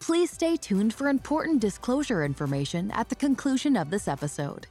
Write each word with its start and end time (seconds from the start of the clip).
Please 0.00 0.30
stay 0.30 0.56
tuned 0.56 0.94
for 0.94 1.08
important 1.08 1.60
disclosure 1.60 2.24
information 2.24 2.90
at 2.92 3.08
the 3.08 3.14
conclusion 3.14 3.76
of 3.76 3.90
this 3.90 4.08
episode. 4.08 4.66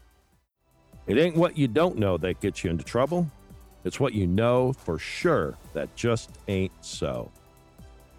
It 1.05 1.17
ain't 1.17 1.35
what 1.35 1.57
you 1.57 1.67
don't 1.67 1.97
know 1.97 2.17
that 2.17 2.41
gets 2.41 2.63
you 2.63 2.69
into 2.69 2.83
trouble. 2.83 3.29
It's 3.83 3.99
what 3.99 4.13
you 4.13 4.27
know 4.27 4.73
for 4.73 4.99
sure 4.99 5.57
that 5.73 5.95
just 5.95 6.31
ain't 6.47 6.71
so. 6.81 7.31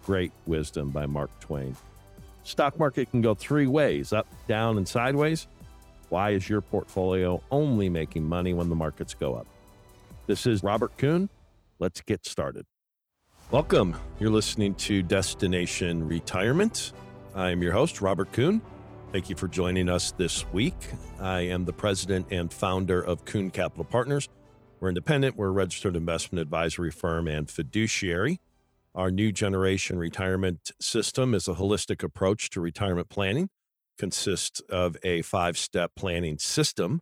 Great 0.05 0.31
wisdom 0.47 0.89
by 0.89 1.05
Mark 1.05 1.29
Twain. 1.39 1.75
Stock 2.43 2.79
market 2.79 3.11
can 3.11 3.21
go 3.21 3.35
three 3.35 3.67
ways 3.67 4.11
up, 4.11 4.27
down, 4.47 4.77
and 4.77 4.87
sideways. 4.87 5.47
Why 6.09 6.31
is 6.31 6.49
your 6.49 6.61
portfolio 6.61 7.43
only 7.51 7.89
making 7.89 8.23
money 8.23 8.53
when 8.53 8.69
the 8.69 8.75
markets 8.75 9.13
go 9.13 9.35
up? 9.35 9.45
This 10.25 10.47
is 10.47 10.63
Robert 10.63 10.97
Kuhn. 10.97 11.29
Let's 11.77 12.01
get 12.01 12.25
started. 12.25 12.65
Welcome. 13.51 13.97
You're 14.19 14.29
listening 14.29 14.75
to 14.75 15.01
Destination 15.01 16.07
Retirement. 16.07 16.93
I'm 17.33 17.63
your 17.63 17.71
host, 17.71 17.99
Robert 17.99 18.31
Kuhn. 18.31 18.61
Thank 19.11 19.27
you 19.27 19.35
for 19.35 19.47
joining 19.47 19.89
us 19.89 20.11
this 20.11 20.45
week. 20.53 20.75
I 21.19 21.39
am 21.39 21.65
the 21.65 21.73
president 21.73 22.27
and 22.29 22.53
founder 22.53 23.01
of 23.01 23.25
Kuhn 23.25 23.49
Capital 23.49 23.85
Partners. 23.85 24.29
We're 24.79 24.89
independent, 24.89 25.35
we're 25.35 25.47
a 25.47 25.51
registered 25.51 25.95
investment 25.95 26.43
advisory 26.43 26.91
firm 26.91 27.27
and 27.27 27.49
fiduciary. 27.49 28.39
Our 28.93 29.09
new 29.09 29.31
generation 29.31 29.97
retirement 29.97 30.71
system 30.79 31.33
is 31.33 31.47
a 31.47 31.55
holistic 31.55 32.03
approach 32.03 32.51
to 32.51 32.61
retirement 32.61 33.09
planning, 33.09 33.49
consists 33.97 34.59
of 34.69 34.95
a 35.01 35.23
five 35.23 35.57
step 35.57 35.93
planning 35.95 36.37
system 36.37 37.01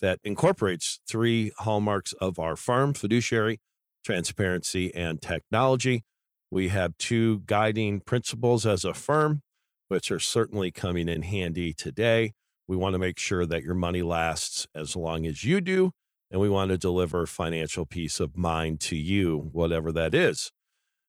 that 0.00 0.18
incorporates 0.24 0.98
three 1.06 1.52
hallmarks 1.58 2.12
of 2.14 2.40
our 2.40 2.56
firm 2.56 2.92
fiduciary, 2.92 3.60
transparency, 4.06 4.94
and 4.94 5.20
technology. 5.20 6.04
We 6.50 6.68
have 6.68 6.96
two 6.96 7.42
guiding 7.44 8.00
principles 8.00 8.64
as 8.64 8.84
a 8.84 8.94
firm 8.94 9.42
which 9.88 10.12
are 10.12 10.20
certainly 10.20 10.70
coming 10.70 11.08
in 11.08 11.22
handy 11.22 11.72
today. 11.72 12.34
We 12.68 12.76
want 12.76 12.92
to 12.94 13.00
make 13.00 13.18
sure 13.18 13.44
that 13.46 13.64
your 13.64 13.74
money 13.74 14.02
lasts 14.02 14.68
as 14.74 14.96
long 14.96 15.26
as 15.26 15.44
you 15.44 15.60
do, 15.60 15.90
and 16.30 16.40
we 16.40 16.48
want 16.48 16.70
to 16.70 16.78
deliver 16.78 17.26
financial 17.26 17.84
peace 17.84 18.20
of 18.20 18.36
mind 18.36 18.78
to 18.82 18.94
you, 18.96 19.50
whatever 19.52 19.90
that 19.92 20.14
is. 20.14 20.52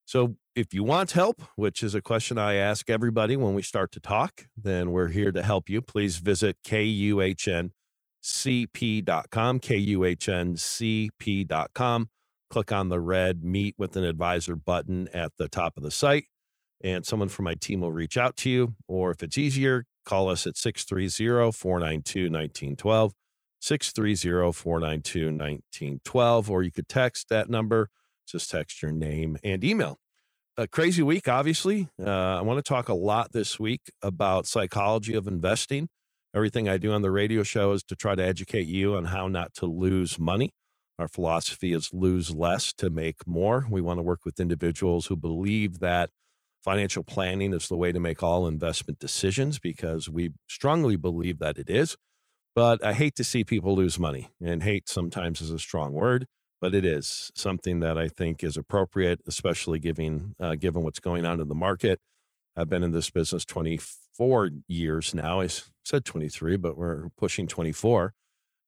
So, 0.06 0.38
if 0.56 0.74
you 0.74 0.84
want 0.84 1.12
help, 1.12 1.44
which 1.56 1.84
is 1.84 1.94
a 1.94 2.02
question 2.02 2.40
I 2.40 2.56
ask 2.56 2.90
everybody 2.90 3.38
when 3.38 3.54
we 3.54 3.62
start 3.62 3.92
to 3.92 4.00
talk, 4.00 4.48
then 4.56 4.92
we're 4.92 5.10
here 5.10 5.32
to 5.32 5.44
help 5.44 5.70
you. 5.70 5.84
Please 5.84 6.18
visit 6.18 6.58
kuhncp.com, 6.66 7.70
kuhncp.com. 9.60 12.10
Click 12.50 12.72
on 12.72 12.90
the 12.90 13.00
red 13.00 13.44
Meet 13.44 13.76
with 13.78 13.96
an 13.96 14.04
Advisor 14.04 14.56
button 14.56 15.10
at 15.14 15.34
the 15.38 15.48
top 15.48 15.78
of 15.78 15.84
the 15.84 15.92
site 15.92 16.26
and 16.82 17.06
someone 17.06 17.30
from 17.30 17.46
my 17.46 17.56
team 17.56 17.82
will 17.82 17.92
reach 17.92 18.18
out 18.18 18.38
to 18.38 18.50
you. 18.50 18.76
Or 18.88 19.12
if 19.12 19.24
it's 19.24 19.38
easier, 19.38 19.86
call 20.06 20.30
us 20.30 20.46
at 20.46 20.58
630 20.58 21.52
492 21.52 22.24
1912. 22.26 23.14
630 23.60 24.54
492 24.54 25.26
1912. 25.26 26.52
Or 26.52 26.64
you 26.64 26.72
could 26.72 26.88
text 26.88 27.30
that 27.30 27.50
number. 27.50 27.90
Just 28.28 28.52
text 28.52 28.82
your 28.82 28.92
name 28.92 29.38
and 29.44 29.64
email. 29.64 29.98
A 30.58 30.68
crazy 30.68 31.04
week, 31.04 31.28
obviously. 31.28 31.88
Uh, 32.00 32.38
I 32.38 32.42
want 32.42 32.64
to 32.64 32.68
talk 32.68 32.90
a 32.90 32.94
lot 32.94 33.32
this 33.32 33.60
week 33.60 33.92
about 34.02 34.48
psychology 34.48 35.14
of 35.14 35.28
investing. 35.28 35.88
Everything 36.36 36.68
I 36.68 36.78
do 36.78 36.92
on 36.92 37.04
the 37.04 37.12
radio 37.12 37.44
show 37.44 37.72
is 37.72 37.84
to 37.84 37.96
try 37.96 38.16
to 38.16 38.24
educate 38.24 38.68
you 38.68 38.96
on 38.96 39.06
how 39.06 39.28
not 39.28 39.54
to 39.56 39.66
lose 39.66 40.20
money. 40.20 40.52
Our 41.00 41.08
philosophy 41.08 41.74
is 41.74 41.94
lose 41.94 42.34
less 42.34 42.74
to 42.74 42.90
make 42.90 43.28
more. 43.28 43.68
We 43.70 43.82
want 43.82 44.00
to 44.00 44.04
work 44.04 44.26
with 44.26 44.40
individuals 44.40 45.08
who 45.08 45.16
believe 45.16 45.80
that 45.80 46.10
financial 46.64 47.04
planning 47.04 47.54
is 47.54 47.68
the 47.68 47.78
way 47.78 47.92
to 47.92 48.00
make 48.00 48.24
all 48.24 48.48
investment 48.48 49.00
decisions 49.00 49.60
because 49.60 50.10
we 50.10 50.32
strongly 50.48 50.96
believe 50.96 51.40
that 51.40 51.58
it 51.58 51.70
is. 51.70 51.98
But 52.56 52.84
I 52.84 52.94
hate 52.94 53.16
to 53.18 53.24
see 53.24 53.44
people 53.44 53.76
lose 53.76 54.00
money, 54.00 54.30
and 54.42 54.64
hate 54.64 54.90
sometimes 54.90 55.42
is 55.42 55.52
a 55.52 55.60
strong 55.60 55.94
word, 55.94 56.26
but 56.60 56.74
it 56.74 56.84
is 56.84 57.32
something 57.36 57.82
that 57.82 58.00
I 58.00 58.08
think 58.08 58.44
is 58.44 58.58
appropriate, 58.58 59.22
especially 59.28 59.78
given 59.78 60.34
uh, 60.40 60.56
given 60.56 60.82
what's 60.82 61.00
going 61.00 61.24
on 61.24 61.40
in 61.40 61.50
the 61.50 61.56
market. 61.56 62.00
I've 62.56 62.68
been 62.70 62.82
in 62.82 62.92
this 62.92 63.12
business 63.12 63.46
24 63.46 64.50
years 64.68 65.14
now. 65.14 65.42
I 65.42 65.50
said 65.86 66.04
23, 66.04 66.58
but 66.58 66.76
we're 66.76 67.10
pushing 67.16 67.48
24. 67.48 68.14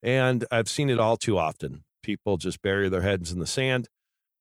And 0.03 0.45
I've 0.51 0.69
seen 0.69 0.91
it 0.91 0.99
all 0.99 1.17
too 1.17 1.39
often. 1.39 1.83
People 2.01 2.37
just 2.37 2.61
bury 2.61 2.89
their 2.89 3.01
heads 3.01 3.31
in 3.31 3.39
the 3.39 3.47
sand 3.47 3.87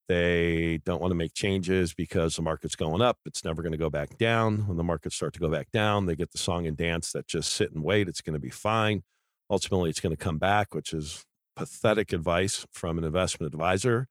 they 0.09 0.81
don't 0.87 1.03
want 1.03 1.11
to 1.11 1.17
make 1.17 1.35
changes 1.35 1.93
because 1.93 2.37
the 2.37 2.43
market's 2.43 2.77
going 2.77 3.03
up. 3.03 3.19
It's 3.27 3.45
never 3.45 3.61
going 3.61 3.73
to 3.73 3.79
go 3.79 3.91
back 3.91 4.17
down. 4.17 4.67
When 4.67 4.79
the 4.79 4.85
markets 4.85 5.17
start 5.17 5.35
to 5.35 5.41
go 5.41 5.51
back 5.51 5.71
down, 5.71 6.07
they 6.07 6.17
get 6.17 6.33
the 6.33 6.39
song 6.39 6.67
and 6.67 6.77
dance 6.77 7.13
that 7.13 7.27
just 7.27 7.53
sit 7.53 7.73
and 7.73 7.85
wait. 7.85 8.09
It's 8.09 8.23
going 8.23 8.35
to 8.35 8.41
be 8.41 8.51
fine. 8.51 9.03
Ultimately, 9.51 9.91
it's 9.91 10.01
going 10.01 10.17
to 10.17 10.23
come 10.23 10.39
back, 10.39 10.75
which 10.75 10.95
is 10.95 11.25
pathetic 11.55 12.13
advice 12.13 12.67
from 12.73 12.97
an 12.97 13.05
investment 13.05 13.53
advisor, 13.53 14.07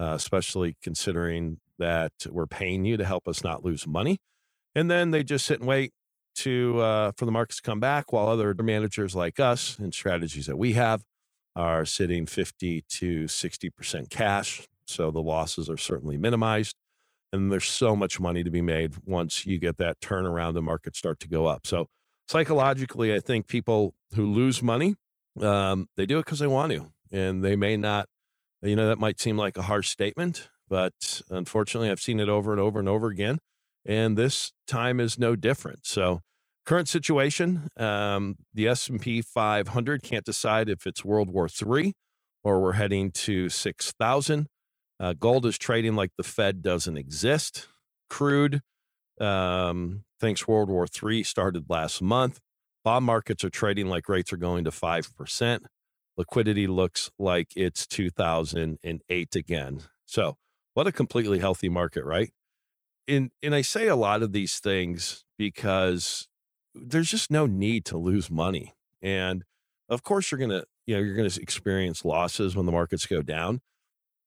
uh, 0.00 0.14
especially 0.14 0.76
considering 0.82 1.58
that 1.78 2.12
we're 2.30 2.46
paying 2.46 2.86
you 2.86 2.96
to 2.96 3.04
help 3.04 3.28
us 3.28 3.44
not 3.44 3.62
lose 3.62 3.86
money. 3.86 4.18
And 4.74 4.90
then 4.90 5.10
they 5.10 5.22
just 5.22 5.44
sit 5.44 5.60
and 5.60 5.68
wait 5.68 5.92
to 6.36 6.80
uh, 6.80 7.12
for 7.18 7.26
the 7.26 7.32
markets 7.32 7.56
to 7.56 7.62
come 7.62 7.80
back 7.80 8.10
while 8.10 8.28
other 8.28 8.54
managers 8.54 9.14
like 9.14 9.38
us 9.38 9.78
and 9.78 9.92
strategies 9.92 10.46
that 10.46 10.56
we 10.56 10.72
have 10.72 11.02
are 11.54 11.84
sitting 11.84 12.26
50 12.26 12.84
to 12.88 13.24
60% 13.24 14.10
cash 14.10 14.66
so 14.86 15.10
the 15.10 15.22
losses 15.22 15.68
are 15.68 15.76
certainly 15.76 16.16
minimized. 16.16 16.76
And 17.32 17.50
there's 17.50 17.64
so 17.64 17.96
much 17.96 18.20
money 18.20 18.44
to 18.44 18.50
be 18.50 18.60
made 18.60 18.94
once 19.06 19.46
you 19.46 19.58
get 19.58 19.78
that 19.78 20.00
turnaround, 20.00 20.54
the 20.54 20.62
markets 20.62 20.98
start 20.98 21.18
to 21.20 21.28
go 21.28 21.46
up. 21.46 21.66
So 21.66 21.88
psychologically, 22.28 23.14
I 23.14 23.20
think 23.20 23.46
people 23.46 23.94
who 24.14 24.26
lose 24.26 24.62
money, 24.62 24.96
um, 25.40 25.88
they 25.96 26.04
do 26.04 26.18
it 26.18 26.26
because 26.26 26.40
they 26.40 26.46
want 26.46 26.72
to. 26.72 26.92
And 27.10 27.42
they 27.42 27.56
may 27.56 27.76
not, 27.76 28.08
you 28.60 28.76
know, 28.76 28.86
that 28.88 28.98
might 28.98 29.18
seem 29.18 29.38
like 29.38 29.56
a 29.56 29.62
harsh 29.62 29.88
statement, 29.88 30.50
but 30.68 31.22
unfortunately, 31.30 31.90
I've 31.90 32.00
seen 32.00 32.20
it 32.20 32.28
over 32.28 32.52
and 32.52 32.60
over 32.60 32.78
and 32.78 32.88
over 32.88 33.08
again. 33.08 33.38
And 33.84 34.16
this 34.16 34.52
time 34.66 35.00
is 35.00 35.18
no 35.18 35.34
different. 35.34 35.86
So 35.86 36.20
current 36.64 36.88
situation, 36.88 37.68
um, 37.76 38.36
the 38.54 38.68
S&P 38.68 39.22
500 39.22 40.02
can't 40.02 40.24
decide 40.24 40.68
if 40.68 40.86
it's 40.86 41.04
World 41.04 41.30
War 41.30 41.48
III 41.48 41.94
or 42.44 42.60
we're 42.60 42.72
heading 42.72 43.10
to 43.12 43.48
6,000. 43.48 44.46
Uh, 45.00 45.14
gold 45.14 45.46
is 45.46 45.58
trading 45.58 45.96
like 45.96 46.10
the 46.16 46.22
Fed 46.22 46.62
doesn't 46.62 46.96
exist. 46.96 47.68
Crude, 48.08 48.60
um, 49.20 50.04
thanks 50.20 50.46
World 50.46 50.68
War 50.68 50.86
III 50.86 51.22
started 51.24 51.64
last 51.68 52.02
month. 52.02 52.40
Bond 52.84 53.04
markets 53.04 53.44
are 53.44 53.50
trading 53.50 53.86
like 53.86 54.08
rates 54.08 54.32
are 54.32 54.36
going 54.36 54.64
to 54.64 54.70
5%. 54.70 55.60
Liquidity 56.16 56.66
looks 56.66 57.10
like 57.18 57.52
it's 57.56 57.86
2008 57.86 59.36
again. 59.36 59.80
So, 60.04 60.36
what 60.74 60.86
a 60.86 60.92
completely 60.92 61.38
healthy 61.38 61.68
market, 61.68 62.04
right? 62.04 62.30
And, 63.08 63.30
and 63.42 63.54
I 63.54 63.62
say 63.62 63.88
a 63.88 63.96
lot 63.96 64.22
of 64.22 64.32
these 64.32 64.58
things 64.58 65.24
because 65.38 66.28
there's 66.74 67.10
just 67.10 67.30
no 67.30 67.46
need 67.46 67.84
to 67.86 67.98
lose 67.98 68.30
money. 68.30 68.74
And 69.00 69.44
of 69.88 70.02
course, 70.02 70.30
you're 70.30 70.38
going 70.38 70.50
to, 70.50 70.64
you 70.86 70.96
know, 70.96 71.02
you're 71.02 71.16
going 71.16 71.28
to 71.28 71.42
experience 71.42 72.04
losses 72.04 72.56
when 72.56 72.66
the 72.66 72.72
markets 72.72 73.06
go 73.06 73.22
down. 73.22 73.60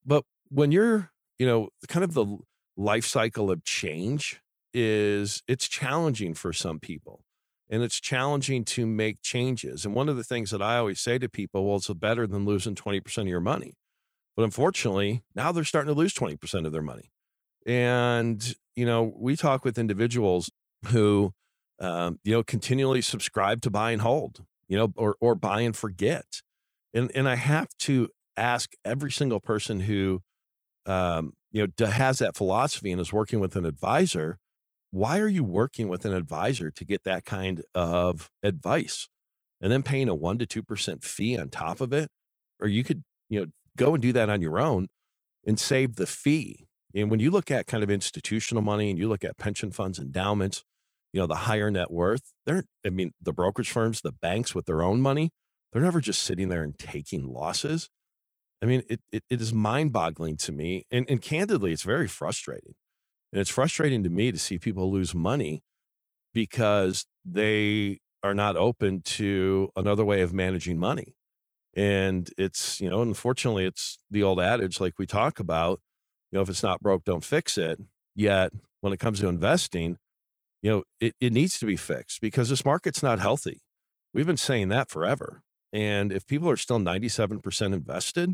But 0.05 0.23
when 0.49 0.71
you're, 0.71 1.11
you 1.39 1.45
know, 1.45 1.69
kind 1.87 2.03
of 2.03 2.13
the 2.13 2.37
life 2.77 3.05
cycle 3.05 3.49
of 3.49 3.63
change 3.63 4.41
is 4.73 5.41
it's 5.47 5.67
challenging 5.67 6.33
for 6.33 6.51
some 6.53 6.79
people 6.79 7.21
and 7.69 7.81
it's 7.81 7.99
challenging 7.99 8.63
to 8.63 8.85
make 8.85 9.21
changes. 9.21 9.85
And 9.85 9.95
one 9.95 10.09
of 10.09 10.17
the 10.17 10.23
things 10.23 10.51
that 10.51 10.61
I 10.61 10.77
always 10.77 10.99
say 10.99 11.17
to 11.17 11.29
people, 11.29 11.65
well, 11.65 11.77
it's 11.77 11.89
better 11.89 12.27
than 12.27 12.45
losing 12.45 12.75
20% 12.75 13.17
of 13.19 13.27
your 13.27 13.39
money. 13.39 13.73
But 14.35 14.43
unfortunately, 14.43 15.23
now 15.33 15.51
they're 15.51 15.63
starting 15.63 15.93
to 15.93 15.97
lose 15.97 16.13
20% 16.13 16.65
of 16.65 16.71
their 16.71 16.81
money. 16.81 17.11
And, 17.65 18.55
you 18.75 18.85
know, 18.85 19.13
we 19.17 19.35
talk 19.35 19.65
with 19.65 19.79
individuals 19.79 20.51
who, 20.87 21.33
um, 21.79 22.19
you 22.23 22.33
know, 22.33 22.43
continually 22.43 23.01
subscribe 23.01 23.61
to 23.61 23.69
buy 23.69 23.91
and 23.91 24.01
hold, 24.01 24.45
you 24.67 24.77
know, 24.77 24.93
or, 24.95 25.15
or 25.19 25.35
buy 25.35 25.61
and 25.61 25.75
forget. 25.75 26.41
And, 26.93 27.11
and 27.15 27.27
I 27.27 27.35
have 27.35 27.69
to 27.79 28.09
ask 28.37 28.73
every 28.85 29.11
single 29.11 29.39
person 29.39 29.81
who 29.81 30.21
um, 30.85 31.33
you 31.51 31.67
know, 31.79 31.87
has 31.87 32.19
that 32.19 32.35
philosophy 32.35 32.91
and 32.91 33.01
is 33.01 33.13
working 33.13 33.39
with 33.39 33.55
an 33.55 33.65
advisor, 33.65 34.37
why 34.91 35.19
are 35.19 35.27
you 35.27 35.43
working 35.43 35.87
with 35.87 36.05
an 36.05 36.13
advisor 36.13 36.71
to 36.71 36.85
get 36.85 37.03
that 37.03 37.25
kind 37.25 37.63
of 37.73 38.29
advice 38.43 39.09
and 39.61 39.71
then 39.71 39.83
paying 39.83 40.09
a 40.09 40.15
one 40.15 40.37
to 40.37 40.45
two 40.45 40.63
percent 40.63 41.03
fee 41.03 41.37
on 41.37 41.49
top 41.49 41.81
of 41.81 41.93
it? 41.93 42.09
Or 42.59 42.67
you 42.67 42.83
could, 42.83 43.03
you 43.29 43.39
know, 43.39 43.47
go 43.77 43.93
and 43.93 44.01
do 44.01 44.13
that 44.13 44.29
on 44.29 44.41
your 44.41 44.59
own 44.59 44.87
and 45.45 45.59
save 45.59 45.95
the 45.95 46.07
fee. 46.07 46.67
And 46.93 47.11
when 47.11 47.19
you 47.19 47.31
look 47.31 47.51
at 47.51 47.67
kind 47.67 47.83
of 47.83 47.91
institutional 47.91 48.63
money 48.63 48.89
and 48.89 48.97
you 48.97 49.09
look 49.09 49.23
at 49.25 49.37
pension 49.37 49.71
funds, 49.71 49.99
endowments, 49.99 50.63
you 51.15 51.21
know, 51.21 51.27
the 51.27 51.35
higher 51.35 51.71
net 51.71 51.91
worth, 51.91 52.33
they're, 52.45 52.65
I 52.85 52.89
mean, 52.89 53.13
the 53.21 53.31
brokerage 53.31 53.71
firms, 53.71 54.01
the 54.01 54.11
banks 54.11 54.53
with 54.53 54.65
their 54.65 54.83
own 54.83 54.99
money, 54.99 55.31
they're 55.71 55.81
never 55.81 56.01
just 56.01 56.21
sitting 56.21 56.49
there 56.49 56.61
and 56.61 56.77
taking 56.77 57.31
losses. 57.31 57.89
I 58.61 58.65
mean, 58.65 58.83
it, 58.89 58.99
it, 59.13 59.23
it 59.29 59.39
is 59.39 59.53
mind 59.53 59.93
boggling 59.93 60.35
to 60.35 60.51
me. 60.51 60.83
And, 60.91 61.09
and 61.09 61.21
candidly, 61.21 61.71
it's 61.71 61.83
very 61.83 62.09
frustrating. 62.09 62.75
And 63.31 63.39
it's 63.39 63.49
frustrating 63.49 64.03
to 64.03 64.09
me 64.09 64.33
to 64.33 64.37
see 64.37 64.57
people 64.57 64.91
lose 64.91 65.15
money 65.15 65.63
because 66.33 67.05
they 67.23 67.99
are 68.21 68.33
not 68.33 68.57
open 68.57 69.01
to 69.03 69.69
another 69.77 70.03
way 70.03 70.19
of 70.19 70.33
managing 70.33 70.77
money. 70.77 71.15
And 71.77 72.29
it's, 72.37 72.81
you 72.81 72.89
know, 72.89 73.01
unfortunately, 73.01 73.63
it's 73.63 73.99
the 74.11 74.23
old 74.23 74.41
adage 74.41 74.81
like 74.81 74.99
we 74.99 75.05
talk 75.05 75.39
about, 75.39 75.79
you 76.29 76.37
know, 76.37 76.41
if 76.41 76.49
it's 76.49 76.63
not 76.63 76.81
broke, 76.81 77.05
don't 77.05 77.23
fix 77.23 77.57
it. 77.57 77.79
Yet 78.15 78.51
when 78.81 78.91
it 78.91 78.99
comes 78.99 79.21
to 79.21 79.29
investing, 79.29 79.97
you 80.65 80.71
know, 80.71 80.83
it, 80.99 81.13
it 81.21 81.31
needs 81.31 81.59
to 81.59 81.67
be 81.67 81.75
fixed 81.75 82.21
because 82.21 82.49
this 82.49 82.65
market's 82.65 83.03
not 83.03 83.19
healthy. 83.19 83.61
We've 84.15 84.25
been 84.25 84.35
saying 84.35 84.69
that 84.69 84.89
forever. 84.89 85.43
And 85.71 86.11
if 86.11 86.25
people 86.25 86.49
are 86.49 86.57
still 86.57 86.79
97% 86.79 87.71
invested, 87.71 88.33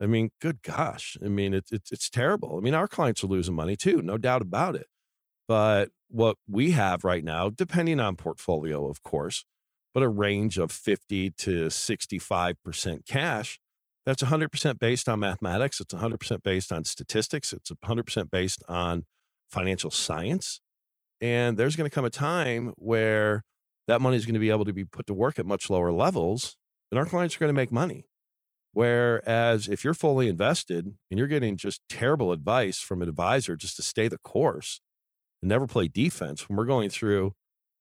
I 0.00 0.06
mean, 0.06 0.30
good 0.40 0.64
gosh. 0.64 1.16
I 1.24 1.28
mean, 1.28 1.54
it's 1.54 1.70
it's 1.70 1.92
it's 1.92 2.10
terrible. 2.10 2.56
I 2.56 2.60
mean, 2.60 2.74
our 2.74 2.88
clients 2.88 3.22
are 3.22 3.28
losing 3.28 3.54
money 3.54 3.76
too, 3.76 4.02
no 4.02 4.18
doubt 4.18 4.42
about 4.42 4.74
it. 4.74 4.88
But 5.46 5.90
what 6.08 6.36
we 6.48 6.72
have 6.72 7.04
right 7.04 7.22
now, 7.22 7.48
depending 7.48 8.00
on 8.00 8.16
portfolio, 8.16 8.88
of 8.88 9.04
course, 9.04 9.44
but 9.94 10.02
a 10.02 10.08
range 10.08 10.58
of 10.58 10.72
50 10.72 11.30
to 11.30 11.66
65% 11.66 13.06
cash, 13.06 13.60
that's 14.04 14.24
100% 14.24 14.78
based 14.80 15.08
on 15.08 15.20
mathematics. 15.20 15.78
It's 15.78 15.94
100% 15.94 16.42
based 16.42 16.72
on 16.72 16.82
statistics. 16.82 17.52
It's 17.52 17.70
100% 17.70 18.30
based 18.32 18.64
on 18.68 19.04
financial 19.48 19.92
science. 19.92 20.60
And 21.22 21.56
there's 21.56 21.76
going 21.76 21.88
to 21.88 21.94
come 21.94 22.04
a 22.04 22.10
time 22.10 22.74
where 22.76 23.44
that 23.86 24.00
money 24.00 24.16
is 24.16 24.26
going 24.26 24.34
to 24.34 24.40
be 24.40 24.50
able 24.50 24.64
to 24.64 24.72
be 24.72 24.84
put 24.84 25.06
to 25.06 25.14
work 25.14 25.38
at 25.38 25.46
much 25.46 25.70
lower 25.70 25.92
levels, 25.92 26.56
and 26.90 26.98
our 26.98 27.06
clients 27.06 27.36
are 27.36 27.38
going 27.38 27.48
to 27.48 27.54
make 27.54 27.72
money. 27.72 28.06
Whereas 28.72 29.68
if 29.68 29.84
you're 29.84 29.94
fully 29.94 30.28
invested 30.28 30.86
and 31.10 31.18
you're 31.18 31.28
getting 31.28 31.56
just 31.56 31.80
terrible 31.88 32.32
advice 32.32 32.78
from 32.78 33.02
an 33.02 33.08
advisor 33.08 33.54
just 33.54 33.76
to 33.76 33.82
stay 33.82 34.08
the 34.08 34.18
course 34.18 34.80
and 35.40 35.48
never 35.48 35.66
play 35.66 35.88
defense, 35.88 36.48
when 36.48 36.56
we're 36.56 36.64
going 36.64 36.90
through 36.90 37.34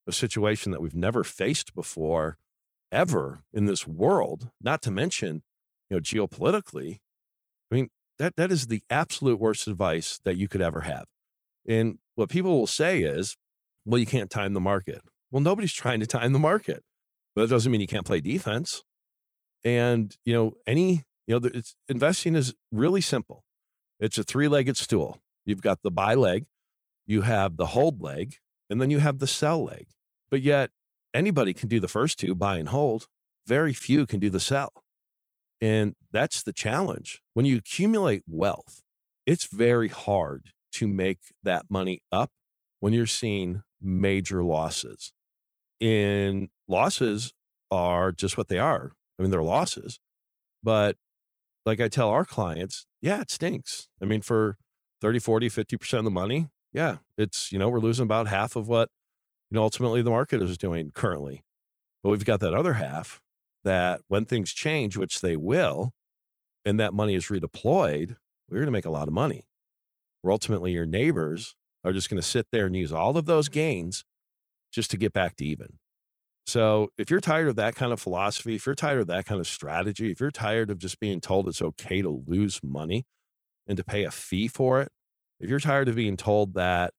a 0.08 0.12
situation 0.12 0.72
that 0.72 0.82
we've 0.82 0.96
never 0.96 1.24
faced 1.24 1.74
before, 1.74 2.38
ever 2.92 3.44
in 3.54 3.66
this 3.66 3.88
world, 3.88 4.50
not 4.62 4.82
to 4.84 4.92
mention, 4.92 5.44
you 5.90 5.98
know, 5.98 6.02
geopolitically, 6.02 7.00
I 7.72 7.76
mean, 7.76 7.90
that, 8.20 8.36
that 8.36 8.52
is 8.52 8.68
the 8.68 8.84
absolute 8.90 9.40
worst 9.40 9.68
advice 9.68 10.20
that 10.26 10.36
you 10.38 10.48
could 10.48 10.62
ever 10.62 10.82
have. 10.82 11.06
And 11.68 12.00
what 12.22 12.30
people 12.30 12.58
will 12.58 12.68
say 12.68 13.02
is, 13.02 13.36
well, 13.84 14.00
you 14.00 14.06
can't 14.06 14.30
time 14.30 14.54
the 14.54 14.60
market. 14.60 15.02
Well, 15.32 15.42
nobody's 15.42 15.74
trying 15.74 16.00
to 16.02 16.08
time 16.08 16.34
the 16.34 16.40
market, 16.40 16.84
but 17.36 17.42
that 17.42 17.50
doesn't 17.50 17.72
mean 17.72 17.82
you 17.82 17.88
can't 17.88 18.06
play 18.06 18.22
defense. 18.22 18.84
And, 19.64 20.16
you 20.24 20.34
know, 20.34 20.54
any, 20.68 21.04
you 21.26 21.40
know, 21.40 21.50
it's, 21.52 21.76
investing 21.90 22.36
is 22.36 22.54
really 22.72 23.02
simple. 23.02 23.44
It's 24.00 24.18
a 24.18 24.24
three 24.24 24.48
legged 24.48 24.78
stool. 24.78 25.20
You've 25.46 25.62
got 25.64 25.82
the 25.82 25.90
buy 25.90 26.14
leg, 26.14 26.46
you 27.08 27.22
have 27.22 27.58
the 27.58 27.68
hold 27.68 28.02
leg, 28.02 28.36
and 28.70 28.80
then 28.80 28.92
you 28.92 29.00
have 29.00 29.18
the 29.18 29.28
sell 29.28 29.64
leg. 29.64 29.88
But 30.30 30.42
yet, 30.42 30.70
anybody 31.14 31.54
can 31.54 31.70
do 31.70 31.80
the 31.80 31.88
first 31.88 32.20
two, 32.20 32.36
buy 32.36 32.58
and 32.58 32.70
hold. 32.70 33.08
Very 33.48 33.74
few 33.74 34.06
can 34.06 34.20
do 34.20 34.30
the 34.30 34.40
sell. 34.40 34.72
And 35.60 35.96
that's 36.12 36.44
the 36.44 36.54
challenge. 36.54 37.22
When 37.34 37.46
you 37.46 37.58
accumulate 37.58 38.24
wealth, 38.28 38.82
it's 39.26 39.46
very 39.46 39.88
hard 39.88 40.52
to 40.74 40.88
make 40.88 41.20
that 41.44 41.66
money 41.70 42.02
up 42.12 42.32
when 42.80 42.94
you're 42.94 43.06
seeing 43.06 43.64
major 43.82 44.44
losses. 44.44 45.14
And 45.80 46.50
losses 46.68 47.34
are 47.72 48.12
just 48.12 48.38
what 48.38 48.48
they 48.48 48.60
are. 48.60 48.92
I 49.18 49.22
mean, 49.22 49.32
they're 49.32 49.42
losses. 49.42 50.00
But 50.64 50.98
like 51.66 51.80
I 51.80 51.88
tell 51.88 52.10
our 52.10 52.26
clients, 52.26 52.86
yeah, 53.02 53.22
it 53.22 53.32
stinks. 53.32 53.88
I 54.02 54.06
mean, 54.06 54.22
for 54.22 54.58
30, 55.02 55.20
40, 55.20 55.50
50% 55.50 56.00
of 56.00 56.04
the 56.04 56.12
money, 56.12 56.50
yeah, 56.74 56.98
it's, 57.18 57.52
you 57.52 57.60
know, 57.60 57.70
we're 57.70 57.80
losing 57.80 58.04
about 58.04 58.28
half 58.28 58.56
of 58.56 58.68
what, 58.68 58.90
you 59.50 59.56
know, 59.56 59.64
ultimately 59.64 60.02
the 60.02 60.10
market 60.10 60.42
is 60.42 60.58
doing 60.58 60.92
currently. 60.94 61.44
But 62.04 62.10
we've 62.10 62.26
got 62.26 62.40
that 62.40 62.54
other 62.54 62.74
half 62.74 63.22
that 63.64 64.02
when 64.08 64.26
things 64.26 64.54
change, 64.54 64.98
which 64.98 65.22
they 65.22 65.36
will, 65.36 65.94
and 66.66 66.80
that 66.80 66.94
money 66.94 67.16
is 67.16 67.26
redeployed, 67.26 68.16
we're 68.50 68.58
going 68.58 68.66
to 68.66 68.72
make 68.72 68.86
a 68.86 68.92
lot 68.92 69.08
of 69.08 69.14
money. 69.14 69.46
Where 70.22 70.32
ultimately 70.32 70.72
your 70.72 70.86
neighbors 70.86 71.56
are 71.84 71.94
just 71.94 72.10
going 72.10 72.22
to 72.22 72.28
sit 72.28 72.48
there 72.52 72.68
and 72.68 72.76
use 72.76 72.92
all 72.92 73.18
of 73.18 73.26
those 73.26 73.50
gains 73.50 74.04
just 74.72 74.92
to 74.92 74.98
get 74.98 75.14
back 75.14 75.36
to 75.38 75.46
even. 75.46 75.80
So 76.46 76.90
if 76.98 77.10
you're 77.10 77.20
tired 77.20 77.48
of 77.48 77.56
that 77.56 77.76
kind 77.76 77.92
of 77.92 78.00
philosophy, 78.00 78.56
if 78.56 78.66
you're 78.66 78.76
tired 78.76 79.02
of 79.02 79.08
that 79.08 79.26
kind 79.26 79.40
of 79.40 79.48
strategy, 79.48 80.12
if 80.12 80.20
you're 80.20 80.32
tired 80.32 80.70
of 80.70 80.80
just 80.80 81.00
being 81.00 81.22
told 81.22 81.48
it's 81.48 81.62
okay 81.62 82.02
to 82.02 82.24
lose 82.28 82.62
money 82.64 83.06
and 83.68 83.78
to 83.78 83.84
pay 83.84 84.04
a 84.04 84.12
fee 84.12 84.48
for 84.48 84.82
it, 84.82 84.90
if 85.40 85.50
you're 85.50 85.60
tired 85.60 85.88
of 85.88 85.96
being 85.96 86.18
told 86.18 86.54
that, 86.56 86.94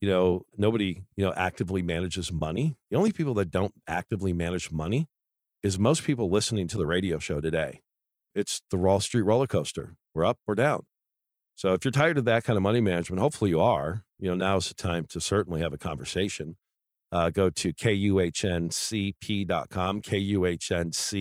you 0.00 0.08
know, 0.08 0.42
nobody, 0.56 1.02
you 1.16 1.24
know, 1.24 1.32
actively 1.34 1.82
manages 1.82 2.32
money, 2.32 2.76
the 2.90 2.96
only 2.96 3.12
people 3.12 3.34
that 3.34 3.50
don't 3.50 3.74
actively 3.86 4.32
manage 4.32 4.70
money 4.72 5.06
is 5.62 5.78
most 5.78 6.04
people 6.04 6.30
listening 6.30 6.66
to 6.68 6.78
the 6.78 6.86
radio 6.86 7.18
show 7.18 7.40
today. 7.40 7.82
It's 8.34 8.62
the 8.70 8.78
Wall 8.78 9.00
Street 9.00 9.22
roller 9.22 9.46
coaster. 9.46 9.94
We're 10.14 10.24
up, 10.24 10.38
we're 10.46 10.54
down. 10.54 10.84
So 11.60 11.74
if 11.74 11.84
you're 11.84 11.92
tired 11.92 12.16
of 12.16 12.24
that 12.24 12.44
kind 12.44 12.56
of 12.56 12.62
money 12.62 12.80
management, 12.80 13.20
hopefully 13.20 13.50
you 13.50 13.60
are, 13.60 14.02
you 14.18 14.30
know, 14.30 14.34
now's 14.34 14.68
the 14.68 14.74
time 14.74 15.04
to 15.10 15.20
certainly 15.20 15.60
have 15.60 15.74
a 15.74 15.76
conversation 15.76 16.56
uh, 17.12 17.28
go 17.28 17.50
to 17.50 17.74
kuhncp.com, 17.74 18.70
kuhncp.com. 20.00 21.20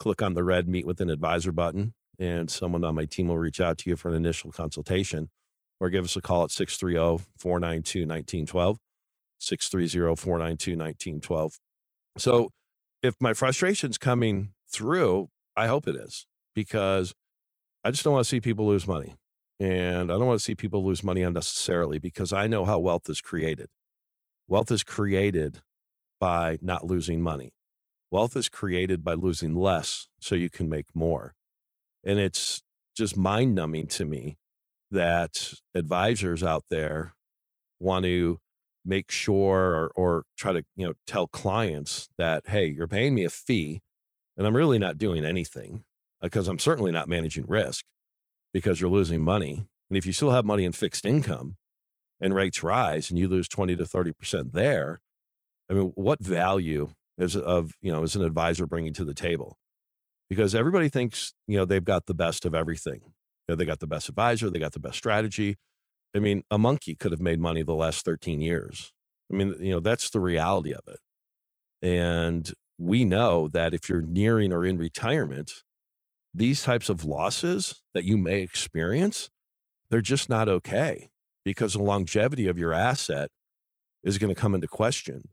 Click 0.00 0.22
on 0.22 0.32
the 0.32 0.42
red 0.42 0.68
Meet 0.68 0.86
with 0.86 1.02
an 1.02 1.10
Advisor 1.10 1.52
button, 1.52 1.92
and 2.18 2.50
someone 2.50 2.82
on 2.82 2.94
my 2.94 3.04
team 3.04 3.28
will 3.28 3.36
reach 3.36 3.60
out 3.60 3.76
to 3.76 3.90
you 3.90 3.96
for 3.96 4.08
an 4.08 4.14
initial 4.14 4.50
consultation 4.50 5.28
or 5.78 5.90
give 5.90 6.06
us 6.06 6.16
a 6.16 6.22
call 6.22 6.44
at 6.44 6.50
630 6.50 7.24
492 7.36 8.06
1912. 8.06 8.78
630 9.38 10.16
492 10.16 10.70
1912. 10.70 11.58
So 12.16 12.48
if 13.02 13.16
my 13.20 13.34
frustration's 13.34 13.98
coming 13.98 14.54
through, 14.72 15.28
I 15.54 15.66
hope 15.66 15.86
it 15.86 15.94
is 15.94 16.26
because 16.54 17.12
I 17.84 17.90
just 17.90 18.04
don't 18.04 18.12
want 18.12 18.24
to 18.24 18.28
see 18.28 18.40
people 18.40 18.66
lose 18.66 18.86
money. 18.86 19.14
And 19.58 20.10
I 20.10 20.14
don't 20.14 20.26
want 20.26 20.38
to 20.40 20.44
see 20.44 20.54
people 20.54 20.84
lose 20.84 21.04
money 21.04 21.22
unnecessarily 21.22 21.98
because 21.98 22.32
I 22.32 22.46
know 22.46 22.64
how 22.64 22.78
wealth 22.78 23.08
is 23.08 23.20
created. 23.20 23.68
Wealth 24.48 24.70
is 24.70 24.82
created 24.82 25.60
by 26.20 26.58
not 26.60 26.84
losing 26.84 27.20
money. 27.20 27.52
Wealth 28.10 28.36
is 28.36 28.48
created 28.48 29.02
by 29.04 29.14
losing 29.14 29.54
less 29.54 30.08
so 30.20 30.34
you 30.34 30.50
can 30.50 30.68
make 30.68 30.86
more. 30.94 31.34
And 32.04 32.18
it's 32.18 32.62
just 32.96 33.16
mind 33.16 33.54
numbing 33.54 33.86
to 33.88 34.04
me 34.04 34.36
that 34.90 35.54
advisors 35.74 36.42
out 36.42 36.64
there 36.70 37.14
want 37.80 38.04
to 38.04 38.38
make 38.84 39.10
sure 39.10 39.74
or, 39.74 39.92
or 39.94 40.24
try 40.36 40.52
to 40.52 40.64
you 40.76 40.86
know 40.86 40.92
tell 41.06 41.26
clients 41.26 42.08
that 42.18 42.42
hey 42.48 42.66
you're 42.66 42.88
paying 42.88 43.14
me 43.14 43.24
a 43.24 43.30
fee 43.30 43.80
and 44.36 44.46
i'm 44.46 44.56
really 44.56 44.78
not 44.78 44.98
doing 44.98 45.24
anything 45.24 45.84
Uh, 46.22 46.26
because 46.26 46.48
i'm 46.48 46.58
certainly 46.58 46.92
not 46.92 47.08
managing 47.08 47.44
risk 47.46 47.84
because 48.52 48.80
you're 48.80 48.90
losing 48.90 49.22
money 49.22 49.66
and 49.92 49.98
if 49.98 50.06
you 50.06 50.12
still 50.14 50.30
have 50.30 50.46
money 50.46 50.64
in 50.64 50.72
fixed 50.72 51.04
income 51.04 51.56
and 52.18 52.34
rates 52.34 52.62
rise 52.62 53.10
and 53.10 53.18
you 53.18 53.28
lose 53.28 53.46
20 53.46 53.76
to 53.76 53.84
30% 53.84 54.52
there, 54.52 55.00
I 55.68 55.74
mean, 55.74 55.92
what 55.96 56.24
value 56.24 56.94
is 57.18 57.36
of, 57.36 57.74
you 57.82 57.92
know, 57.92 58.02
is 58.02 58.16
an 58.16 58.24
advisor 58.24 58.66
bringing 58.66 58.94
to 58.94 59.04
the 59.04 59.12
table? 59.12 59.58
Because 60.30 60.54
everybody 60.54 60.88
thinks, 60.88 61.34
you 61.46 61.58
know, 61.58 61.66
they've 61.66 61.84
got 61.84 62.06
the 62.06 62.14
best 62.14 62.46
of 62.46 62.54
everything. 62.54 63.02
You 63.04 63.50
know, 63.50 63.54
they 63.56 63.66
got 63.66 63.80
the 63.80 63.86
best 63.86 64.08
advisor, 64.08 64.48
they 64.48 64.58
got 64.58 64.72
the 64.72 64.80
best 64.80 64.96
strategy. 64.96 65.56
I 66.16 66.20
mean, 66.20 66.42
a 66.50 66.56
monkey 66.56 66.94
could 66.94 67.12
have 67.12 67.20
made 67.20 67.38
money 67.38 67.62
the 67.62 67.74
last 67.74 68.02
13 68.06 68.40
years. 68.40 68.94
I 69.30 69.36
mean, 69.36 69.54
you 69.60 69.72
know, 69.72 69.80
that's 69.80 70.08
the 70.08 70.20
reality 70.20 70.72
of 70.72 70.84
it. 70.86 71.00
And 71.82 72.50
we 72.78 73.04
know 73.04 73.48
that 73.48 73.74
if 73.74 73.90
you're 73.90 74.00
nearing 74.00 74.54
or 74.54 74.64
in 74.64 74.78
retirement, 74.78 75.52
these 76.34 76.62
types 76.62 76.88
of 76.88 77.04
losses 77.04 77.82
that 77.94 78.04
you 78.04 78.16
may 78.16 78.40
experience, 78.40 79.30
they're 79.90 80.00
just 80.00 80.28
not 80.28 80.48
okay 80.48 81.10
because 81.44 81.74
the 81.74 81.82
longevity 81.82 82.46
of 82.46 82.58
your 82.58 82.72
asset 82.72 83.30
is 84.02 84.18
going 84.18 84.34
to 84.34 84.40
come 84.40 84.54
into 84.54 84.68
question. 84.68 85.28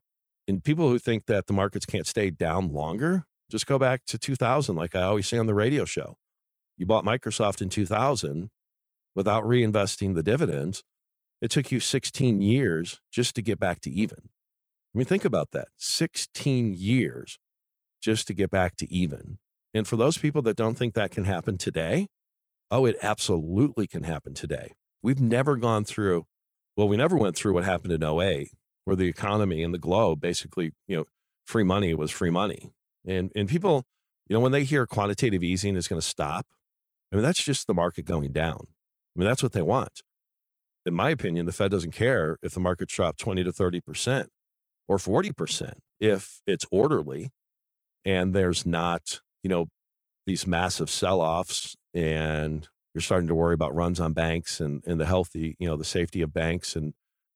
And 0.48 0.64
people 0.64 0.90
who 0.90 1.00
think 1.00 1.26
that 1.28 1.48
the 1.48 1.54
markets 1.54 1.86
can't 1.86 2.08
stay 2.08 2.30
down 2.30 2.74
longer, 2.74 3.26
just 3.50 3.68
go 3.68 3.80
back 3.80 4.06
to 4.08 4.18
2000, 4.18 4.76
like 4.76 4.96
I 4.96 5.04
always 5.04 5.28
say 5.28 5.38
on 5.38 5.46
the 5.46 5.54
radio 5.54 5.86
show. 5.86 6.18
You 6.78 6.86
bought 6.86 7.06
Microsoft 7.06 7.62
in 7.62 7.70
2000 7.70 8.50
without 9.16 9.44
reinvesting 9.44 10.16
the 10.16 10.24
dividends. 10.24 10.84
It 11.42 11.52
took 11.52 11.72
you 11.72 11.80
16 11.80 12.42
years 12.42 13.00
just 13.12 13.36
to 13.36 13.42
get 13.42 13.60
back 13.60 13.80
to 13.82 13.92
even. 13.92 14.30
I 14.94 14.98
mean, 14.98 15.06
think 15.06 15.26
about 15.26 15.52
that 15.52 15.68
16 15.78 16.74
years 16.74 17.38
just 18.02 18.28
to 18.28 18.34
get 18.34 18.50
back 18.50 18.76
to 18.78 18.92
even. 18.92 19.38
And 19.80 19.88
for 19.88 19.96
those 19.96 20.18
people 20.18 20.42
that 20.42 20.58
don't 20.58 20.78
think 20.78 20.94
that 20.96 21.10
can 21.10 21.24
happen 21.24 21.58
today, 21.58 22.08
oh, 22.70 22.86
it 22.86 22.98
absolutely 23.02 23.88
can 23.88 24.04
happen 24.04 24.34
today. 24.34 24.74
We've 25.02 25.22
never 25.22 25.56
gone 25.56 25.86
through, 25.86 26.26
well, 26.76 26.90
we 26.90 26.98
never 26.98 27.16
went 27.16 27.38
through 27.38 27.54
what 27.54 27.64
happened 27.64 27.94
in 27.94 28.04
08, 28.04 28.50
where 28.84 28.98
the 28.98 29.08
economy 29.08 29.64
and 29.64 29.74
the 29.74 29.78
globe 29.80 30.20
basically, 30.20 30.74
you 30.86 30.98
know, 30.98 31.06
free 31.48 31.64
money 31.64 31.94
was 31.94 32.12
free 32.12 32.30
money. 32.30 32.74
And, 33.08 33.32
and 33.38 33.48
people, 33.48 33.86
you 34.28 34.34
know, 34.34 34.42
when 34.42 34.52
they 34.52 34.66
hear 34.66 34.86
quantitative 34.86 35.46
easing 35.46 35.78
is 35.78 35.88
going 35.88 36.02
to 36.02 36.06
stop, 36.06 36.46
I 37.10 37.16
mean, 37.16 37.24
that's 37.24 37.42
just 37.42 37.66
the 37.66 37.74
market 37.74 38.04
going 38.04 38.34
down. 38.34 38.68
I 39.16 39.20
mean, 39.20 39.30
that's 39.30 39.42
what 39.42 39.54
they 39.54 39.62
want. 39.62 40.02
in 40.86 40.94
my 40.94 41.10
opinion, 41.10 41.46
the 41.46 41.54
Fed 41.54 41.72
doesn't 41.72 41.94
care 41.94 42.38
if 42.44 42.54
the 42.54 42.60
markets 42.60 42.94
drop 42.94 43.16
20 43.16 43.46
to 43.46 43.54
30% 43.54 44.26
or 44.90 44.98
40% 44.98 45.72
if 46.02 46.42
it's 46.46 46.66
orderly 46.70 47.30
and 48.04 48.34
there's 48.34 48.66
not, 48.66 49.22
you 49.44 49.50
know, 49.50 49.68
these 50.26 50.46
massive 50.46 50.90
sell-offs 50.90 51.76
and 51.94 52.68
you're 52.94 53.02
starting 53.02 53.28
to 53.28 53.36
worry 53.36 53.54
about 53.54 53.76
runs 53.76 54.00
on 54.00 54.14
banks 54.14 54.60
and, 54.60 54.84
and 54.86 55.00
the 55.00 55.06
healthy, 55.06 55.56
you 55.60 55.68
know, 55.68 55.76
the 55.76 55.84
safety 55.84 56.22
of 56.22 56.34
banks 56.34 56.76
and, 56.76 56.94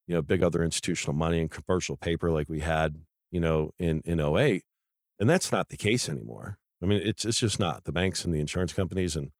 you 0.07 0.15
know, 0.15 0.21
big 0.21 0.43
other 0.43 0.63
institutional 0.63 1.15
money 1.15 1.39
and 1.39 1.51
commercial 1.51 1.95
paper 1.95 2.31
like 2.31 2.49
we 2.49 2.59
had, 2.59 2.97
you 3.31 3.39
know, 3.39 3.71
in, 3.79 4.01
in 4.05 4.19
08. 4.19 4.63
And 5.19 5.29
that's 5.29 5.51
not 5.51 5.69
the 5.69 5.77
case 5.77 6.09
anymore. 6.09 6.57
I 6.81 6.85
mean, 6.85 7.01
it's, 7.03 7.23
it's 7.23 7.39
just 7.39 7.59
not. 7.59 7.85
The 7.85 7.91
banks 7.91 8.25
and 8.25 8.33
the 8.33 8.39
insurance 8.39 8.73
companies 8.73 9.15
and, 9.15 9.31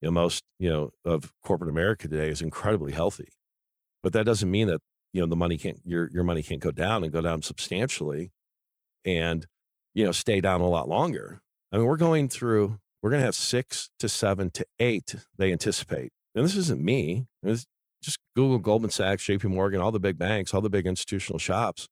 you 0.00 0.08
know, 0.08 0.12
most, 0.12 0.42
you 0.58 0.70
know, 0.70 0.90
of 1.04 1.32
corporate 1.44 1.70
America 1.70 2.08
today 2.08 2.30
is 2.30 2.40
incredibly 2.40 2.92
healthy. 2.92 3.28
But 4.02 4.12
that 4.14 4.24
doesn't 4.24 4.50
mean 4.50 4.68
that, 4.68 4.80
you 5.12 5.20
know, 5.20 5.26
the 5.26 5.36
money 5.36 5.58
can't, 5.58 5.80
your, 5.84 6.08
your 6.12 6.24
money 6.24 6.42
can't 6.42 6.60
go 6.60 6.70
down 6.70 7.02
and 7.02 7.12
go 7.12 7.20
down 7.20 7.42
substantially 7.42 8.30
and, 9.04 9.46
you 9.94 10.04
know, 10.04 10.12
stay 10.12 10.40
down 10.40 10.60
a 10.60 10.68
lot 10.68 10.88
longer. 10.88 11.40
I 11.72 11.78
mean, 11.78 11.86
we're 11.86 11.96
going 11.96 12.28
through 12.28 12.78
we're 13.02 13.10
going 13.10 13.20
to 13.20 13.26
have 13.26 13.34
six 13.36 13.90
to 14.00 14.08
seven 14.08 14.50
to 14.50 14.66
eight, 14.80 15.14
they 15.38 15.52
anticipate. 15.52 16.12
And 16.34 16.44
this 16.44 16.56
isn't 16.56 16.82
me. 16.82 17.26
It's 17.42 17.66
just 18.02 18.18
Google, 18.34 18.58
Goldman 18.58 18.90
Sachs, 18.90 19.24
JP 19.24 19.44
Morgan, 19.44 19.80
all 19.80 19.92
the 19.92 20.00
big 20.00 20.18
banks, 20.18 20.52
all 20.52 20.60
the 20.60 20.70
big 20.70 20.86
institutional 20.86 21.38
shops, 21.38 21.86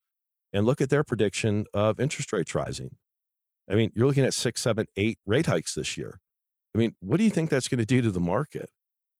and 0.52 0.66
look 0.66 0.81
at 0.81 0.90
their 0.90 1.04
prediction 1.04 1.66
of 1.73 2.00
interest 2.00 2.33
rates 2.33 2.54
rising. 2.54 2.97
I 3.71 3.75
mean, 3.75 3.93
you're 3.95 4.07
looking 4.07 4.25
at 4.25 4.35
six, 4.35 4.61
seven, 4.61 4.87
eight 4.97 5.19
rate 5.25 5.47
hikes 5.47 5.75
this 5.75 5.97
year. 5.97 6.19
I 6.75 6.78
mean, 6.78 6.97
what 7.00 7.19
do 7.19 7.25
you 7.25 7.31
think 7.31 7.49
that's 7.49 7.69
going 7.69 7.78
to 7.78 7.87
do 7.87 8.02
to 8.02 8.11
the 8.11 8.21
market? 8.21 8.71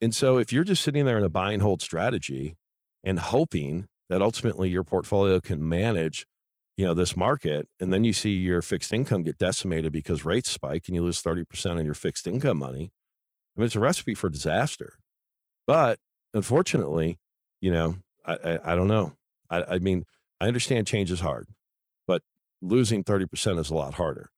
And 0.01 0.15
so 0.15 0.39
if 0.39 0.53
you're 0.53 0.65
just 0.65 0.83
sitting 0.83 1.05
there 1.05 1.17
in 1.17 1.25
a 1.25 1.29
buy 1.29 1.53
and 1.53 1.63
hold 1.63 1.81
strategy 1.81 2.57
and 3.05 3.21
hoping 3.21 3.87
that 4.11 4.21
ultimately 4.21 4.69
your 4.69 4.85
portfolio 4.85 5.41
can 5.41 5.67
manage 5.67 6.27
you 6.77 6.85
know 6.85 6.95
this 6.95 7.17
market 7.17 7.69
and 7.81 7.93
then 7.93 8.05
you 8.05 8.13
see 8.13 8.31
your 8.31 8.63
fixed 8.63 8.93
income 8.93 9.23
get 9.23 9.39
decimated 9.39 9.93
because 9.93 10.25
rates 10.25 10.51
spike 10.51 10.85
and 10.87 10.95
you 10.95 11.03
lose 11.03 11.23
30% 11.23 11.79
on 11.79 11.85
your 11.85 11.95
fixed 11.95 12.27
income 12.27 12.59
money. 12.59 12.91
I 13.57 13.61
mean 13.61 13.67
it's 13.67 13.77
a 13.77 13.81
recipe 13.81 14.15
for 14.15 14.29
disaster. 14.29 14.95
But 15.67 15.99
unfortunately 16.33 17.19
you 17.61 17.73
know 17.73 17.97
i 18.27 18.35
i, 18.35 18.73
I 18.73 18.77
don't 18.77 18.89
know. 18.89 19.13
I, 19.51 19.63
I 19.63 19.79
mean 19.79 20.05
i 20.41 20.47
understand 20.47 20.87
change 20.87 21.11
is 21.11 21.21
hard 21.21 21.49
but 22.07 22.23
losing 22.61 23.05
30% 23.05 23.59
is 23.59 23.71
a 23.71 23.75
lot 23.75 23.95
harder. 23.95 24.31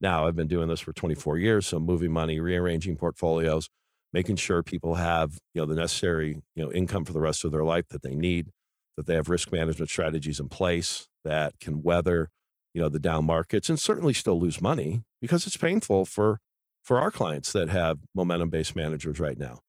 Now 0.00 0.26
i've 0.26 0.36
been 0.36 0.48
doing 0.48 0.68
this 0.68 0.80
for 0.80 0.92
24 0.92 1.38
years 1.38 1.66
so 1.66 1.78
moving 1.78 2.12
money 2.12 2.40
rearranging 2.40 2.96
portfolios 2.96 3.68
making 4.12 4.36
sure 4.36 4.62
people 4.62 4.96
have 4.96 5.38
you 5.54 5.60
know 5.60 5.66
the 5.66 5.74
necessary 5.74 6.42
you 6.54 6.64
know 6.64 6.72
income 6.72 7.04
for 7.04 7.12
the 7.12 7.20
rest 7.20 7.44
of 7.44 7.52
their 7.52 7.64
life 7.64 7.88
that 7.88 8.02
they 8.02 8.14
need 8.14 8.50
that 8.96 9.06
they 9.06 9.14
have 9.14 9.28
risk 9.28 9.52
management 9.52 9.90
strategies 9.90 10.38
in 10.40 10.48
place 10.48 11.08
that 11.24 11.58
can 11.60 11.82
weather, 11.82 12.30
you 12.74 12.80
know, 12.80 12.88
the 12.88 12.98
down 12.98 13.24
markets 13.24 13.68
and 13.68 13.80
certainly 13.80 14.12
still 14.12 14.40
lose 14.40 14.60
money 14.60 15.02
because 15.20 15.46
it's 15.46 15.56
painful 15.56 16.04
for 16.04 16.38
for 16.82 16.98
our 16.98 17.10
clients 17.10 17.52
that 17.52 17.68
have 17.68 17.98
momentum 18.14 18.50
based 18.50 18.74
managers 18.74 19.20
right 19.20 19.38
now. 19.38 19.60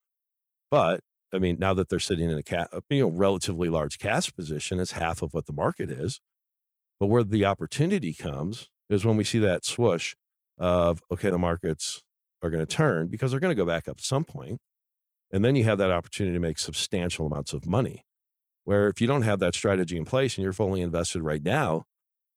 But 0.71 1.01
I 1.33 1.39
mean, 1.39 1.57
now 1.59 1.73
that 1.73 1.89
they're 1.89 1.99
sitting 1.99 2.29
in 2.29 2.37
a 2.37 2.43
cat, 2.43 2.69
uh, 2.71 2.81
you 2.89 3.01
know, 3.01 3.09
relatively 3.09 3.69
large 3.69 3.97
cash 3.97 4.33
position, 4.33 4.79
it's 4.79 4.91
half 4.91 5.21
of 5.21 5.33
what 5.33 5.47
the 5.47 5.53
market 5.53 5.89
is. 5.89 6.19
But 6.99 7.07
where 7.07 7.23
the 7.23 7.45
opportunity 7.45 8.13
comes 8.13 8.69
is 8.89 9.03
when 9.03 9.17
we 9.17 9.23
see 9.23 9.39
that 9.39 9.65
swoosh 9.65 10.15
of 10.57 11.01
okay, 11.11 11.29
the 11.29 11.37
markets 11.37 12.01
are 12.41 12.49
going 12.49 12.65
to 12.65 12.75
turn 12.75 13.07
because 13.07 13.31
they're 13.31 13.39
going 13.39 13.55
to 13.55 13.61
go 13.61 13.65
back 13.65 13.87
up 13.87 13.97
at 13.97 14.03
some 14.03 14.23
point, 14.23 14.59
and 15.31 15.43
then 15.43 15.55
you 15.55 15.63
have 15.63 15.79
that 15.79 15.91
opportunity 15.91 16.35
to 16.35 16.39
make 16.39 16.59
substantial 16.59 17.25
amounts 17.25 17.53
of 17.53 17.65
money. 17.65 18.03
Where 18.65 18.87
if 18.87 19.01
you 19.01 19.07
don't 19.07 19.23
have 19.23 19.39
that 19.39 19.55
strategy 19.55 19.97
in 19.97 20.05
place 20.05 20.37
and 20.37 20.43
you're 20.43 20.53
fully 20.53 20.81
invested 20.81 21.21
right 21.21 21.43
now, 21.43 21.83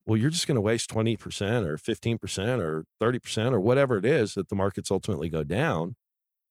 well, 0.07 0.17
you're 0.17 0.31
just 0.31 0.47
going 0.47 0.57
to 0.57 0.61
waste 0.61 0.91
20% 0.91 1.67
or 1.67 1.77
15% 1.77 2.61
or 2.61 2.85
30% 3.01 3.53
or 3.53 3.61
whatever 3.61 3.99
it 3.99 4.05
is 4.05 4.35
that 4.35 4.49
the 4.49 4.55
markets 4.55 4.91
ultimately 4.91 5.29
go 5.29 5.43
down 5.43 5.97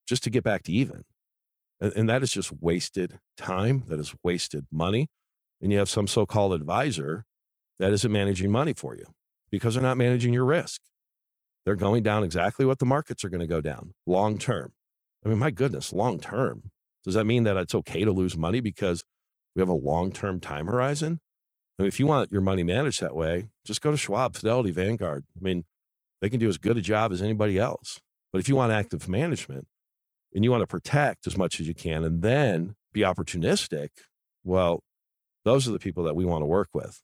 just 0.07 0.23
to 0.23 0.29
get 0.29 0.43
back 0.43 0.63
to 0.63 0.71
even. 0.71 1.03
And, 1.79 1.93
and 1.95 2.09
that 2.09 2.21
is 2.21 2.31
just 2.31 2.51
wasted 2.61 3.19
time. 3.37 3.83
That 3.87 3.99
is 3.99 4.13
wasted 4.23 4.65
money. 4.71 5.07
And 5.61 5.71
you 5.71 5.77
have 5.77 5.89
some 5.89 6.07
so 6.07 6.25
called 6.25 6.53
advisor 6.53 7.25
that 7.79 7.93
isn't 7.93 8.11
managing 8.11 8.51
money 8.51 8.73
for 8.73 8.95
you 8.95 9.05
because 9.49 9.73
they're 9.73 9.83
not 9.83 9.97
managing 9.97 10.33
your 10.33 10.45
risk. 10.45 10.81
They're 11.65 11.75
going 11.75 12.03
down 12.03 12.23
exactly 12.23 12.65
what 12.65 12.79
the 12.79 12.85
markets 12.85 13.23
are 13.23 13.29
going 13.29 13.41
to 13.41 13.47
go 13.47 13.61
down 13.61 13.93
long 14.05 14.37
term. 14.37 14.73
I 15.25 15.29
mean, 15.29 15.39
my 15.39 15.51
goodness, 15.51 15.91
long 15.91 16.19
term. 16.19 16.71
Does 17.03 17.15
that 17.15 17.25
mean 17.25 17.43
that 17.43 17.57
it's 17.57 17.75
okay 17.75 18.03
to 18.03 18.11
lose 18.11 18.37
money 18.37 18.59
because 18.59 19.03
we 19.55 19.61
have 19.61 19.69
a 19.69 19.73
long 19.73 20.11
term 20.11 20.39
time 20.39 20.67
horizon. 20.67 21.19
I 21.77 21.83
mean, 21.83 21.87
if 21.87 21.99
you 21.99 22.07
want 22.07 22.31
your 22.31 22.41
money 22.41 22.63
managed 22.63 23.01
that 23.01 23.15
way, 23.15 23.49
just 23.65 23.81
go 23.81 23.91
to 23.91 23.97
Schwab, 23.97 24.35
Fidelity, 24.35 24.71
Vanguard. 24.71 25.25
I 25.35 25.43
mean, 25.43 25.65
they 26.21 26.29
can 26.29 26.39
do 26.39 26.47
as 26.47 26.57
good 26.57 26.77
a 26.77 26.81
job 26.81 27.11
as 27.11 27.21
anybody 27.21 27.57
else. 27.57 27.99
But 28.31 28.39
if 28.39 28.49
you 28.49 28.55
want 28.55 28.71
active 28.71 29.07
management 29.07 29.67
and 30.33 30.43
you 30.43 30.51
want 30.51 30.61
to 30.61 30.67
protect 30.67 31.27
as 31.27 31.37
much 31.37 31.59
as 31.59 31.67
you 31.67 31.73
can 31.73 32.03
and 32.03 32.21
then 32.21 32.75
be 32.93 33.01
opportunistic, 33.01 33.89
well, 34.43 34.83
those 35.43 35.67
are 35.67 35.71
the 35.71 35.79
people 35.79 36.03
that 36.03 36.15
we 36.15 36.25
want 36.25 36.41
to 36.41 36.45
work 36.45 36.69
with. 36.73 37.01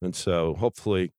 And 0.00 0.14
so 0.14 0.54
hopefully, 0.54 1.12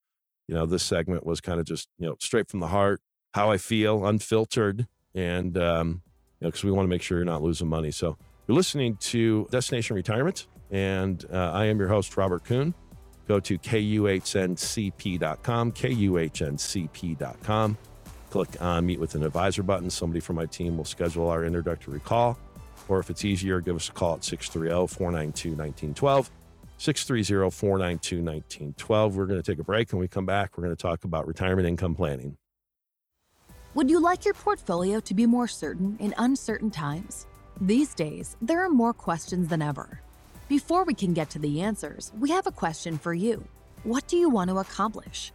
you 0.47 0.55
know, 0.55 0.65
this 0.65 0.83
segment 0.83 1.25
was 1.25 1.39
kind 1.39 1.59
of 1.59 1.65
just, 1.65 1.87
you 1.97 2.07
know, 2.07 2.15
straight 2.19 2.49
from 2.49 2.59
the 2.59 2.67
heart, 2.67 3.01
how 3.33 3.51
I 3.51 3.57
feel, 3.57 4.05
unfiltered, 4.05 4.87
and, 5.15 5.57
um, 5.57 6.01
you 6.39 6.45
know, 6.45 6.49
because 6.49 6.63
we 6.63 6.71
want 6.71 6.85
to 6.85 6.89
make 6.89 7.01
sure 7.01 7.17
you're 7.17 7.25
not 7.25 7.41
losing 7.41 7.67
money. 7.67 7.91
So 7.91 8.17
you're 8.47 8.55
listening 8.55 8.97
to 8.97 9.47
Destination 9.51 9.95
Retirement. 9.95 10.47
And 10.73 11.23
uh, 11.31 11.51
I 11.53 11.65
am 11.65 11.79
your 11.79 11.87
host, 11.87 12.17
Robert 12.17 12.43
Kuhn. 12.43 12.73
Go 13.27 13.39
to 13.39 13.57
kuhncp.com, 13.57 15.71
kuhncp.com. 15.71 17.77
Click 18.31 18.61
on 18.61 18.85
Meet 18.85 18.99
with 18.99 19.15
an 19.15 19.23
Advisor 19.23 19.63
button. 19.63 19.89
Somebody 19.89 20.19
from 20.19 20.35
my 20.35 20.47
team 20.47 20.75
will 20.75 20.83
schedule 20.83 21.29
our 21.29 21.45
introductory 21.45 21.99
call. 21.99 22.37
Or 22.89 22.99
if 22.99 23.09
it's 23.09 23.23
easier, 23.23 23.61
give 23.61 23.75
us 23.75 23.87
a 23.87 23.91
call 23.91 24.15
at 24.15 24.25
630 24.25 24.93
492 24.93 25.49
1912. 25.49 26.31
630 26.79 27.51
492 27.51 28.15
1912. 28.17 29.15
We're 29.15 29.27
going 29.27 29.41
to 29.41 29.51
take 29.51 29.59
a 29.59 29.63
break 29.63 29.91
and 29.91 29.99
we 29.99 30.07
come 30.07 30.25
back. 30.25 30.57
We're 30.57 30.63
going 30.63 30.75
to 30.75 30.81
talk 30.81 31.05
about 31.05 31.27
retirement 31.27 31.67
income 31.67 31.95
planning. 31.95 32.35
Would 33.75 33.89
you 33.89 33.99
like 33.99 34.25
your 34.25 34.33
portfolio 34.33 34.99
to 34.99 35.13
be 35.13 35.27
more 35.27 35.47
certain 35.47 35.95
in 35.99 36.13
uncertain 36.17 36.71
times? 36.71 37.27
These 37.61 37.93
days, 37.93 38.35
there 38.41 38.65
are 38.65 38.69
more 38.69 38.93
questions 38.93 39.47
than 39.47 39.61
ever. 39.61 40.01
Before 40.49 40.83
we 40.83 40.93
can 40.93 41.13
get 41.13 41.29
to 41.31 41.39
the 41.39 41.61
answers, 41.61 42.11
we 42.19 42.29
have 42.31 42.47
a 42.47 42.51
question 42.51 42.97
for 42.97 43.13
you. 43.13 43.47
What 43.83 44.07
do 44.07 44.17
you 44.17 44.29
want 44.29 44.49
to 44.49 44.57
accomplish? 44.57 45.31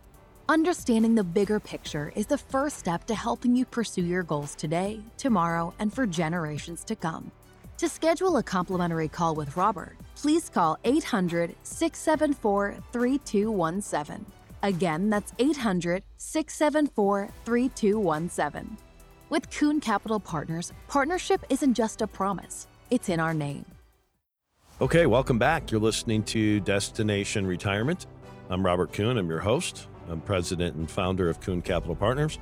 Understanding 0.50 1.15
the 1.15 1.25
bigger 1.25 1.59
picture 1.59 2.12
is 2.15 2.27
the 2.27 2.37
first 2.37 2.79
step 2.79 3.07
to 3.07 3.15
helping 3.15 3.57
you 3.57 3.65
pursue 3.65 4.03
your 4.03 4.23
goals 4.23 4.55
today, 4.55 5.00
tomorrow, 5.17 5.73
and 5.79 5.93
for 5.93 6.07
generations 6.07 6.85
to 6.85 6.95
come. 6.95 7.31
To 7.79 7.88
schedule 7.88 8.37
a 8.37 8.43
complimentary 8.43 9.09
call 9.09 9.35
with 9.35 9.57
Robert, 9.57 9.97
please 10.15 10.50
call 10.50 10.79
800 10.85 11.55
674 11.62 12.77
3217. 12.93 14.27
Again, 14.62 15.09
that's 15.09 15.33
800 15.38 16.03
674 16.19 17.31
3217. 17.47 18.77
With 19.31 19.50
Kuhn 19.50 19.81
Capital 19.81 20.21
Partners, 20.21 20.73
partnership 20.87 21.45
isn't 21.49 21.75
just 21.75 22.03
a 22.03 22.07
promise, 22.07 22.67
it's 22.91 23.09
in 23.09 23.21
our 23.21 23.33
name. 23.33 23.65
Okay, 24.80 25.06
welcome 25.06 25.40
back. 25.40 25.73
You're 25.73 25.80
listening 25.80 26.23
to 26.25 26.61
Destination 26.61 27.44
Retirement. 27.44 28.06
I'm 28.49 28.64
Robert 28.64 28.92
Kuhn. 28.92 29.18
I'm 29.18 29.28
your 29.28 29.40
host. 29.40 29.88
I'm 30.08 30.20
president 30.20 30.76
and 30.76 30.88
founder 30.88 31.28
of 31.28 31.40
Kuhn 31.40 31.62
Capital 31.62 31.97
Partners. 31.97 32.38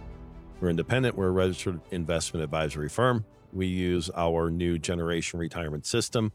We're 0.60 0.68
independent, 0.68 1.16
we're 1.16 1.28
a 1.28 1.30
registered 1.30 1.80
investment 1.92 2.44
advisory 2.44 2.90
firm. 2.90 3.24
We 3.54 3.68
use 3.68 4.10
our 4.14 4.50
new 4.50 4.78
generation 4.78 5.40
retirement 5.40 5.86
system. 5.86 6.30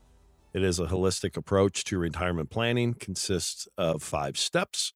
It 0.56 0.64
is 0.64 0.80
a 0.80 0.88
holistic 0.88 1.38
approach 1.38 1.84
to 1.84 2.00
retirement 2.00 2.50
planning, 2.50 2.96
consists 2.96 3.68
of 3.78 4.02
five 4.02 4.40
steps, 4.40 4.94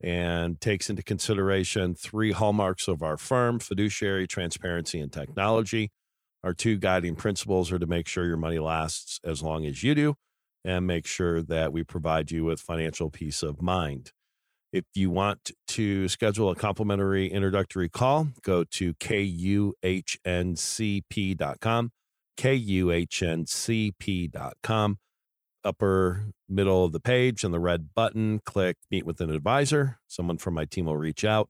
and 0.00 0.60
takes 0.60 0.90
into 0.90 1.04
consideration 1.04 1.94
three 1.94 2.32
hallmarks 2.32 2.88
of 2.88 3.00
our 3.00 3.16
firm 3.16 3.60
fiduciary, 3.60 4.26
transparency, 4.26 4.98
and 4.98 5.12
technology. 5.12 5.92
Our 6.42 6.52
two 6.52 6.78
guiding 6.78 7.14
principles 7.14 7.70
are 7.70 7.78
to 7.78 7.86
make 7.86 8.08
sure 8.08 8.26
your 8.26 8.36
money 8.36 8.58
lasts 8.58 9.20
as 9.22 9.40
long 9.40 9.64
as 9.64 9.84
you 9.84 9.94
do 9.94 10.16
and 10.68 10.86
make 10.86 11.06
sure 11.06 11.42
that 11.42 11.72
we 11.72 11.82
provide 11.82 12.30
you 12.30 12.44
with 12.44 12.60
financial 12.60 13.08
peace 13.08 13.42
of 13.42 13.62
mind. 13.62 14.12
If 14.70 14.84
you 14.94 15.08
want 15.08 15.52
to 15.68 16.08
schedule 16.08 16.50
a 16.50 16.54
complimentary 16.54 17.32
introductory 17.32 17.88
call, 17.88 18.28
go 18.42 18.64
to 18.64 18.92
kuhncp.com, 18.92 19.80
kuhncp.com. 22.38 23.78
Upper 25.64 26.26
middle 26.48 26.84
of 26.84 26.92
the 26.92 27.00
page 27.00 27.44
on 27.46 27.50
the 27.50 27.58
red 27.58 27.94
button, 27.94 28.40
click 28.44 28.76
meet 28.90 29.06
with 29.06 29.22
an 29.22 29.30
advisor. 29.30 29.98
Someone 30.06 30.36
from 30.36 30.52
my 30.52 30.66
team 30.66 30.84
will 30.84 30.98
reach 30.98 31.24
out. 31.24 31.48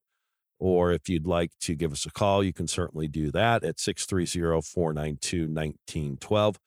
Or 0.61 0.93
if 0.93 1.09
you'd 1.09 1.27
like 1.27 1.51
to 1.63 1.75
give 1.75 1.91
us 1.93 2.07
a 2.07 2.11
call, 2.11 2.45
you 2.45 2.53
can 2.53 2.69
certainly 2.69 3.09
do 3.09 3.33
that 3.33 3.65
at 3.65 3.81
630 3.81 4.63
492 4.63 5.41
1912. 5.41 6.59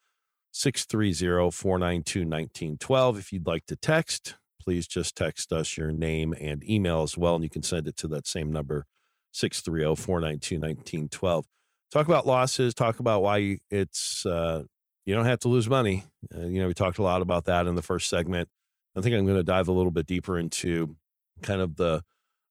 630 0.52 1.50
492 1.50 2.20
1912. 2.20 3.18
If 3.18 3.32
you'd 3.32 3.46
like 3.46 3.66
to 3.66 3.76
text, 3.76 4.36
please 4.60 4.86
just 4.86 5.16
text 5.16 5.52
us 5.52 5.76
your 5.76 5.90
name 5.90 6.34
and 6.40 6.68
email 6.68 7.02
as 7.02 7.16
well. 7.16 7.34
And 7.34 7.44
you 7.44 7.50
can 7.50 7.62
send 7.62 7.88
it 7.88 7.96
to 7.98 8.08
that 8.08 8.26
same 8.26 8.52
number, 8.52 8.86
630 9.32 9.96
492 10.00 10.54
1912. 10.56 11.46
Talk 11.90 12.06
about 12.06 12.26
losses, 12.26 12.74
talk 12.74 13.00
about 13.00 13.22
why 13.22 13.58
it's, 13.70 14.24
uh, 14.24 14.62
you 15.04 15.14
don't 15.14 15.26
have 15.26 15.40
to 15.40 15.48
lose 15.48 15.68
money. 15.68 16.04
Uh, 16.34 16.46
you 16.46 16.60
know, 16.60 16.68
we 16.68 16.74
talked 16.74 16.98
a 16.98 17.02
lot 17.02 17.22
about 17.22 17.46
that 17.46 17.66
in 17.66 17.74
the 17.74 17.82
first 17.82 18.08
segment. 18.08 18.48
I 18.96 19.00
think 19.00 19.14
I'm 19.14 19.24
going 19.26 19.36
to 19.36 19.42
dive 19.42 19.68
a 19.68 19.72
little 19.72 19.90
bit 19.90 20.06
deeper 20.06 20.38
into 20.38 20.96
kind 21.42 21.60
of 21.60 21.76
the 21.76 22.02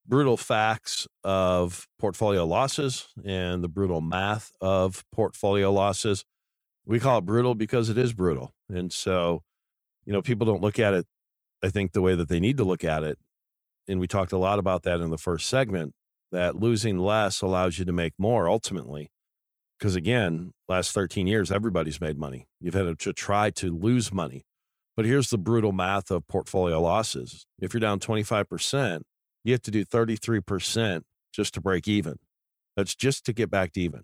brutal 0.08 0.38
facts 0.38 1.08
of 1.24 1.88
portfolio 2.00 2.46
losses 2.46 3.08
and 3.24 3.64
the 3.64 3.70
brutal 3.70 4.02
math 4.02 4.52
of 4.60 5.04
portfolio 5.12 5.72
losses. 5.72 6.26
We 6.86 7.00
call 7.00 7.20
it 7.20 7.26
brutal 7.26 7.56
because 7.56 7.90
it 7.90 7.98
is 7.98 8.14
brutal. 8.14 8.54
And 8.70 8.92
so, 8.92 9.44
you 10.06 10.14
know, 10.14 10.22
people 10.22 10.46
don't 10.46 10.62
look 10.62 10.80
at 10.80 10.94
it, 10.94 11.06
I 11.64 11.70
think, 11.70 11.92
the 11.92 12.02
way 12.02 12.16
that 12.16 12.30
they 12.30 12.40
need 12.40 12.58
to 12.58 12.64
look 12.64 12.84
at 12.84 13.04
it. 13.04 13.18
And 13.88 14.00
we 14.00 14.08
talked 14.08 14.32
a 14.32 14.38
lot 14.38 14.60
about 14.60 14.84
that 14.84 15.00
in 15.00 15.10
the 15.10 15.18
first 15.18 15.48
segment 15.48 15.94
that 16.32 16.56
losing 16.56 16.98
less 16.98 17.42
allows 17.42 17.78
you 17.78 17.86
to 17.86 17.92
make 17.92 18.14
more 18.18 18.48
ultimately. 18.48 19.12
Because 19.78 19.96
again, 19.96 20.52
last 20.70 20.92
13 20.92 21.28
years, 21.28 21.52
everybody's 21.52 22.00
made 22.00 22.18
money. 22.18 22.48
You've 22.60 22.76
had 22.76 23.00
to 23.00 23.14
try 23.14 23.50
to 23.52 23.76
lose 23.76 24.14
money. 24.14 24.44
But 24.96 25.06
here's 25.06 25.30
the 25.30 25.38
brutal 25.38 25.72
math 25.72 26.12
of 26.12 26.28
portfolio 26.28 26.80
losses. 26.80 27.46
If 27.60 27.74
you're 27.74 27.82
down 27.82 28.00
25%, 28.00 29.02
you 29.44 29.54
have 29.54 29.62
to 29.64 29.72
do 29.72 29.84
33% 29.84 31.02
just 31.34 31.54
to 31.56 31.62
break 31.62 31.88
even. 31.88 32.18
That's 32.76 32.96
just 32.96 33.26
to 33.26 33.34
get 33.34 33.50
back 33.50 33.74
to 33.74 33.82
even. 33.82 34.04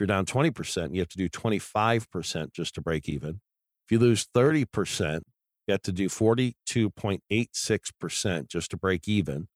You're 0.00 0.06
down 0.06 0.26
20%, 0.26 0.94
you 0.94 1.00
have 1.00 1.08
to 1.10 1.18
do 1.18 1.28
25% 1.28 2.52
just 2.52 2.74
to 2.74 2.80
break 2.80 3.06
even. 3.08 3.40
If 3.86 3.92
you 3.92 3.98
lose 3.98 4.26
30%, 4.34 5.20
you 5.66 5.72
have 5.72 5.82
to 5.82 5.92
do 5.92 6.08
42.86% 6.08 8.48
just 8.48 8.70
to 8.70 8.78
break 8.78 9.06
even. 9.06 9.48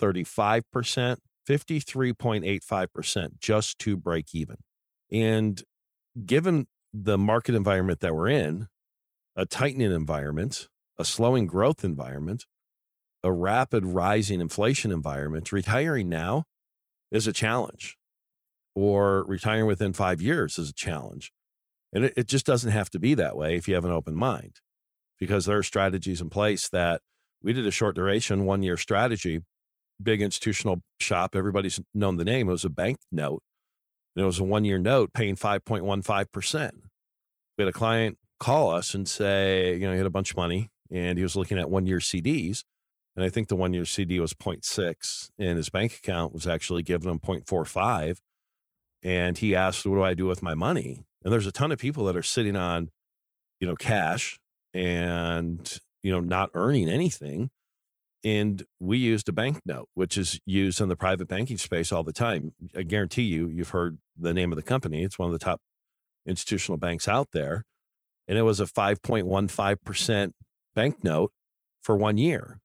35%, 0.00 1.18
53.85% 1.48 3.28
just 3.40 3.78
to 3.78 3.96
break 3.96 4.34
even. 4.34 4.56
And 5.10 5.62
given 6.26 6.66
the 6.92 7.16
market 7.16 7.54
environment 7.54 8.00
that 8.00 8.14
we're 8.14 8.28
in, 8.28 8.68
a 9.36 9.46
tightening 9.46 9.92
environment, 9.92 10.68
a 10.98 11.04
slowing 11.04 11.46
growth 11.46 11.84
environment, 11.84 12.44
a 13.22 13.32
rapid 13.32 13.86
rising 13.86 14.40
inflation 14.40 14.90
environment, 14.90 15.52
retiring 15.52 16.08
now 16.08 16.44
is 17.10 17.26
a 17.26 17.32
challenge, 17.32 17.96
or 18.78 19.24
retiring 19.24 19.66
within 19.66 19.92
five 19.92 20.22
years 20.22 20.56
is 20.56 20.70
a 20.70 20.72
challenge. 20.72 21.32
And 21.92 22.04
it, 22.04 22.12
it 22.16 22.28
just 22.28 22.46
doesn't 22.46 22.70
have 22.70 22.88
to 22.90 23.00
be 23.00 23.14
that 23.14 23.36
way 23.36 23.56
if 23.56 23.66
you 23.66 23.74
have 23.74 23.84
an 23.84 23.90
open 23.90 24.14
mind, 24.14 24.60
because 25.18 25.46
there 25.46 25.58
are 25.58 25.64
strategies 25.64 26.20
in 26.20 26.30
place 26.30 26.68
that 26.68 27.02
we 27.42 27.52
did 27.52 27.66
a 27.66 27.72
short 27.72 27.96
duration, 27.96 28.44
one 28.44 28.62
year 28.62 28.76
strategy, 28.76 29.40
big 30.00 30.22
institutional 30.22 30.82
shop. 31.00 31.34
Everybody's 31.34 31.80
known 31.92 32.18
the 32.18 32.24
name. 32.24 32.48
It 32.48 32.52
was 32.52 32.64
a 32.64 32.70
bank 32.70 32.98
note. 33.10 33.42
And 34.14 34.22
it 34.22 34.26
was 34.26 34.38
a 34.38 34.44
one 34.44 34.64
year 34.64 34.78
note 34.78 35.12
paying 35.12 35.34
5.15%. 35.34 36.70
We 37.56 37.64
had 37.64 37.68
a 37.68 37.72
client 37.72 38.18
call 38.38 38.70
us 38.70 38.94
and 38.94 39.08
say, 39.08 39.74
you 39.74 39.86
know, 39.86 39.92
he 39.92 39.98
had 39.98 40.06
a 40.06 40.10
bunch 40.10 40.30
of 40.30 40.36
money 40.36 40.70
and 40.88 41.18
he 41.18 41.24
was 41.24 41.34
looking 41.34 41.58
at 41.58 41.68
one 41.68 41.86
year 41.86 41.98
CDs 41.98 42.62
and 43.16 43.24
I 43.24 43.30
think 43.30 43.48
the 43.48 43.56
one 43.56 43.74
year 43.74 43.84
CD 43.84 44.20
was 44.20 44.32
0.6 44.34 45.30
and 45.40 45.56
his 45.56 45.70
bank 45.70 45.96
account 45.96 46.32
was 46.32 46.46
actually 46.46 46.84
giving 46.84 47.10
him 47.10 47.18
0.45. 47.18 48.18
And 49.02 49.38
he 49.38 49.54
asked, 49.54 49.86
What 49.86 49.96
do 49.96 50.02
I 50.02 50.14
do 50.14 50.26
with 50.26 50.42
my 50.42 50.54
money? 50.54 51.04
And 51.22 51.32
there's 51.32 51.46
a 51.46 51.52
ton 51.52 51.72
of 51.72 51.78
people 51.78 52.04
that 52.04 52.16
are 52.16 52.22
sitting 52.22 52.56
on, 52.56 52.90
you 53.60 53.66
know, 53.66 53.76
cash 53.76 54.38
and, 54.72 55.78
you 56.02 56.10
know, 56.10 56.20
not 56.20 56.50
earning 56.54 56.88
anything. 56.88 57.50
And 58.24 58.64
we 58.80 58.98
used 58.98 59.28
a 59.28 59.32
bank 59.32 59.60
note, 59.64 59.88
which 59.94 60.18
is 60.18 60.40
used 60.44 60.80
in 60.80 60.88
the 60.88 60.96
private 60.96 61.28
banking 61.28 61.58
space 61.58 61.92
all 61.92 62.02
the 62.02 62.12
time. 62.12 62.52
I 62.76 62.82
guarantee 62.82 63.22
you, 63.22 63.48
you've 63.48 63.70
heard 63.70 63.98
the 64.16 64.34
name 64.34 64.52
of 64.52 64.56
the 64.56 64.62
company. 64.62 65.04
It's 65.04 65.18
one 65.18 65.28
of 65.28 65.38
the 65.38 65.44
top 65.44 65.60
institutional 66.26 66.78
banks 66.78 67.06
out 67.06 67.28
there. 67.32 67.64
And 68.26 68.36
it 68.36 68.42
was 68.42 68.60
a 68.60 68.66
5.15% 68.66 70.32
bank 70.74 71.04
note 71.04 71.32
for 71.80 71.96
one 71.96 72.18
year 72.18 72.60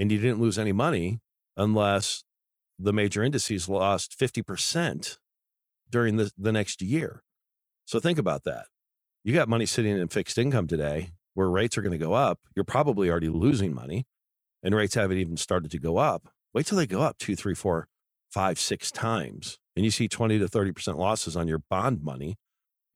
and 0.00 0.10
you 0.10 0.18
didn't 0.18 0.40
lose 0.40 0.58
any 0.58 0.72
money 0.72 1.20
unless 1.56 2.24
the 2.78 2.92
major 2.92 3.22
indices 3.22 3.68
lost 3.68 4.18
50% 4.18 5.18
during 5.90 6.16
the, 6.16 6.30
the 6.38 6.52
next 6.52 6.82
year. 6.82 7.22
So 7.84 8.00
think 8.00 8.18
about 8.18 8.44
that. 8.44 8.66
You 9.24 9.34
got 9.34 9.48
money 9.48 9.66
sitting 9.66 9.96
in 9.96 10.08
fixed 10.08 10.38
income 10.38 10.66
today 10.66 11.10
where 11.34 11.50
rates 11.50 11.76
are 11.76 11.82
going 11.82 11.92
to 11.92 11.98
go 11.98 12.14
up. 12.14 12.40
You're 12.54 12.64
probably 12.64 13.10
already 13.10 13.28
losing 13.28 13.74
money 13.74 14.06
and 14.62 14.74
rates 14.74 14.94
haven't 14.94 15.18
even 15.18 15.36
started 15.36 15.70
to 15.72 15.78
go 15.78 15.98
up. 15.98 16.28
Wait 16.54 16.66
till 16.66 16.78
they 16.78 16.86
go 16.86 17.02
up 17.02 17.18
two, 17.18 17.36
three, 17.36 17.54
four, 17.54 17.88
five, 18.30 18.58
six 18.58 18.90
times 18.90 19.58
and 19.76 19.84
you 19.84 19.90
see 19.90 20.08
20 20.08 20.38
to 20.38 20.46
30% 20.46 20.96
losses 20.96 21.36
on 21.36 21.48
your 21.48 21.62
bond 21.70 22.02
money. 22.02 22.36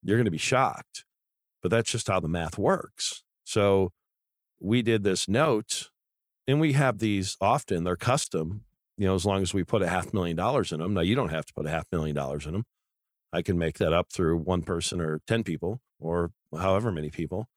You're 0.03 0.17
going 0.17 0.25
to 0.25 0.31
be 0.31 0.37
shocked. 0.37 1.05
But 1.61 1.71
that's 1.71 1.91
just 1.91 2.07
how 2.07 2.19
the 2.19 2.27
math 2.27 2.57
works. 2.57 3.23
So 3.43 3.91
we 4.59 4.81
did 4.81 5.03
this 5.03 5.27
note 5.27 5.89
and 6.47 6.59
we 6.59 6.73
have 6.73 6.99
these 6.99 7.37
often, 7.41 7.83
they're 7.83 7.95
custom, 7.95 8.65
you 8.97 9.07
know, 9.07 9.15
as 9.15 9.25
long 9.25 9.41
as 9.41 9.53
we 9.53 9.63
put 9.63 9.81
a 9.81 9.87
half 9.87 10.13
million 10.13 10.37
dollars 10.37 10.71
in 10.71 10.79
them. 10.79 10.93
Now, 10.93 11.01
you 11.01 11.15
don't 11.15 11.29
have 11.29 11.45
to 11.45 11.53
put 11.53 11.65
a 11.65 11.69
half 11.69 11.85
million 11.91 12.15
dollars 12.15 12.45
in 12.45 12.53
them. 12.53 12.65
I 13.35 13.41
can 13.41 13.57
make 13.57 13.79
that 13.79 13.91
up 13.91 14.11
through 14.11 14.37
one 14.37 14.61
person 14.61 15.01
or 15.01 15.19
10 15.27 15.43
people 15.43 15.81
or 15.99 16.31
however 16.57 16.89
many 16.89 17.09
people. 17.09 17.49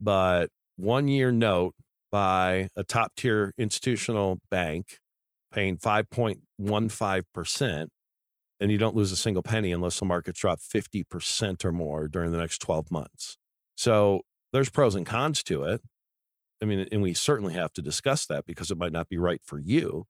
But 0.00 0.48
one 0.76 1.06
year 1.06 1.30
note 1.30 1.76
by 2.10 2.68
a 2.74 2.82
top 2.82 3.12
tier 3.16 3.54
institutional 3.56 4.40
bank 4.50 4.98
paying 5.52 5.76
5.15%, 5.76 7.86
and 8.58 8.72
you 8.72 8.78
don't 8.78 8.96
lose 8.96 9.12
a 9.12 9.16
single 9.16 9.44
penny 9.44 9.70
unless 9.70 10.00
the 10.00 10.04
markets 10.04 10.40
drop 10.40 10.58
50% 10.58 11.64
or 11.64 11.72
more 11.72 12.08
during 12.08 12.32
the 12.32 12.38
next 12.38 12.58
12 12.58 12.90
months. 12.90 13.36
So 13.76 14.22
there's 14.52 14.70
pros 14.70 14.96
and 14.96 15.06
cons 15.06 15.44
to 15.44 15.62
it. 15.62 15.80
I 16.60 16.66
mean, 16.66 16.88
and 16.90 17.02
we 17.02 17.14
certainly 17.14 17.54
have 17.54 17.72
to 17.74 17.82
discuss 17.82 18.26
that 18.26 18.46
because 18.46 18.72
it 18.72 18.78
might 18.78 18.92
not 18.92 19.08
be 19.08 19.16
right 19.16 19.40
for 19.44 19.60
you. 19.60 20.06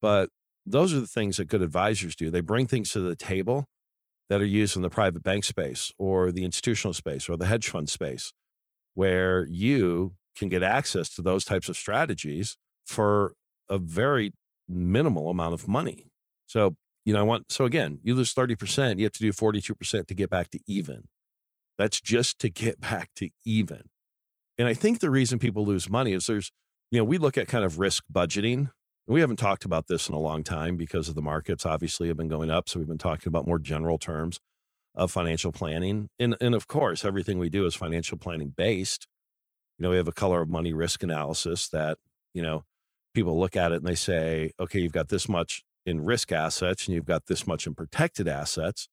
But 0.00 0.30
those 0.64 0.94
are 0.94 1.00
the 1.00 1.06
things 1.06 1.36
that 1.36 1.48
good 1.48 1.62
advisors 1.62 2.16
do. 2.16 2.30
They 2.30 2.40
bring 2.40 2.66
things 2.66 2.92
to 2.92 3.00
the 3.00 3.14
table 3.14 3.66
that 4.28 4.40
are 4.40 4.46
used 4.46 4.76
in 4.76 4.82
the 4.82 4.90
private 4.90 5.22
bank 5.22 5.44
space 5.44 5.92
or 5.98 6.30
the 6.30 6.44
institutional 6.44 6.92
space 6.92 7.28
or 7.28 7.36
the 7.36 7.46
hedge 7.46 7.68
fund 7.68 7.88
space 7.88 8.32
where 8.94 9.46
you 9.46 10.14
can 10.36 10.48
get 10.48 10.62
access 10.62 11.08
to 11.14 11.22
those 11.22 11.44
types 11.44 11.68
of 11.68 11.76
strategies 11.76 12.56
for 12.86 13.34
a 13.68 13.78
very 13.78 14.32
minimal 14.68 15.30
amount 15.30 15.54
of 15.54 15.68
money. 15.68 16.10
So, 16.46 16.76
you 17.04 17.12
know, 17.12 17.20
I 17.20 17.22
want, 17.22 17.50
so 17.50 17.64
again, 17.64 18.00
you 18.02 18.14
lose 18.14 18.34
30%, 18.34 18.98
you 18.98 19.04
have 19.04 19.12
to 19.12 19.20
do 19.20 19.32
42% 19.32 20.06
to 20.06 20.14
get 20.14 20.30
back 20.30 20.50
to 20.50 20.60
even. 20.66 21.04
That's 21.76 22.00
just 22.00 22.38
to 22.40 22.50
get 22.50 22.80
back 22.82 23.10
to 23.16 23.30
even. 23.44 23.82
And 24.58 24.66
I 24.66 24.74
think 24.74 25.00
the 25.00 25.10
reason 25.10 25.38
people 25.38 25.64
lose 25.64 25.88
money 25.88 26.12
is 26.12 26.26
there's, 26.26 26.50
you 26.90 26.98
know, 26.98 27.04
we 27.04 27.18
look 27.18 27.38
at 27.38 27.48
kind 27.48 27.64
of 27.64 27.78
risk 27.78 28.04
budgeting. 28.12 28.70
We 29.08 29.20
haven't 29.20 29.36
talked 29.36 29.64
about 29.64 29.86
this 29.86 30.08
in 30.10 30.14
a 30.14 30.18
long 30.18 30.44
time 30.44 30.76
because 30.76 31.08
of 31.08 31.14
the 31.14 31.22
markets 31.22 31.64
obviously 31.64 32.08
have 32.08 32.18
been 32.18 32.28
going 32.28 32.50
up. 32.50 32.68
So 32.68 32.78
we've 32.78 32.86
been 32.86 32.98
talking 32.98 33.28
about 33.28 33.46
more 33.46 33.58
general 33.58 33.96
terms 33.96 34.38
of 34.94 35.10
financial 35.10 35.50
planning. 35.50 36.10
And, 36.18 36.36
and 36.42 36.54
of 36.54 36.66
course, 36.66 37.06
everything 37.06 37.38
we 37.38 37.48
do 37.48 37.64
is 37.64 37.74
financial 37.74 38.18
planning 38.18 38.52
based. 38.54 39.06
You 39.78 39.84
know, 39.84 39.90
we 39.90 39.96
have 39.96 40.08
a 40.08 40.12
color 40.12 40.42
of 40.42 40.50
money 40.50 40.74
risk 40.74 41.02
analysis 41.02 41.68
that, 41.68 41.96
you 42.34 42.42
know, 42.42 42.64
people 43.14 43.40
look 43.40 43.56
at 43.56 43.72
it 43.72 43.76
and 43.76 43.86
they 43.86 43.94
say, 43.94 44.52
okay, 44.60 44.80
you've 44.80 44.92
got 44.92 45.08
this 45.08 45.26
much 45.26 45.64
in 45.86 46.04
risk 46.04 46.30
assets 46.30 46.86
and 46.86 46.94
you've 46.94 47.06
got 47.06 47.26
this 47.26 47.46
much 47.46 47.66
in 47.66 47.74
protected 47.74 48.28
assets. 48.28 48.88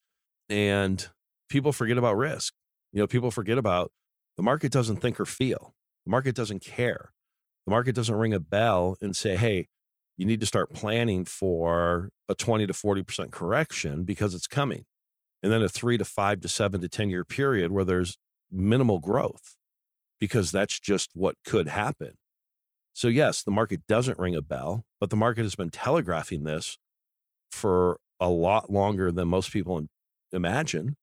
And 0.47 1.09
people 1.49 1.73
forget 1.73 1.97
about 1.97 2.15
risk. 2.15 2.53
You 2.93 3.01
know, 3.01 3.07
people 3.07 3.31
forget 3.31 3.57
about 3.57 3.91
the 4.37 4.43
market 4.43 4.71
doesn't 4.71 4.97
think 4.97 5.19
or 5.19 5.25
feel. 5.25 5.73
The 6.05 6.11
market 6.11 6.35
doesn't 6.35 6.61
care. 6.61 7.11
The 7.65 7.71
market 7.71 7.95
doesn't 7.95 8.15
ring 8.15 8.33
a 8.33 8.39
bell 8.39 8.95
and 9.01 9.13
say, 9.13 9.35
hey, 9.35 9.67
you 10.17 10.25
need 10.25 10.39
to 10.39 10.45
start 10.45 10.73
planning 10.73 11.25
for 11.25 12.09
a 12.29 12.35
20 12.35 12.67
to 12.67 12.73
40% 12.73 13.31
correction 13.31 14.03
because 14.03 14.33
it's 14.33 14.47
coming. 14.47 14.85
And 15.43 15.51
then 15.51 15.61
a 15.61 15.69
three 15.69 15.97
to 15.97 16.05
five 16.05 16.41
to 16.41 16.47
seven 16.47 16.81
to 16.81 16.89
10 16.89 17.09
year 17.09 17.25
period 17.25 17.71
where 17.71 17.83
there's 17.83 18.17
minimal 18.51 18.99
growth 18.99 19.55
because 20.19 20.51
that's 20.51 20.79
just 20.79 21.11
what 21.13 21.35
could 21.45 21.67
happen. 21.67 22.13
So, 22.93 23.09
yes, 23.09 23.43
the 23.43 23.51
market 23.51 23.81
doesn't 23.87 24.17
ring 24.17 24.35
a 24.35 24.41
bell, 24.41 24.85
but 25.01 25.09
the 25.09 25.17
market 25.17 25.43
has 25.43 25.55
been 25.55 25.69
telegraphing 25.69 26.45
this 26.45 26.77
for 27.51 27.99
a 28.19 28.29
lot 28.29 28.71
longer 28.71 29.11
than 29.11 29.27
most 29.27 29.51
people 29.51 29.85
imagine. 30.31 30.95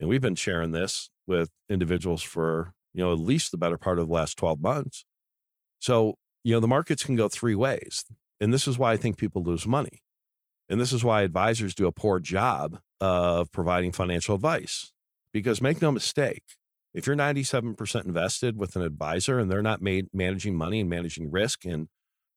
And 0.00 0.08
we've 0.08 0.22
been 0.22 0.34
sharing 0.34 0.72
this 0.72 1.10
with 1.26 1.50
individuals 1.68 2.22
for, 2.22 2.72
you 2.94 3.04
know, 3.04 3.12
at 3.12 3.18
least 3.18 3.50
the 3.50 3.58
better 3.58 3.76
part 3.76 3.98
of 3.98 4.08
the 4.08 4.14
last 4.14 4.38
12 4.38 4.60
months. 4.60 5.04
So, 5.78 6.14
you 6.42 6.54
know, 6.54 6.60
the 6.60 6.68
markets 6.68 7.04
can 7.04 7.16
go 7.16 7.28
three 7.28 7.54
ways. 7.54 8.04
And 8.40 8.52
this 8.52 8.68
is 8.68 8.78
why 8.78 8.92
I 8.92 8.96
think 8.96 9.16
people 9.16 9.42
lose 9.42 9.66
money. 9.66 10.02
And 10.68 10.80
this 10.80 10.92
is 10.92 11.04
why 11.04 11.22
advisors 11.22 11.74
do 11.74 11.86
a 11.86 11.92
poor 11.92 12.18
job 12.20 12.80
of 13.00 13.50
providing 13.52 13.92
financial 13.92 14.34
advice. 14.34 14.92
Because 15.32 15.60
make 15.62 15.80
no 15.80 15.92
mistake, 15.92 16.42
If 16.96 17.06
you're 17.06 17.14
97% 17.14 18.06
invested 18.06 18.56
with 18.56 18.74
an 18.74 18.80
advisor 18.80 19.38
and 19.38 19.50
they're 19.50 19.60
not 19.60 19.82
made, 19.82 20.06
managing 20.14 20.56
money 20.56 20.80
and 20.80 20.88
managing 20.88 21.30
risk 21.30 21.66
and 21.66 21.88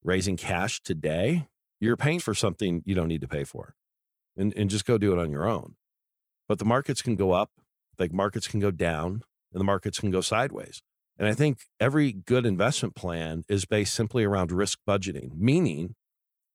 raising 0.04 0.36
cash 0.36 0.82
today, 0.82 1.48
you're 1.80 1.96
paying 1.96 2.20
for 2.20 2.34
something 2.34 2.84
you 2.86 2.94
don't 2.94 3.08
need 3.08 3.22
to 3.22 3.28
pay 3.30 3.46
for. 3.46 3.76
And, 4.36 4.54
and 4.58 4.70
just 4.70 4.86
go 4.86 4.98
do 4.98 5.14
it 5.14 5.18
on 5.18 5.32
your 5.32 5.48
own. 5.48 5.76
But 6.50 6.60
the 6.60 6.66
markets 6.66 7.02
can 7.02 7.16
go 7.16 7.32
up, 7.32 7.52
like 7.98 8.12
markets 8.12 8.50
can 8.50 8.60
go 8.60 8.70
down, 8.70 9.24
and 9.54 9.62
the 9.62 9.64
markets 9.64 9.98
can 9.98 10.12
go 10.12 10.20
sideways. 10.20 10.82
And 11.20 11.28
I 11.28 11.34
think 11.34 11.60
every 11.80 12.14
good 12.14 12.46
investment 12.46 12.96
plan 12.96 13.44
is 13.50 13.66
based 13.66 13.94
simply 13.94 14.24
around 14.24 14.54
risk 14.54 14.80
budgeting, 14.88 15.38
meaning 15.38 15.96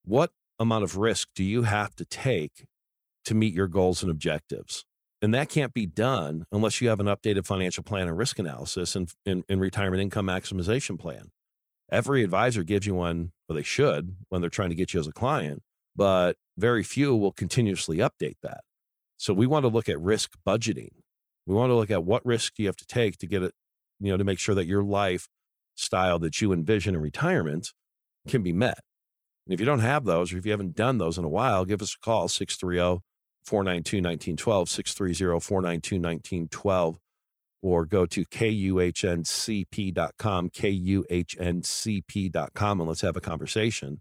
what 0.05 0.31
amount 0.59 0.85
of 0.85 0.97
risk 0.97 1.29
do 1.35 1.45
you 1.45 1.63
have 1.63 1.95
to 1.97 2.07
take 2.07 2.67
to 3.27 3.35
meet 3.35 3.53
your 3.53 3.69
goals 3.69 4.03
and 4.03 4.11
objectives? 4.11 4.87
And 5.21 5.35
that 5.35 5.51
can't 5.51 5.75
be 5.75 5.87
done 5.87 6.47
unless 6.51 6.81
you 6.81 6.89
have 6.89 7.01
an 7.01 7.07
updated 7.07 7.47
financial 7.47 7.83
plan 7.83 8.09
and 8.09 8.17
risk 8.17 8.39
analysis 8.39 8.97
and, 8.97 9.13
and, 9.27 9.45
and 9.49 9.61
retirement 9.61 10.03
income 10.03 10.27
maximization 10.27 10.99
plan. 10.99 11.31
Every 11.91 12.25
advisor 12.25 12.63
gives 12.63 12.87
you 12.87 12.95
one, 12.95 13.33
or 13.49 13.55
they 13.55 13.63
should 13.63 14.17
when 14.31 14.41
they're 14.41 14.51
trying 14.51 14.71
to 14.71 14.75
get 14.75 14.95
you 14.95 15.01
as 15.01 15.07
a 15.07 15.13
client, 15.13 15.63
but 15.95 16.37
very 16.57 16.83
few 16.83 17.15
will 17.15 17.33
continuously 17.33 17.99
update 17.99 18.37
that. 18.43 18.63
So 19.17 19.33
we 19.33 19.47
want 19.47 19.65
to 19.65 19.69
look 19.69 19.89
at 19.89 20.01
risk 20.01 20.37
budgeting. 20.47 20.93
We 21.47 21.55
want 21.55 21.71
to 21.71 21.75
look 21.75 21.91
at 21.91 22.05
what 22.05 22.25
risk 22.25 22.55
do 22.55 22.63
you 22.63 22.69
have 22.69 22.77
to 22.77 22.87
take 22.87 23.19
to 23.19 23.27
get 23.27 23.43
it, 23.43 23.55
you 24.01 24.11
know, 24.11 24.17
to 24.17 24.25
make 24.25 24.39
sure 24.39 24.55
that 24.55 24.67
your 24.67 24.83
lifestyle 24.83 26.19
that 26.19 26.41
you 26.41 26.53
envision 26.53 26.95
in 26.95 27.01
retirement 27.01 27.73
can 28.29 28.43
be 28.43 28.53
met. 28.53 28.79
And 29.47 29.55
if 29.55 29.61
you 29.61 29.67
don't 29.67 29.81
have 29.81 30.05
those, 30.05 30.33
or 30.33 30.39
if 30.39 30.47
you 30.47 30.53
haven't 30.53 30.75
done 30.75 30.99
those 30.99 31.19
in 31.19 31.25
a 31.25 31.29
while, 31.29 31.65
give 31.65 31.83
us 31.83 31.95
a 31.95 32.05
call, 32.05 32.29
630 32.29 33.01
492 33.45 33.97
1912, 33.99 34.69
630 34.71 35.41
492 35.41 35.97
1912, 35.97 36.99
or 37.63 37.85
go 37.85 38.07
to 38.07 38.25
kuhncp.com, 38.25 39.21
kuhncp.com, 40.51 42.01
and 42.81 42.89
let's 42.89 43.03
have 43.03 43.17
a 43.17 43.21
conversation. 43.21 44.01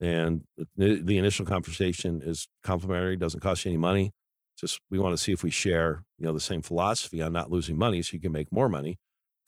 And 0.00 0.42
the, 0.76 1.00
the 1.02 1.18
initial 1.18 1.44
conversation 1.44 2.22
is 2.24 2.46
complimentary, 2.62 3.16
doesn't 3.16 3.40
cost 3.40 3.64
you 3.64 3.70
any 3.70 3.78
money. 3.78 4.12
Just 4.56 4.80
we 4.90 4.98
want 4.98 5.16
to 5.16 5.22
see 5.22 5.32
if 5.32 5.42
we 5.42 5.50
share, 5.50 6.04
you 6.18 6.26
know, 6.26 6.32
the 6.32 6.40
same 6.40 6.62
philosophy 6.62 7.20
on 7.20 7.32
not 7.32 7.50
losing 7.50 7.76
money 7.76 8.02
so 8.02 8.14
you 8.14 8.20
can 8.20 8.32
make 8.32 8.52
more 8.52 8.68
money. 8.68 8.98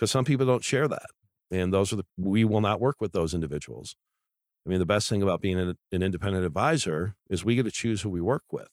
Because 0.01 0.11
some 0.11 0.25
people 0.25 0.47
don't 0.47 0.65
share 0.65 0.89
that. 0.89 1.11
And 1.51 1.75
those 1.75 1.93
are 1.93 1.97
the 1.97 2.07
we 2.17 2.43
will 2.43 2.63
not 2.63 2.81
work 2.81 2.97
with 3.01 3.13
those 3.13 3.35
individuals. 3.35 3.97
I 4.67 4.71
mean, 4.71 4.79
the 4.79 4.87
best 4.87 5.11
thing 5.11 5.23
about 5.23 5.43
being 5.43 5.59
an, 5.59 5.77
an 5.93 6.03
independent 6.03 6.47
advisor 6.47 7.17
is 7.29 7.45
we 7.45 7.55
get 7.55 7.65
to 7.65 7.71
choose 7.71 8.01
who 8.01 8.09
we 8.09 8.23
work 8.23 8.45
with. 8.51 8.69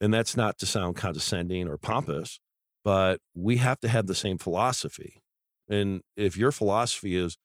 And 0.00 0.12
that's 0.12 0.36
not 0.36 0.58
to 0.58 0.66
sound 0.66 0.96
condescending 0.96 1.68
or 1.68 1.76
pompous, 1.76 2.40
but 2.84 3.20
we 3.32 3.58
have 3.58 3.78
to 3.80 3.88
have 3.88 4.08
the 4.08 4.14
same 4.14 4.38
philosophy. 4.38 5.22
And 5.68 6.00
if 6.16 6.36
your 6.36 6.50
philosophy 6.50 7.14
is 7.14 7.36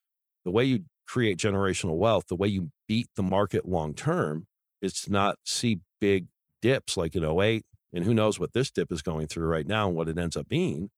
the 0.43 0.51
way 0.51 0.63
you 0.63 0.85
create 1.07 1.37
generational 1.37 1.97
wealth, 1.97 2.25
the 2.27 2.35
way 2.35 2.47
you 2.47 2.71
beat 2.87 3.07
the 3.15 3.23
market 3.23 3.67
long 3.67 3.93
term, 3.93 4.47
it's 4.81 5.07
not 5.07 5.35
see 5.45 5.81
big 6.01 6.25
dips 6.61 6.97
like 6.97 7.15
in 7.15 7.23
08. 7.23 7.63
And 7.93 8.03
who 8.03 8.15
knows 8.15 8.39
what 8.39 8.53
this 8.53 8.71
dip 8.71 8.91
is 8.91 9.03
going 9.03 9.27
through 9.27 9.47
right 9.47 9.67
now 9.67 9.87
and 9.87 9.95
what 9.95 10.09
it 10.09 10.17
ends 10.17 10.35
up 10.35 10.47
being. 10.49 10.89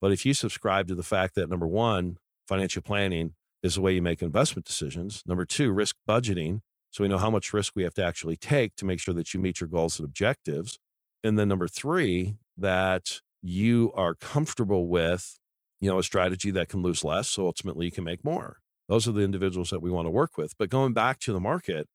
But 0.00 0.12
if 0.12 0.26
you 0.26 0.34
subscribe 0.34 0.88
to 0.88 0.94
the 0.94 1.02
fact 1.02 1.34
that 1.34 1.48
number 1.48 1.66
one, 1.66 2.18
financial 2.46 2.82
planning 2.82 3.34
is 3.62 3.74
the 3.74 3.80
way 3.80 3.92
you 3.92 4.02
make 4.02 4.22
investment 4.22 4.66
decisions. 4.66 5.22
Number 5.26 5.44
two, 5.44 5.72
risk 5.72 5.96
budgeting. 6.08 6.60
So 6.90 7.02
we 7.02 7.08
know 7.08 7.18
how 7.18 7.30
much 7.30 7.52
risk 7.52 7.72
we 7.74 7.82
have 7.82 7.94
to 7.94 8.04
actually 8.04 8.36
take 8.36 8.76
to 8.76 8.84
make 8.84 9.00
sure 9.00 9.14
that 9.14 9.34
you 9.34 9.40
meet 9.40 9.60
your 9.60 9.68
goals 9.68 9.98
and 9.98 10.06
objectives. 10.06 10.78
And 11.24 11.38
then 11.38 11.48
number 11.48 11.68
three, 11.68 12.36
that 12.56 13.20
you 13.42 13.92
are 13.94 14.14
comfortable 14.14 14.88
with, 14.88 15.38
you 15.80 15.90
know, 15.90 15.98
a 15.98 16.02
strategy 16.02 16.50
that 16.52 16.68
can 16.68 16.82
lose 16.82 17.04
less. 17.04 17.28
So 17.28 17.46
ultimately 17.46 17.86
you 17.86 17.92
can 17.92 18.04
make 18.04 18.24
more. 18.24 18.58
Those 18.88 19.08
are 19.08 19.12
the 19.12 19.22
individuals 19.22 19.70
that 19.70 19.82
we 19.82 19.90
want 19.90 20.06
to 20.06 20.10
work 20.10 20.38
with. 20.38 20.56
But 20.58 20.70
going 20.70 20.92
back 20.92 21.18
to 21.20 21.32
the 21.32 21.40
market, 21.40 21.88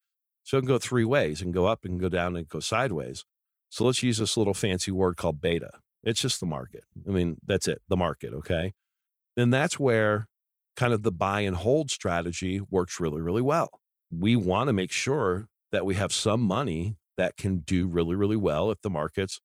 so 0.44 0.58
it 0.58 0.62
can 0.62 0.68
go 0.68 0.78
three 0.78 1.04
ways 1.04 1.40
and 1.40 1.54
go 1.54 1.66
up 1.66 1.84
and 1.84 2.00
go 2.00 2.08
down 2.08 2.36
and 2.36 2.48
go 2.48 2.60
sideways. 2.60 3.24
So 3.70 3.84
let's 3.84 4.02
use 4.02 4.18
this 4.18 4.36
little 4.36 4.54
fancy 4.54 4.90
word 4.90 5.16
called 5.16 5.40
beta. 5.40 5.70
It's 6.04 6.20
just 6.20 6.40
the 6.40 6.46
market. 6.46 6.84
I 7.06 7.10
mean, 7.10 7.36
that's 7.46 7.68
it, 7.68 7.82
the 7.88 7.96
market. 7.96 8.32
Okay. 8.34 8.72
And 9.36 9.52
that's 9.52 9.78
where 9.78 10.26
kind 10.76 10.92
of 10.92 11.02
the 11.02 11.12
buy 11.12 11.40
and 11.40 11.56
hold 11.56 11.90
strategy 11.90 12.60
works 12.70 12.98
really, 13.00 13.20
really 13.20 13.42
well. 13.42 13.80
We 14.10 14.36
want 14.36 14.68
to 14.68 14.72
make 14.72 14.92
sure 14.92 15.48
that 15.70 15.86
we 15.86 15.94
have 15.94 16.12
some 16.12 16.40
money 16.40 16.96
that 17.16 17.36
can 17.36 17.58
do 17.58 17.86
really, 17.86 18.14
really 18.14 18.36
well 18.36 18.70
if 18.70 18.80
the 18.82 18.90
markets 18.90 19.40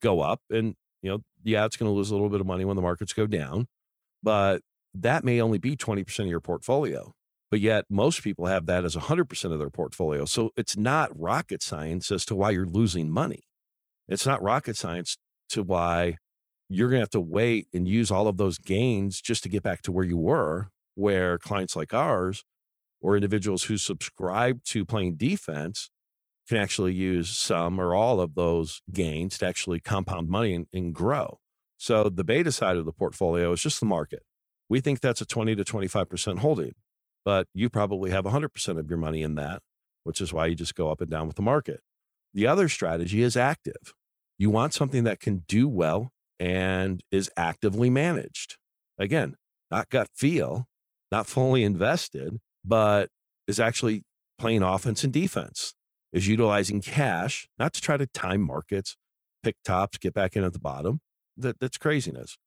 go 0.00 0.20
up. 0.20 0.40
And, 0.50 0.74
you 1.02 1.10
know, 1.10 1.18
yeah, 1.42 1.64
it's 1.64 1.76
going 1.76 1.90
to 1.90 1.94
lose 1.94 2.10
a 2.10 2.14
little 2.14 2.28
bit 2.28 2.40
of 2.40 2.46
money 2.46 2.64
when 2.64 2.76
the 2.76 2.82
markets 2.82 3.12
go 3.12 3.26
down, 3.26 3.66
but 4.22 4.62
that 4.94 5.24
may 5.24 5.40
only 5.40 5.58
be 5.58 5.76
20% 5.76 6.18
of 6.20 6.26
your 6.26 6.40
portfolio. 6.40 7.12
But 7.50 7.60
yet, 7.60 7.84
most 7.90 8.22
people 8.22 8.46
have 8.46 8.66
that 8.66 8.84
as 8.84 8.94
100% 8.94 9.52
of 9.52 9.58
their 9.58 9.70
portfolio. 9.70 10.24
So 10.24 10.50
it's 10.56 10.76
not 10.76 11.10
rocket 11.18 11.62
science 11.62 12.12
as 12.12 12.24
to 12.26 12.36
why 12.36 12.50
you're 12.50 12.66
losing 12.66 13.10
money. 13.10 13.42
It's 14.08 14.26
not 14.26 14.42
rocket 14.42 14.76
science 14.76 15.16
to 15.50 15.62
why 15.62 16.16
you're 16.68 16.88
going 16.88 16.98
to 16.98 17.02
have 17.02 17.10
to 17.10 17.20
wait 17.20 17.66
and 17.74 17.88
use 17.88 18.10
all 18.10 18.28
of 18.28 18.36
those 18.36 18.58
gains 18.58 19.20
just 19.20 19.42
to 19.42 19.48
get 19.48 19.62
back 19.62 19.82
to 19.82 19.92
where 19.92 20.04
you 20.04 20.16
were, 20.16 20.68
where 20.94 21.38
clients 21.38 21.74
like 21.74 21.92
ours 21.92 22.44
or 23.00 23.16
individuals 23.16 23.64
who 23.64 23.76
subscribe 23.76 24.62
to 24.64 24.84
playing 24.84 25.16
defense 25.16 25.90
can 26.48 26.58
actually 26.58 26.92
use 26.92 27.30
some 27.30 27.80
or 27.80 27.94
all 27.94 28.20
of 28.20 28.34
those 28.34 28.82
gains 28.92 29.38
to 29.38 29.46
actually 29.46 29.80
compound 29.80 30.28
money 30.28 30.54
and, 30.54 30.66
and 30.72 30.94
grow. 30.94 31.38
So 31.76 32.08
the 32.08 32.24
beta 32.24 32.52
side 32.52 32.76
of 32.76 32.84
the 32.84 32.92
portfolio 32.92 33.52
is 33.52 33.62
just 33.62 33.80
the 33.80 33.86
market. 33.86 34.22
We 34.68 34.80
think 34.80 35.00
that's 35.00 35.20
a 35.20 35.26
20 35.26 35.56
to 35.56 35.64
25% 35.64 36.38
holding, 36.38 36.72
but 37.24 37.48
you 37.54 37.70
probably 37.70 38.10
have 38.10 38.24
100% 38.24 38.78
of 38.78 38.88
your 38.88 38.98
money 38.98 39.22
in 39.22 39.34
that, 39.36 39.62
which 40.04 40.20
is 40.20 40.32
why 40.32 40.46
you 40.46 40.54
just 40.54 40.74
go 40.74 40.90
up 40.90 41.00
and 41.00 41.10
down 41.10 41.26
with 41.26 41.36
the 41.36 41.42
market. 41.42 41.80
The 42.34 42.46
other 42.46 42.68
strategy 42.68 43.22
is 43.22 43.36
active. 43.36 43.94
You 44.40 44.48
want 44.48 44.72
something 44.72 45.04
that 45.04 45.20
can 45.20 45.44
do 45.46 45.68
well 45.68 46.12
and 46.38 47.02
is 47.12 47.30
actively 47.36 47.90
managed. 47.90 48.56
Again, 48.98 49.36
not 49.70 49.90
gut 49.90 50.08
feel, 50.14 50.64
not 51.12 51.26
fully 51.26 51.62
invested, 51.62 52.38
but 52.64 53.10
is 53.46 53.60
actually 53.60 54.02
playing 54.38 54.62
offense 54.62 55.04
and 55.04 55.12
defense 55.12 55.74
is 56.10 56.26
utilizing 56.26 56.80
cash, 56.80 57.48
not 57.58 57.74
to 57.74 57.82
try 57.82 57.98
to 57.98 58.06
time 58.06 58.40
markets, 58.40 58.96
pick 59.42 59.56
tops, 59.62 59.98
get 59.98 60.14
back 60.14 60.36
in 60.36 60.42
at 60.42 60.54
the 60.54 60.58
bottom. 60.58 61.00
That, 61.36 61.60
that's 61.60 61.76
craziness. 61.76 62.38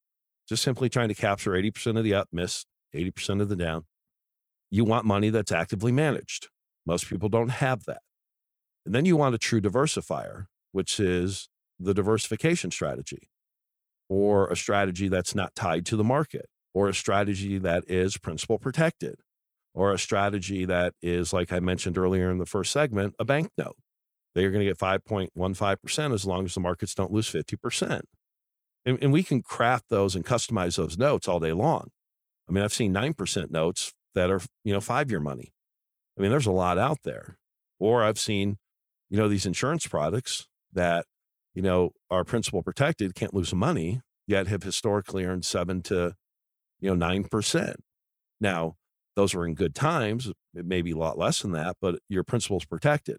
Just 0.49 0.63
simply 0.63 0.89
trying 0.89 1.10
to 1.10 1.15
capture 1.15 1.51
80% 1.51 1.95
of 1.99 2.03
the 2.03 2.15
up, 2.15 2.27
miss 2.32 2.65
80% 2.95 3.39
of 3.39 3.49
the 3.49 3.56
down. 3.56 3.84
You 4.71 4.84
want 4.84 5.06
money 5.06 5.29
that's 5.29 5.51
actively 5.51 5.91
managed. 5.91 6.49
Most 6.88 7.08
people 7.08 7.29
don't 7.29 7.49
have 7.49 7.84
that. 7.86 8.01
And 8.84 8.95
then 8.95 9.06
you 9.06 9.15
want 9.15 9.36
a 9.36 9.38
true 9.38 9.62
diversifier, 9.62 10.45
which 10.71 10.99
is 10.99 11.49
the 11.84 11.93
diversification 11.93 12.72
strategy 12.72 13.30
or 14.10 14.46
mm-hmm. 14.46 14.54
a 14.54 14.56
strategy 14.56 15.08
that's 15.08 15.36
not 15.36 15.56
tied 15.56 15.86
to 15.88 15.96
the 15.96 16.04
market 16.04 16.48
or 16.74 16.89
a 16.89 16.93
strategy 16.93 17.58
that 17.60 17.84
is 17.88 18.17
principal 18.17 18.58
protected 18.58 19.15
or 19.74 19.91
a 19.91 20.00
strategy 20.00 20.65
that 20.65 20.93
is, 21.02 21.34
like 21.34 21.52
I 21.52 21.60
mentioned 21.60 21.98
earlier 21.98 22.30
in 22.30 22.38
the 22.38 22.46
first 22.46 22.72
segment, 22.72 23.15
a 23.19 23.26
bank 23.26 23.50
note. 23.58 23.76
They're 24.36 24.52
going 24.52 24.65
to 24.65 24.72
get 24.72 24.80
5.15% 24.80 26.13
as 26.13 26.26
long 26.26 26.46
as 26.46 26.54
the 26.54 26.60
markets 26.60 26.96
don't 26.96 27.12
lose 27.12 27.32
50%. 27.32 28.02
And, 28.86 29.00
and, 29.02 29.13
we 29.13 29.24
can 29.24 29.41
craft 29.41 29.86
those 29.89 30.15
and 30.15 30.26
customize 30.26 30.76
those 30.76 30.98
notes 30.98 31.28
all 31.28 31.39
day 31.39 31.54
long. 31.54 31.89
I 32.50 32.52
mean, 32.52 32.63
I've 32.63 32.74
seen 32.74 32.93
9% 32.93 33.52
notes 33.52 33.93
that 34.13 34.30
are, 34.30 34.41
you 34.63 34.74
know, 34.74 34.82
five 34.82 35.10
year 35.10 35.22
money. 35.22 35.54
I 36.17 36.22
mean, 36.22 36.32
there's 36.32 36.48
a 36.48 36.52
lot 36.52 36.78
out 36.78 37.00
there. 37.04 37.38
Or 37.80 38.04
I've 38.04 38.19
seen, 38.19 38.58
you 39.10 39.17
know, 39.17 39.28
these 39.28 39.46
insurance 39.46 39.88
products 39.88 40.48
that, 40.74 41.06
you 41.54 41.62
know, 41.62 41.92
are 42.10 42.24
principal 42.24 42.63
protected, 42.63 43.16
can't 43.16 43.34
lose 43.34 43.54
money, 43.54 44.02
yet 44.28 44.48
have 44.48 44.63
historically 44.63 45.26
earned 45.26 45.46
seven 45.46 45.82
to, 45.84 46.16
you 46.80 46.94
know, 46.94 47.06
9%. 47.06 47.76
Now, 48.39 48.76
those 49.16 49.36
are 49.36 49.46
in 49.46 49.54
good 49.54 49.76
times. 49.76 50.32
It 50.56 50.66
may 50.66 50.82
be 50.82 50.92
a 50.92 50.98
lot 50.98 51.18
less 51.18 51.42
than 51.42 51.52
that, 51.52 51.78
but 51.82 52.00
your 52.10 52.24
principal 52.24 52.58
is 52.58 52.66
protected. 52.66 53.18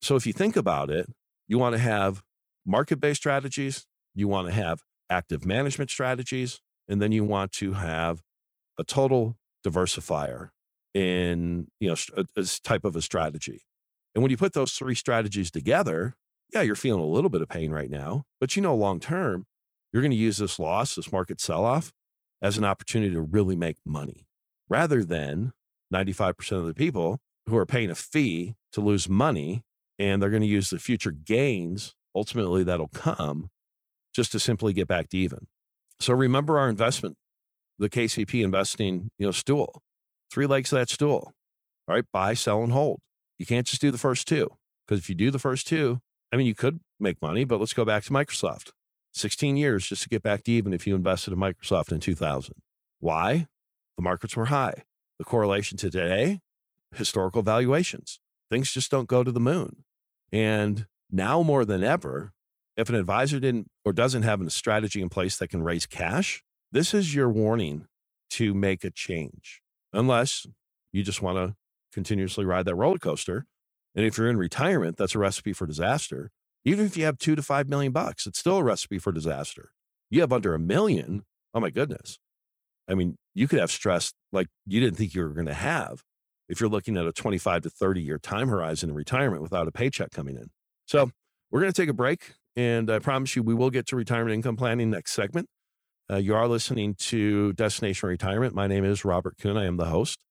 So 0.00 0.16
if 0.16 0.26
you 0.26 0.32
think 0.32 0.56
about 0.56 0.90
it, 0.90 1.06
you 1.46 1.58
want 1.58 1.74
to 1.74 1.78
have 1.78 2.22
market 2.66 3.00
based 3.00 3.20
strategies, 3.20 3.86
you 4.14 4.26
want 4.26 4.48
to 4.48 4.52
have 4.52 4.80
active 5.08 5.44
management 5.44 5.90
strategies, 5.90 6.60
and 6.88 7.00
then 7.00 7.12
you 7.12 7.24
want 7.24 7.52
to 7.52 7.74
have 7.74 8.22
a 8.78 8.84
total 8.84 9.36
diversifier 9.64 10.50
in 10.94 11.68
you 11.80 11.88
know 11.88 11.96
a, 12.16 12.24
a 12.36 12.40
uh, 12.40 12.46
type 12.64 12.84
of 12.84 12.96
a 12.96 13.02
strategy. 13.02 13.62
And 14.14 14.22
when 14.22 14.30
you 14.30 14.36
put 14.36 14.52
those 14.52 14.72
three 14.72 14.94
strategies 14.94 15.50
together, 15.50 16.16
yeah, 16.52 16.62
you're 16.62 16.74
feeling 16.74 17.02
a 17.02 17.06
little 17.06 17.30
bit 17.30 17.42
of 17.42 17.48
pain 17.48 17.70
right 17.70 17.90
now, 17.90 18.24
but 18.40 18.56
you 18.56 18.62
know 18.62 18.74
long 18.74 19.00
term, 19.00 19.46
you're 19.92 20.02
going 20.02 20.10
to 20.10 20.16
use 20.16 20.38
this 20.38 20.58
loss, 20.58 20.94
this 20.94 21.12
market 21.12 21.40
sell 21.40 21.64
off 21.64 21.92
as 22.40 22.58
an 22.58 22.64
opportunity 22.64 23.12
to 23.14 23.20
really 23.20 23.56
make 23.56 23.76
money 23.86 24.26
rather 24.68 25.04
than 25.04 25.52
95% 25.92 26.52
of 26.52 26.66
the 26.66 26.74
people 26.74 27.18
who 27.46 27.56
are 27.56 27.66
paying 27.66 27.90
a 27.90 27.94
fee 27.94 28.54
to 28.72 28.80
lose 28.80 29.08
money 29.08 29.62
and 29.98 30.22
they're 30.22 30.30
going 30.30 30.42
to 30.42 30.48
use 30.48 30.70
the 30.70 30.78
future 30.78 31.10
gains 31.10 31.94
ultimately 32.14 32.64
that'll 32.64 32.88
come 32.88 33.50
just 34.14 34.32
to 34.32 34.40
simply 34.40 34.72
get 34.72 34.88
back 34.88 35.08
to 35.10 35.16
even. 35.16 35.46
So 36.00 36.12
remember 36.14 36.58
our 36.58 36.68
investment, 36.68 37.16
the 37.78 37.88
KCP 37.88 38.42
investing, 38.42 39.10
you 39.18 39.26
know, 39.26 39.32
stool, 39.32 39.82
three 40.32 40.46
legs 40.46 40.72
of 40.72 40.78
that 40.78 40.90
stool. 40.90 41.32
All 41.88 41.94
right, 41.94 42.04
buy, 42.12 42.34
sell, 42.34 42.62
and 42.62 42.72
hold. 42.72 43.00
You 43.38 43.46
can't 43.46 43.66
just 43.66 43.80
do 43.80 43.90
the 43.90 43.98
first 43.98 44.28
two 44.28 44.48
because 44.86 45.00
if 45.00 45.08
you 45.08 45.14
do 45.14 45.30
the 45.30 45.38
first 45.38 45.66
two, 45.66 46.00
I 46.32 46.36
mean, 46.36 46.46
you 46.46 46.54
could 46.54 46.80
make 46.98 47.20
money, 47.20 47.44
but 47.44 47.60
let's 47.60 47.74
go 47.74 47.84
back 47.84 48.04
to 48.04 48.10
Microsoft. 48.10 48.70
16 49.12 49.58
years 49.58 49.86
just 49.86 50.02
to 50.04 50.08
get 50.08 50.22
back 50.22 50.42
to 50.44 50.52
even 50.52 50.72
if 50.72 50.86
you 50.86 50.94
invested 50.94 51.32
in 51.32 51.38
Microsoft 51.38 51.92
in 51.92 52.00
2000. 52.00 52.54
Why? 53.00 53.46
The 53.98 54.02
markets 54.02 54.36
were 54.36 54.46
high. 54.46 54.84
The 55.18 55.24
correlation 55.24 55.76
to 55.78 55.90
today, 55.90 56.40
historical 56.94 57.42
valuations. 57.42 58.18
Things 58.50 58.72
just 58.72 58.90
don't 58.90 59.08
go 59.08 59.22
to 59.22 59.30
the 59.30 59.40
moon. 59.40 59.84
And 60.32 60.86
now 61.10 61.42
more 61.42 61.66
than 61.66 61.84
ever, 61.84 62.32
if 62.76 62.88
an 62.88 62.94
advisor 62.94 63.38
didn't 63.38 63.68
or 63.84 63.92
doesn't 63.92 64.22
have 64.22 64.40
a 64.40 64.50
strategy 64.50 65.02
in 65.02 65.10
place 65.10 65.36
that 65.36 65.48
can 65.48 65.62
raise 65.62 65.84
cash, 65.84 66.42
this 66.70 66.94
is 66.94 67.14
your 67.14 67.28
warning 67.28 67.86
to 68.30 68.54
make 68.54 68.82
a 68.82 68.90
change. 68.90 69.60
Unless 69.92 70.46
you 70.90 71.02
just 71.02 71.20
want 71.20 71.36
to 71.36 71.54
continuously 71.92 72.46
ride 72.46 72.64
that 72.64 72.74
roller 72.74 72.98
coaster. 72.98 73.44
And 73.94 74.06
if 74.06 74.16
you're 74.16 74.28
in 74.28 74.36
retirement, 74.36 74.96
that's 74.96 75.14
a 75.14 75.18
recipe 75.18 75.52
for 75.52 75.66
disaster. 75.66 76.30
Even 76.64 76.86
if 76.86 76.96
you 76.96 77.04
have 77.04 77.18
two 77.18 77.34
to 77.34 77.42
five 77.42 77.68
million 77.68 77.92
bucks, 77.92 78.26
it's 78.26 78.38
still 78.38 78.58
a 78.58 78.64
recipe 78.64 78.98
for 78.98 79.12
disaster. 79.12 79.70
You 80.10 80.20
have 80.20 80.32
under 80.32 80.54
a 80.54 80.58
million, 80.58 81.24
oh 81.54 81.60
my 81.60 81.70
goodness. 81.70 82.18
I 82.88 82.94
mean, 82.94 83.16
you 83.34 83.48
could 83.48 83.58
have 83.58 83.70
stress 83.70 84.12
like 84.32 84.48
you 84.66 84.80
didn't 84.80 84.96
think 84.96 85.14
you 85.14 85.22
were 85.22 85.30
going 85.30 85.46
to 85.46 85.54
have 85.54 86.02
if 86.48 86.60
you're 86.60 86.70
looking 86.70 86.96
at 86.96 87.06
a 87.06 87.12
25 87.12 87.62
to 87.62 87.70
30 87.70 88.00
year 88.00 88.18
time 88.18 88.48
horizon 88.48 88.90
in 88.90 88.94
retirement 88.94 89.42
without 89.42 89.68
a 89.68 89.72
paycheck 89.72 90.10
coming 90.10 90.36
in. 90.36 90.50
So 90.86 91.10
we're 91.50 91.60
going 91.60 91.72
to 91.72 91.80
take 91.80 91.88
a 91.88 91.94
break. 91.94 92.34
And 92.56 92.90
I 92.90 92.98
promise 92.98 93.34
you, 93.34 93.42
we 93.42 93.54
will 93.54 93.70
get 93.70 93.86
to 93.86 93.96
retirement 93.96 94.34
income 94.34 94.56
planning 94.56 94.90
next 94.90 95.12
segment. 95.12 95.48
Uh, 96.10 96.16
you 96.16 96.34
are 96.34 96.46
listening 96.46 96.94
to 96.94 97.54
Destination 97.54 98.08
Retirement. 98.08 98.54
My 98.54 98.66
name 98.66 98.84
is 98.84 99.04
Robert 99.04 99.38
Kuhn. 99.38 99.56
I 99.56 99.64
am 99.64 99.78
the 99.78 99.86
host, 99.86 100.22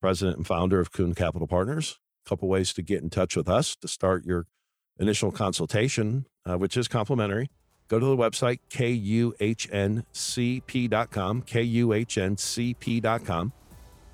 president 0.00 0.38
and 0.38 0.46
founder 0.46 0.80
of 0.80 0.92
Kuhn 0.92 1.14
Capital 1.14 1.46
Partners. 1.46 1.98
A 2.26 2.28
couple 2.28 2.48
ways 2.48 2.72
to 2.74 2.82
get 2.82 3.02
in 3.02 3.10
touch 3.10 3.36
with 3.36 3.48
us 3.48 3.76
to 3.76 3.88
start 3.88 4.24
your 4.24 4.46
initial 4.98 5.30
consultation, 5.30 6.26
uh, 6.44 6.56
which 6.56 6.76
is 6.76 6.88
complimentary. 6.88 7.48
Go 7.88 8.00
to 8.00 8.06
the 8.06 8.16
website, 8.16 8.58
kuhncp.com, 8.68 10.02
kuhncp.com. 11.42 13.52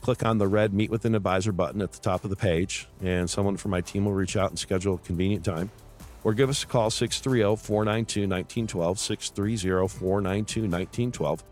Click 0.02 0.24
on 0.24 0.38
the 0.38 0.48
red 0.48 0.74
Meet 0.74 0.90
with 0.90 1.04
an 1.04 1.14
Advisor 1.14 1.52
button 1.52 1.80
at 1.80 1.92
the 1.92 2.00
top 2.00 2.24
of 2.24 2.30
the 2.30 2.36
page, 2.36 2.88
and 3.00 3.30
someone 3.30 3.56
from 3.56 3.70
my 3.70 3.80
team 3.80 4.04
will 4.04 4.12
reach 4.12 4.36
out 4.36 4.50
and 4.50 4.58
schedule 4.58 4.96
a 4.96 4.98
convenient 4.98 5.44
time 5.44 5.70
or 6.24 6.34
give 6.34 6.50
us 6.50 6.62
a 6.62 6.66
call 6.66 6.90
630 6.90 7.56
492 7.56 8.20
1912. 8.22 8.98
630 8.98 9.88
492 9.88 10.60
1912. 10.62 11.44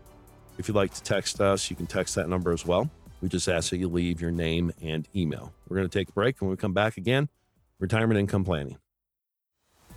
If 0.57 0.67
you'd 0.67 0.75
like 0.75 0.93
to 0.93 1.03
text 1.03 1.41
us, 1.41 1.69
you 1.69 1.75
can 1.75 1.87
text 1.87 2.15
that 2.15 2.29
number 2.29 2.51
as 2.51 2.65
well. 2.65 2.89
We 3.21 3.29
just 3.29 3.47
ask 3.47 3.69
that 3.69 3.77
you 3.77 3.87
leave 3.87 4.19
your 4.19 4.31
name 4.31 4.73
and 4.81 5.07
email. 5.15 5.53
We're 5.67 5.77
going 5.77 5.89
to 5.89 5.99
take 5.99 6.09
a 6.09 6.13
break. 6.13 6.41
When 6.41 6.49
we 6.49 6.57
come 6.57 6.73
back 6.73 6.97
again, 6.97 7.29
retirement 7.79 8.19
income 8.19 8.43
planning. 8.43 8.77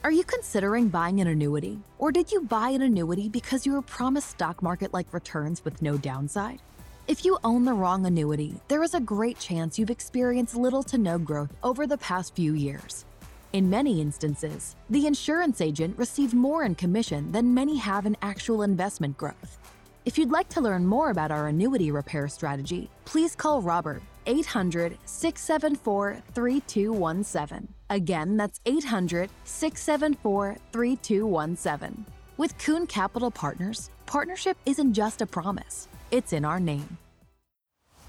Are 0.05 0.11
you 0.11 0.25
considering 0.25 0.89
buying 0.89 1.21
an 1.21 1.29
annuity? 1.29 1.81
Or 1.99 2.13
did 2.13 2.31
you 2.31 2.43
buy 2.43 2.69
an 2.69 2.83
annuity 2.83 3.31
because 3.31 3.65
you 3.65 3.73
were 3.73 3.81
promised 3.81 4.29
stock 4.29 4.63
market 4.63 4.93
like 4.93 5.15
returns 5.15 5.65
with 5.65 5.81
no 5.81 5.97
downside? 5.97 6.61
If 7.09 7.25
you 7.25 7.39
own 7.43 7.65
the 7.65 7.73
wrong 7.73 8.05
annuity, 8.05 8.61
there 8.69 8.83
is 8.83 8.93
a 8.93 9.01
great 9.01 9.39
chance 9.39 9.79
you've 9.79 9.91
experienced 9.91 10.57
little 10.57 10.83
to 10.85 10.99
no 10.99 11.19
growth 11.19 11.55
over 11.63 11.87
the 11.87 11.99
past 11.99 12.37
few 12.37 12.53
years. 12.53 13.07
In 13.55 13.71
many 13.71 14.01
instances, 14.01 14.77
the 14.91 15.07
insurance 15.07 15.63
agent 15.63 15.97
received 15.97 16.35
more 16.35 16.65
in 16.65 16.75
commission 16.75 17.33
than 17.33 17.55
many 17.55 17.77
have 17.79 18.05
in 18.05 18.17
actual 18.21 18.63
investment 18.63 19.17
growth. 19.17 19.59
If 20.05 20.19
you'd 20.19 20.31
like 20.31 20.51
to 20.51 20.61
learn 20.61 20.85
more 20.85 21.09
about 21.09 21.31
our 21.31 21.47
annuity 21.47 21.91
repair 21.91 22.29
strategy, 22.29 22.91
please 23.07 23.35
call 23.35 23.63
Robert 23.63 24.03
800 24.27 24.99
674 25.07 26.19
3217. 26.35 27.69
Again, 27.89 28.37
that's 28.37 28.61
800 28.67 29.31
674 29.45 30.57
3217. 30.73 32.05
With 32.37 32.59
Kuhn 32.59 32.87
Capital 32.87 33.31
Partners, 33.31 33.89
partnership 34.05 34.59
isn't 34.67 34.93
just 34.93 35.23
a 35.23 35.27
promise, 35.27 35.89
it's 36.11 36.35
in 36.35 36.45
our 36.45 36.61
name. 36.61 36.99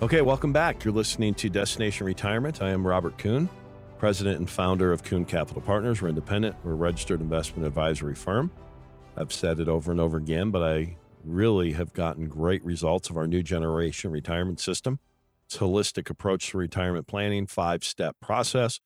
Okay, 0.01 0.21
welcome 0.21 0.51
back. 0.51 0.83
You're 0.83 0.93
listening 0.93 1.33
to 1.35 1.49
Destination 1.49 2.05
Retirement. 2.05 2.61
I 2.61 2.71
am 2.71 2.85
Robert 2.85 3.17
Kuhn 3.17 3.47
president 3.97 4.39
and 4.39 4.49
founder 4.49 4.91
of 4.91 5.01
Kuhn 5.03 5.23
Capital 5.23 5.61
Partners. 5.61 6.01
We're 6.01 6.09
independent, 6.09 6.57
we're 6.65 6.73
a 6.73 6.75
registered 6.75 7.21
investment 7.21 7.65
advisory 7.65 8.15
firm. 8.15 8.51
I've 9.15 9.31
said 9.31 9.61
it 9.61 9.69
over 9.69 9.91
and 9.91 10.01
over 10.01 10.17
again, 10.17 10.51
but 10.51 10.61
I 10.61 10.97
really 11.25 11.73
have 11.73 11.93
gotten 11.93 12.27
great 12.27 12.63
results 12.63 13.09
of 13.09 13.17
our 13.17 13.27
new 13.27 13.43
generation 13.43 14.11
retirement 14.11 14.59
system. 14.59 14.99
It's 15.45 15.57
holistic 15.57 16.09
approach 16.09 16.49
to 16.49 16.57
retirement 16.57 17.07
planning, 17.07 17.47
five 17.47 17.83
step 17.83 18.15
process, 18.21 18.79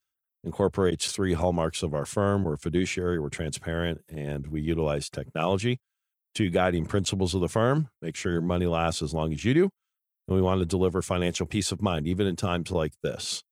incorporates 0.43 1.11
three 1.11 1.33
hallmarks 1.33 1.83
of 1.83 1.93
our 1.93 2.05
firm. 2.05 2.43
We're 2.43 2.57
fiduciary, 2.57 3.19
we're 3.19 3.29
transparent, 3.29 4.01
and 4.09 4.47
we 4.47 4.61
utilize 4.61 5.09
technology. 5.09 5.79
Two 6.35 6.49
guiding 6.49 6.85
principles 6.85 7.33
of 7.33 7.41
the 7.41 7.47
firm 7.47 7.89
make 8.01 8.15
sure 8.15 8.31
your 8.31 8.41
money 8.41 8.65
lasts 8.65 9.01
as 9.01 9.13
long 9.13 9.33
as 9.33 9.43
you 9.43 9.53
do. 9.53 9.69
And 10.27 10.35
we 10.35 10.41
want 10.41 10.59
to 10.59 10.65
deliver 10.65 11.01
financial 11.01 11.47
peace 11.47 11.71
of 11.71 11.81
mind, 11.81 12.07
even 12.07 12.27
in 12.27 12.35
times 12.35 12.71
like 12.71 12.93
this 13.01 13.43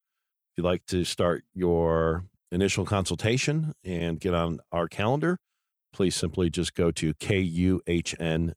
If 0.51 0.57
you'd 0.57 0.65
like 0.65 0.85
to 0.87 1.03
start 1.03 1.43
your 1.53 2.25
initial 2.51 2.85
consultation 2.85 3.73
and 3.83 4.19
get 4.19 4.33
on 4.33 4.59
our 4.71 4.87
calendar, 4.87 5.37
please 5.97 6.15
simply 6.15 6.49
just 6.51 6.73
go 6.75 6.91
to 6.91 7.13
kuhncp.com, 7.15 8.53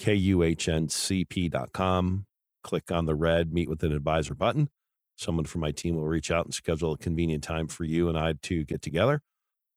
kuhncp.com, 0.00 1.46
click 2.64 2.90
on 2.90 3.04
the 3.04 3.14
red 3.14 3.52
Meet 3.52 3.68
with 3.68 3.82
an 3.82 3.92
Advisor 3.92 4.34
button. 4.34 4.70
Someone 5.16 5.44
from 5.44 5.60
my 5.60 5.70
team 5.70 5.96
will 5.96 6.08
reach 6.08 6.30
out 6.30 6.46
and 6.46 6.54
schedule 6.54 6.94
a 6.94 6.96
convenient 6.96 7.44
time 7.44 7.68
for 7.68 7.84
you 7.84 8.08
and 8.08 8.16
I 8.18 8.32
to 8.44 8.64
get 8.64 8.80
together. 8.80 9.20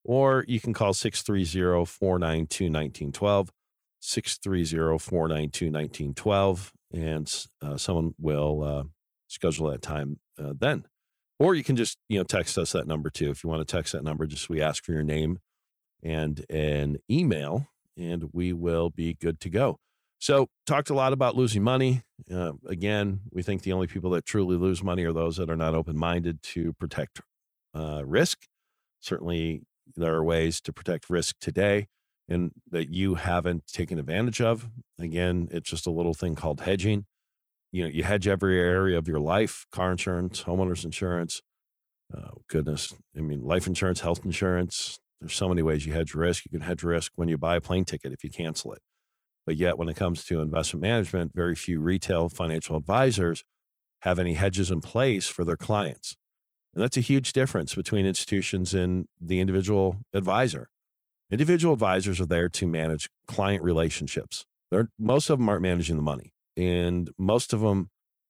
Or 0.06 0.46
you 0.48 0.62
can 0.62 0.72
call 0.72 0.94
630 0.94 1.86
492 1.86 2.66
1912, 2.66 3.52
630 4.00 4.98
492 4.98 5.66
1912, 5.66 6.72
and 6.94 7.46
uh, 7.62 7.76
someone 7.76 8.14
will 8.18 8.64
uh, 8.64 8.84
schedule 9.28 9.70
that 9.70 9.82
time 9.82 10.22
uh, 10.42 10.54
then. 10.58 10.86
Or 11.38 11.54
you 11.54 11.66
can 11.66 11.76
just, 11.76 11.98
you 12.08 12.18
know, 12.18 12.24
text 12.24 12.58
us 12.58 12.72
that 12.72 12.88
number 12.88 13.10
too. 13.10 13.30
If 13.30 13.44
you 13.44 13.50
want 13.50 13.68
to 13.68 13.76
text 13.76 13.92
that 13.92 14.06
number, 14.06 14.26
just 14.26 14.48
we 14.48 14.62
ask 14.62 14.86
for 14.86 14.94
your 14.94 15.04
name 15.04 15.40
and 16.04 16.46
an 16.50 16.98
email, 17.10 17.68
and 17.98 18.30
we 18.34 18.54
will 18.54 18.90
be 18.90 19.14
good 19.14 19.40
to 19.42 19.50
go. 19.50 19.80
So, 20.20 20.50
talked 20.68 20.90
a 20.90 20.94
lot 20.94 21.14
about 21.14 21.36
losing 21.36 21.64
money. 21.64 22.04
Uh, 22.32 22.54
again, 22.68 23.22
we 23.32 23.42
think 23.42 23.64
the 23.64 23.74
only 23.74 23.88
people 23.88 24.12
that 24.12 24.26
truly 24.26 24.56
lose 24.56 24.84
money 24.84 25.04
are 25.04 25.14
those 25.14 25.38
that 25.38 25.50
are 25.50 25.56
not 25.56 25.74
open 25.74 25.98
minded 25.98 26.44
to 26.44 26.74
protect 26.74 27.22
uh, 27.74 28.04
risk. 28.06 28.46
Certainly, 29.00 29.64
there 29.96 30.14
are 30.14 30.24
ways 30.24 30.62
to 30.62 30.74
protect 30.74 31.10
risk 31.10 31.38
today 31.42 31.88
and 32.30 32.52
that 32.70 32.90
you 32.90 33.16
haven't 33.16 33.66
taken 33.68 33.98
advantage 33.98 34.40
of. 34.40 34.70
Again, 35.00 35.48
it's 35.52 35.70
just 35.70 35.88
a 35.88 35.92
little 35.92 36.14
thing 36.14 36.36
called 36.36 36.62
hedging 36.62 37.06
you 37.72 37.84
know 37.84 37.90
you 37.90 38.04
hedge 38.04 38.28
every 38.28 38.60
area 38.60 38.98
of 38.98 39.08
your 39.08 39.20
life 39.20 39.66
car 39.72 39.92
insurance 39.92 40.44
homeowners 40.44 40.84
insurance 40.84 41.42
oh 42.16 42.42
goodness 42.48 42.94
i 43.18 43.22
mean 43.22 43.44
life 43.44 43.68
insurance 43.68 44.02
health 44.02 44.24
insurance 44.26 45.00
there's 45.22 45.34
so 45.34 45.48
many 45.48 45.62
ways 45.62 45.86
you 45.86 45.94
hedge 45.94 46.14
risk. 46.14 46.46
You 46.46 46.52
can 46.52 46.68
hedge 46.68 46.84
risk 46.84 47.12
when 47.16 47.30
you 47.30 47.38
buy 47.38 47.56
a 47.56 47.62
plane 47.62 47.86
ticket 47.86 48.12
if 48.12 48.24
you 48.24 48.30
cancel 48.30 48.74
it. 48.74 48.82
But 49.46 49.56
yet 49.56 49.78
when 49.78 49.88
it 49.88 49.96
comes 49.96 50.26
to 50.26 50.42
investment 50.42 50.82
management 50.82 51.32
very 51.34 51.56
few 51.56 51.80
retail 51.80 52.28
financial 52.28 52.76
advisors 52.76 53.44
have 54.02 54.20
any 54.20 54.34
hedges 54.34 54.72
in 54.72 54.82
place 54.82 55.28
for 55.28 55.46
their 55.46 55.58
clients. 55.58 56.16
And 56.74 56.84
that's 56.84 56.98
a 56.98 57.02
huge 57.02 57.34
difference 57.34 57.76
between 57.76 58.06
institutions 58.06 58.74
and 58.74 59.06
the 59.20 59.40
individual 59.40 59.98
advisor. 60.14 60.70
Individual 61.30 61.74
advisors 61.74 62.20
are 62.20 62.26
there 62.26 62.50
to 62.50 62.68
manage 62.68 63.10
client 63.28 63.64
relationships. 63.64 64.46
They're, 64.72 64.90
most 64.98 65.30
of 65.30 65.38
them 65.38 65.50
aren't 65.50 65.62
managing 65.62 65.98
the 65.98 66.02
money 66.02 66.34
and 66.58 67.10
most 67.18 67.54
of 67.54 67.62
them 67.62 67.90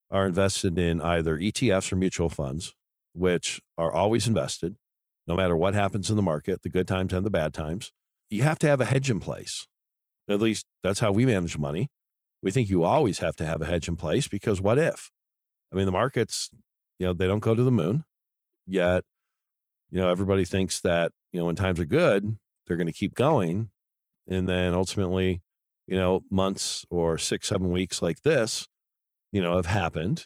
are 0.10 0.28
invested 0.28 0.78
in 0.78 1.02
either 1.02 1.38
ETFs 1.38 1.92
or 1.92 1.96
mutual 1.96 2.30
funds, 2.30 2.74
which 3.14 3.62
are 3.78 3.92
always 3.92 4.28
invested, 4.28 4.76
no 5.28 5.36
matter 5.36 5.56
what 5.56 5.74
happens 5.74 6.10
in 6.10 6.16
the 6.16 6.22
market, 6.22 6.62
the 6.62 6.70
good 6.70 6.88
times 6.88 7.14
and 7.14 7.26
the 7.26 7.30
bad 7.30 7.54
times. 7.54 7.92
You 8.30 8.44
have 8.44 8.60
to 8.60 8.68
have 8.68 8.82
a 8.82 8.86
hedge 8.86 9.10
in 9.10 9.20
place. 9.20 9.68
At 10.30 10.42
least 10.42 10.66
that's 10.84 11.00
how 11.00 11.12
we 11.12 11.26
manage 11.26 11.58
money. 11.58 11.90
We 12.42 12.52
think 12.52 12.70
you 12.70 12.84
always 12.84 13.20
have 13.20 13.36
to 13.38 13.46
have 13.46 13.62
a 13.62 13.66
hedge 13.66 13.88
in 13.88 13.98
place 13.98 14.28
because 14.28 14.62
what 14.62 14.80
if? 14.80 15.12
I 15.72 15.76
mean, 15.76 15.86
the 15.86 15.92
markets, 15.92 16.50
you 17.00 17.06
know, 17.06 17.14
they 17.14 17.28
don't 17.28 17.40
go 17.40 17.56
to 17.56 17.64
the 17.64 17.72
moon 17.72 18.04
yet. 18.66 19.04
You 19.90 20.00
know, 20.00 20.10
everybody 20.10 20.46
thinks 20.46 20.80
that, 20.82 21.12
you 21.32 21.40
know, 21.40 21.46
when 21.46 21.56
times 21.56 21.80
are 21.80 21.86
good, 21.86 22.38
they're 22.66 22.78
going 22.78 22.88
to 22.88 22.94
keep 22.94 23.14
going. 23.14 23.70
And 24.28 24.48
then 24.48 24.74
ultimately, 24.74 25.42
you 25.88 25.98
know, 25.98 26.22
months 26.30 26.86
or 26.90 27.18
six, 27.18 27.48
seven 27.48 27.72
weeks 27.72 28.02
like 28.02 28.22
this, 28.22 28.68
you 29.32 29.42
know, 29.42 29.58
have 29.58 29.66
happened. 29.66 30.26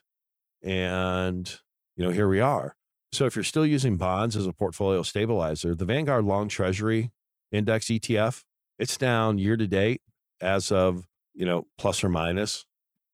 And, 0.61 1.59
you 1.95 2.03
know, 2.03 2.11
here 2.11 2.27
we 2.27 2.39
are. 2.39 2.75
So 3.15 3.25
if 3.25 3.35
you're 3.35 3.43
still 3.43 3.65
using 3.65 3.95
bonds 3.95 4.35
as 4.35 4.45
a 4.45 4.51
portfolio 4.51 5.01
stabilizer, 5.01 5.73
the 5.73 5.85
Vanguard 5.85 6.25
Long 6.25 6.49
Treasury 6.49 7.11
Index 7.49 7.85
ETF, 7.85 8.43
it's 8.77 8.97
down 8.97 9.37
year 9.37 9.55
to 9.55 9.67
date 9.67 10.01
as 10.41 10.69
of, 10.69 11.07
you 11.33 11.45
know, 11.45 11.65
plus 11.77 12.03
or 12.03 12.09
minus, 12.09 12.65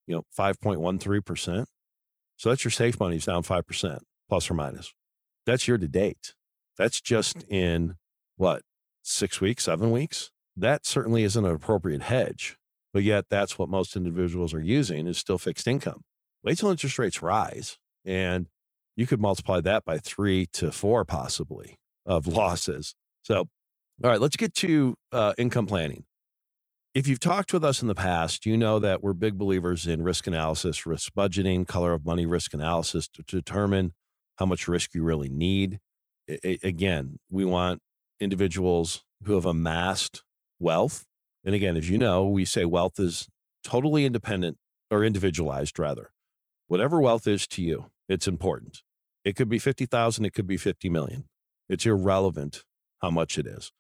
you 0.08 0.16
know, 0.16 0.24
5.13%. 0.36 1.66
So 2.36 2.50
that's 2.50 2.64
your 2.64 2.72
safe 2.72 3.00
money 3.00 3.18
is 3.18 3.26
down 3.26 3.44
5% 3.44 4.00
plus 4.28 4.50
or 4.50 4.56
minus. 4.56 4.92
That's 5.46 5.68
year 5.68 5.78
to 5.78 5.88
date. 5.88 6.34
That's 6.80 7.00
just 7.00 7.46
in 7.48 7.96
what, 8.38 8.64
six 9.04 9.40
weeks, 9.40 9.66
seven 9.66 9.92
weeks? 9.92 10.32
That 10.58 10.84
certainly 10.84 11.22
isn't 11.22 11.46
an 11.46 11.54
appropriate 11.54 12.02
hedge. 12.02 12.58
But 12.92 13.04
yet 13.04 13.26
that's 13.30 13.60
what 13.60 13.70
most 13.70 13.96
individuals 13.96 14.52
are 14.52 14.62
using 14.62 15.06
is 15.06 15.20
still 15.20 15.38
fixed 15.38 15.68
income. 15.68 16.02
Wait 16.44 16.58
till 16.58 16.72
interest 16.72 16.98
rates 16.98 17.22
rise 17.22 17.78
and 18.04 18.48
you 18.96 19.08
could 19.08 19.20
multiply 19.20 19.62
that 19.62 19.86
by 19.86 19.98
three 19.98 20.48
to 20.54 20.72
four 20.72 21.06
possibly 21.06 21.78
of 22.06 22.28
losses. 22.28 22.96
So, 23.24 23.48
all 24.04 24.10
right, 24.10 24.22
let's 24.22 24.36
get 24.36 24.54
to 24.56 24.96
uh, 25.12 25.34
income 25.38 25.68
planning. 25.68 26.06
If 26.94 27.08
you've 27.08 27.20
talked 27.22 27.54
with 27.54 27.64
us 27.64 27.82
in 27.82 27.88
the 27.88 27.96
past, 27.96 28.46
you 28.46 28.58
know 28.58 28.78
that 28.80 29.02
we're 29.02 29.14
big 29.14 29.38
believers 29.38 29.88
in 29.88 30.04
risk 30.04 30.28
analysis, 30.28 30.86
risk 30.86 31.14
budgeting, 31.14 31.66
color 31.66 31.94
of 31.94 32.06
money 32.06 32.26
risk 32.26 32.54
analysis 32.54 33.08
to 33.10 33.24
determine 33.24 33.94
how 34.38 34.46
much 34.46 34.68
risk 34.68 34.94
you 34.94 35.04
really 35.04 35.30
need. 35.30 35.80
I, 36.30 36.58
again, 36.64 37.20
we 37.30 37.46
want 37.46 37.80
individuals 38.20 39.04
who 39.24 39.36
have 39.36 39.46
amassed 39.46 40.24
wealth. 40.60 41.06
And 41.46 41.56
again, 41.56 41.78
as 41.78 41.90
you 41.90 41.98
know, 41.98 42.28
we 42.28 42.44
say 42.44 42.66
wealth 42.66 43.00
is 43.00 43.30
totally 43.64 44.06
independent 44.06 44.58
or 44.90 45.04
individualized 45.04 45.80
rather. 45.80 46.12
Whatever 46.68 47.00
wealth 47.00 47.28
is 47.28 47.48
to 47.48 47.62
you, 47.62 47.91
it's 48.12 48.28
important. 48.28 48.82
It 49.24 49.36
could 49.36 49.50
be 49.50 49.60
50,000, 49.60 50.26
it 50.26 50.34
could 50.34 50.48
be 50.48 50.58
50 50.58 50.90
million. 50.90 51.26
It's 51.70 51.86
irrelevant 51.86 52.64
how 53.02 53.10
much 53.10 53.38
it 53.38 53.48
is. 53.48 53.72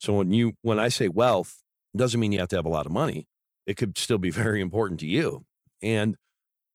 So 0.00 0.14
when 0.14 0.32
you 0.32 0.54
when 0.62 0.78
I 0.78 0.88
say 0.88 1.08
wealth, 1.08 1.62
doesn't 1.96 2.18
mean 2.18 2.32
you 2.32 2.38
have 2.40 2.48
to 2.48 2.56
have 2.56 2.66
a 2.66 2.70
lot 2.70 2.86
of 2.86 2.92
money. 2.92 3.26
It 3.66 3.76
could 3.76 3.98
still 3.98 4.18
be 4.18 4.30
very 4.44 4.60
important 4.60 5.00
to 5.00 5.06
you. 5.06 5.44
And, 5.82 6.16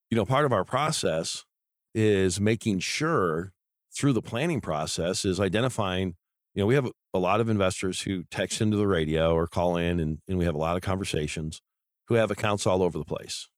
you 0.10 0.16
know, 0.16 0.26
part 0.26 0.46
of 0.46 0.54
our 0.54 0.64
process 0.64 1.46
is 1.94 2.40
making 2.40 2.80
sure 2.80 3.54
through 3.92 4.14
the 4.14 4.22
planning 4.22 4.62
process 4.62 5.26
is 5.26 5.40
identifying, 5.40 6.16
you 6.54 6.62
know, 6.62 6.68
we 6.68 6.76
have 6.76 6.88
a 7.14 7.20
lot 7.20 7.42
of 7.42 7.50
investors 7.50 8.02
who 8.02 8.24
text 8.30 8.62
into 8.62 8.78
the 8.78 8.88
radio 8.88 9.34
or 9.34 9.48
call 9.48 9.78
in 9.78 10.00
and, 10.00 10.20
and 10.28 10.38
we 10.38 10.46
have 10.46 10.56
a 10.56 10.60
lot 10.60 10.76
of 10.76 10.84
conversations 10.84 11.62
who 12.08 12.16
have 12.16 12.30
accounts 12.30 12.68
all 12.68 12.84
over 12.84 12.98
the 12.98 13.06
place. 13.06 13.50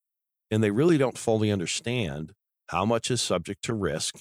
And 0.49 0.63
they 0.63 0.71
really 0.71 0.97
don't 0.97 1.17
fully 1.17 1.51
understand 1.51 2.33
how 2.71 2.85
much 2.85 3.11
is 3.11 3.21
subject 3.21 3.63
to 3.65 3.73
risk 3.73 4.15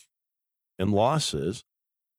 and 0.79 0.91
losses 0.91 1.63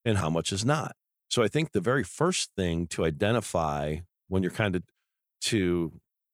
and 0.06 0.17
how 0.17 0.30
much 0.30 0.54
is 0.54 0.63
not. 0.63 0.96
So 1.30 1.44
I 1.44 1.50
think 1.50 1.72
the 1.72 1.82
very 1.82 2.04
first 2.04 2.52
thing 2.56 2.88
to 2.88 3.04
identify 3.06 3.98
when 4.30 4.41
you're 4.41 4.52
kind 4.52 4.76
of 4.78 4.84
to 5.41 5.91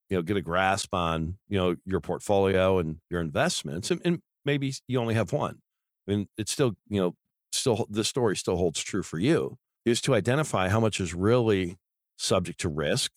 you 0.08 0.16
know 0.16 0.22
get 0.22 0.36
a 0.36 0.40
grasp 0.40 0.94
on 0.94 1.38
you 1.48 1.58
know 1.58 1.76
your 1.84 2.00
portfolio 2.00 2.78
and 2.78 2.98
your 3.10 3.20
investments 3.20 3.90
and, 3.90 4.00
and 4.04 4.20
maybe 4.44 4.72
you 4.86 5.00
only 5.00 5.14
have 5.14 5.32
one 5.32 5.58
and 6.06 6.28
it's 6.36 6.52
still 6.52 6.74
you 6.88 7.00
know 7.00 7.14
still 7.52 7.86
the 7.90 8.04
story 8.04 8.36
still 8.36 8.56
holds 8.56 8.80
true 8.82 9.02
for 9.02 9.18
you 9.18 9.56
is 9.84 10.00
to 10.02 10.14
identify 10.14 10.68
how 10.68 10.80
much 10.80 11.00
is 11.00 11.14
really 11.14 11.76
subject 12.18 12.60
to 12.60 12.68
risk 12.68 13.10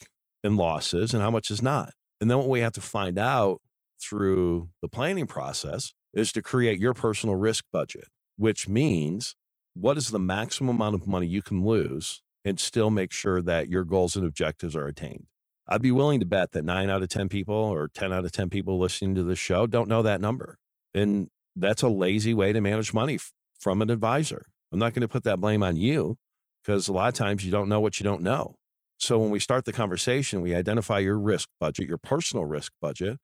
and 0.43 0.57
losses 0.57 1.13
and 1.13 1.21
how 1.21 1.31
much 1.31 1.51
is 1.51 1.61
not 1.61 1.93
and 2.19 2.29
then 2.31 2.37
what 2.37 2.49
we 2.49 2.61
have 2.61 2.73
to 2.73 2.81
find 2.81 3.17
out 3.17 3.61
through 4.01 4.69
the 4.81 4.87
planning 4.87 5.27
process 5.27 5.93
is 6.13 6.31
to 6.31 6.41
create 6.41 6.79
your 6.79 6.93
personal 6.93 7.35
risk 7.35 7.65
budget 7.71 8.07
which 8.37 8.67
means 8.67 9.35
what 9.73 9.97
is 9.97 10.09
the 10.09 10.19
maximum 10.19 10.75
amount 10.75 10.95
of 10.95 11.07
money 11.07 11.27
you 11.27 11.41
can 11.41 11.63
lose 11.63 12.21
and 12.43 12.59
still 12.59 12.89
make 12.89 13.11
sure 13.11 13.41
that 13.41 13.69
your 13.69 13.83
goals 13.83 14.15
and 14.15 14.25
objectives 14.25 14.75
are 14.75 14.87
attained 14.87 15.25
I'd 15.71 15.81
be 15.81 15.91
willing 15.91 16.19
to 16.19 16.25
bet 16.25 16.51
that 16.51 16.65
nine 16.65 16.89
out 16.89 17.01
of 17.01 17.07
10 17.07 17.29
people 17.29 17.55
or 17.55 17.87
10 17.87 18.11
out 18.11 18.25
of 18.25 18.31
10 18.33 18.49
people 18.49 18.77
listening 18.77 19.15
to 19.15 19.23
this 19.23 19.39
show 19.39 19.67
don't 19.67 19.87
know 19.87 20.01
that 20.01 20.19
number. 20.19 20.57
And 20.93 21.29
that's 21.55 21.81
a 21.81 21.87
lazy 21.87 22.33
way 22.33 22.51
to 22.51 22.59
manage 22.59 22.93
money 22.93 23.15
f- 23.15 23.31
from 23.57 23.81
an 23.81 23.89
advisor. 23.89 24.47
I'm 24.73 24.79
not 24.79 24.93
going 24.93 25.01
to 25.01 25.07
put 25.07 25.23
that 25.23 25.39
blame 25.39 25.63
on 25.63 25.77
you 25.77 26.17
because 26.61 26.89
a 26.89 26.93
lot 26.93 27.07
of 27.07 27.13
times 27.13 27.45
you 27.45 27.51
don't 27.51 27.69
know 27.69 27.79
what 27.79 28.01
you 28.01 28.03
don't 28.03 28.21
know. 28.21 28.55
So 28.97 29.17
when 29.17 29.29
we 29.29 29.39
start 29.39 29.63
the 29.63 29.71
conversation, 29.71 30.41
we 30.41 30.53
identify 30.53 30.99
your 30.99 31.17
risk 31.17 31.47
budget, 31.59 31.87
your 31.87 31.97
personal 31.97 32.45
risk 32.45 32.73
budget. 32.81 33.17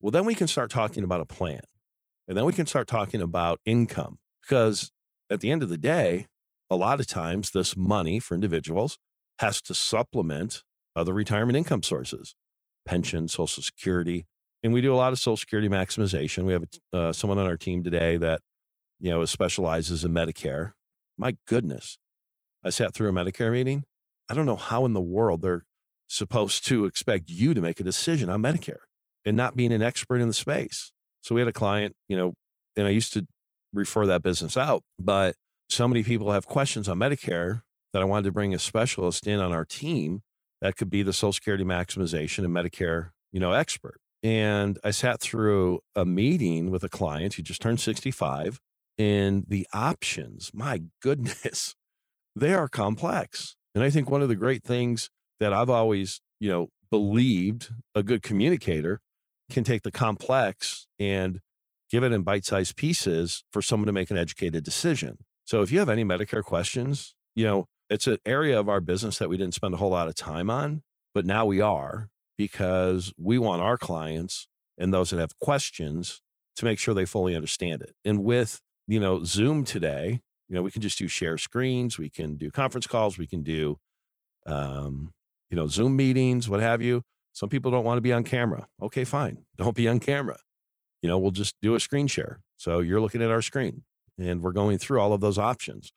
Well, 0.00 0.12
then 0.12 0.24
we 0.24 0.36
can 0.36 0.46
start 0.46 0.70
talking 0.70 1.02
about 1.02 1.20
a 1.20 1.26
plan. 1.26 1.60
And 2.28 2.36
then 2.36 2.44
we 2.44 2.52
can 2.52 2.66
start 2.66 2.86
talking 2.86 3.22
about 3.22 3.58
income 3.64 4.18
because 4.42 4.92
at 5.30 5.40
the 5.40 5.50
end 5.50 5.62
of 5.62 5.70
the 5.70 5.78
day, 5.78 6.26
a 6.70 6.76
lot 6.76 7.00
of 7.00 7.06
times 7.06 7.50
this 7.50 7.74
money 7.74 8.20
for 8.20 8.34
individuals 8.34 8.98
has 9.38 9.62
to 9.62 9.74
supplement 9.74 10.62
other 10.94 11.14
retirement 11.14 11.56
income 11.56 11.82
sources, 11.82 12.34
pension, 12.84 13.28
Social 13.28 13.62
Security. 13.62 14.26
And 14.62 14.74
we 14.74 14.82
do 14.82 14.92
a 14.92 14.96
lot 14.96 15.12
of 15.12 15.18
Social 15.18 15.38
Security 15.38 15.68
maximization. 15.68 16.44
We 16.44 16.52
have 16.52 16.64
uh, 16.92 17.12
someone 17.12 17.38
on 17.38 17.46
our 17.46 17.56
team 17.56 17.82
today 17.82 18.18
that, 18.18 18.40
you 19.00 19.10
know, 19.10 19.24
specializes 19.24 20.04
in 20.04 20.12
Medicare. 20.12 20.72
My 21.16 21.36
goodness, 21.46 21.98
I 22.62 22.70
sat 22.70 22.92
through 22.92 23.08
a 23.08 23.12
Medicare 23.12 23.52
meeting. 23.52 23.84
I 24.28 24.34
don't 24.34 24.46
know 24.46 24.56
how 24.56 24.84
in 24.84 24.92
the 24.92 25.00
world 25.00 25.40
they're 25.40 25.64
supposed 26.08 26.66
to 26.66 26.84
expect 26.84 27.30
you 27.30 27.54
to 27.54 27.60
make 27.62 27.80
a 27.80 27.84
decision 27.84 28.28
on 28.28 28.42
Medicare 28.42 28.80
and 29.24 29.36
not 29.36 29.56
being 29.56 29.72
an 29.72 29.82
expert 29.82 30.20
in 30.20 30.28
the 30.28 30.34
space. 30.34 30.92
So 31.28 31.34
we 31.34 31.42
had 31.42 31.48
a 31.48 31.52
client, 31.52 31.94
you 32.08 32.16
know, 32.16 32.32
and 32.74 32.86
I 32.86 32.90
used 32.90 33.12
to 33.12 33.26
refer 33.74 34.06
that 34.06 34.22
business 34.22 34.56
out, 34.56 34.82
but 34.98 35.34
so 35.68 35.86
many 35.86 36.02
people 36.02 36.32
have 36.32 36.46
questions 36.46 36.88
on 36.88 36.98
Medicare 36.98 37.60
that 37.92 38.00
I 38.00 38.06
wanted 38.06 38.24
to 38.24 38.32
bring 38.32 38.54
a 38.54 38.58
specialist 38.58 39.26
in 39.26 39.38
on 39.38 39.52
our 39.52 39.66
team 39.66 40.22
that 40.62 40.76
could 40.76 40.88
be 40.88 41.02
the 41.02 41.12
Social 41.12 41.34
Security 41.34 41.64
maximization 41.64 42.46
and 42.46 42.54
Medicare, 42.54 43.10
you 43.30 43.40
know, 43.40 43.52
expert. 43.52 44.00
And 44.22 44.78
I 44.82 44.90
sat 44.90 45.20
through 45.20 45.80
a 45.94 46.06
meeting 46.06 46.70
with 46.70 46.82
a 46.82 46.88
client 46.88 47.34
who 47.34 47.42
just 47.42 47.60
turned 47.60 47.80
65, 47.80 48.58
and 48.96 49.44
the 49.46 49.66
options, 49.74 50.50
my 50.54 50.84
goodness, 51.02 51.74
they 52.34 52.54
are 52.54 52.68
complex. 52.68 53.54
And 53.74 53.84
I 53.84 53.90
think 53.90 54.08
one 54.08 54.22
of 54.22 54.30
the 54.30 54.34
great 54.34 54.64
things 54.64 55.10
that 55.40 55.52
I've 55.52 55.68
always, 55.68 56.22
you 56.40 56.48
know, 56.48 56.68
believed 56.90 57.68
a 57.94 58.02
good 58.02 58.22
communicator 58.22 59.02
can 59.50 59.64
take 59.64 59.82
the 59.82 59.90
complex 59.90 60.86
and 60.98 61.40
give 61.90 62.02
it 62.04 62.12
in 62.12 62.22
bite-sized 62.22 62.76
pieces 62.76 63.44
for 63.52 63.62
someone 63.62 63.86
to 63.86 63.92
make 63.92 64.10
an 64.10 64.18
educated 64.18 64.64
decision. 64.64 65.18
So 65.44 65.62
if 65.62 65.72
you 65.72 65.78
have 65.78 65.88
any 65.88 66.04
Medicare 66.04 66.42
questions, 66.42 67.14
you 67.34 67.44
know, 67.44 67.66
it's 67.88 68.06
an 68.06 68.18
area 68.26 68.58
of 68.58 68.68
our 68.68 68.80
business 68.80 69.18
that 69.18 69.30
we 69.30 69.38
didn't 69.38 69.54
spend 69.54 69.72
a 69.72 69.78
whole 69.78 69.90
lot 69.90 70.08
of 70.08 70.14
time 70.14 70.50
on, 70.50 70.82
but 71.14 71.24
now 71.24 71.46
we 71.46 71.60
are 71.60 72.10
because 72.36 73.12
we 73.16 73.38
want 73.38 73.62
our 73.62 73.78
clients 73.78 74.46
and 74.76 74.92
those 74.92 75.10
that 75.10 75.18
have 75.18 75.38
questions 75.38 76.20
to 76.56 76.64
make 76.64 76.78
sure 76.78 76.92
they 76.92 77.06
fully 77.06 77.34
understand 77.34 77.80
it. 77.80 77.94
And 78.04 78.22
with, 78.22 78.60
you 78.86 79.00
know, 79.00 79.24
Zoom 79.24 79.64
today, 79.64 80.20
you 80.48 80.54
know, 80.54 80.62
we 80.62 80.70
can 80.70 80.82
just 80.82 80.98
do 80.98 81.08
share 81.08 81.38
screens, 81.38 81.98
we 81.98 82.10
can 82.10 82.36
do 82.36 82.50
conference 82.50 82.86
calls, 82.86 83.16
we 83.16 83.26
can 83.26 83.42
do 83.42 83.78
um, 84.46 85.12
you 85.50 85.56
know, 85.56 85.66
Zoom 85.66 85.96
meetings, 85.96 86.48
what 86.48 86.60
have 86.60 86.82
you. 86.82 87.02
Some 87.38 87.48
people 87.48 87.70
don't 87.70 87.84
want 87.84 87.98
to 87.98 88.02
be 88.02 88.12
on 88.12 88.24
camera. 88.24 88.66
Okay, 88.82 89.04
fine. 89.04 89.44
Don't 89.56 89.76
be 89.76 89.86
on 89.86 90.00
camera. 90.00 90.38
You 91.02 91.08
know, 91.08 91.20
we'll 91.20 91.30
just 91.30 91.54
do 91.62 91.76
a 91.76 91.80
screen 91.80 92.08
share. 92.08 92.40
So 92.56 92.80
you're 92.80 93.00
looking 93.00 93.22
at 93.22 93.30
our 93.30 93.42
screen 93.42 93.84
and 94.18 94.42
we're 94.42 94.50
going 94.50 94.78
through 94.78 94.98
all 94.98 95.12
of 95.12 95.20
those 95.20 95.38
options. 95.38 95.92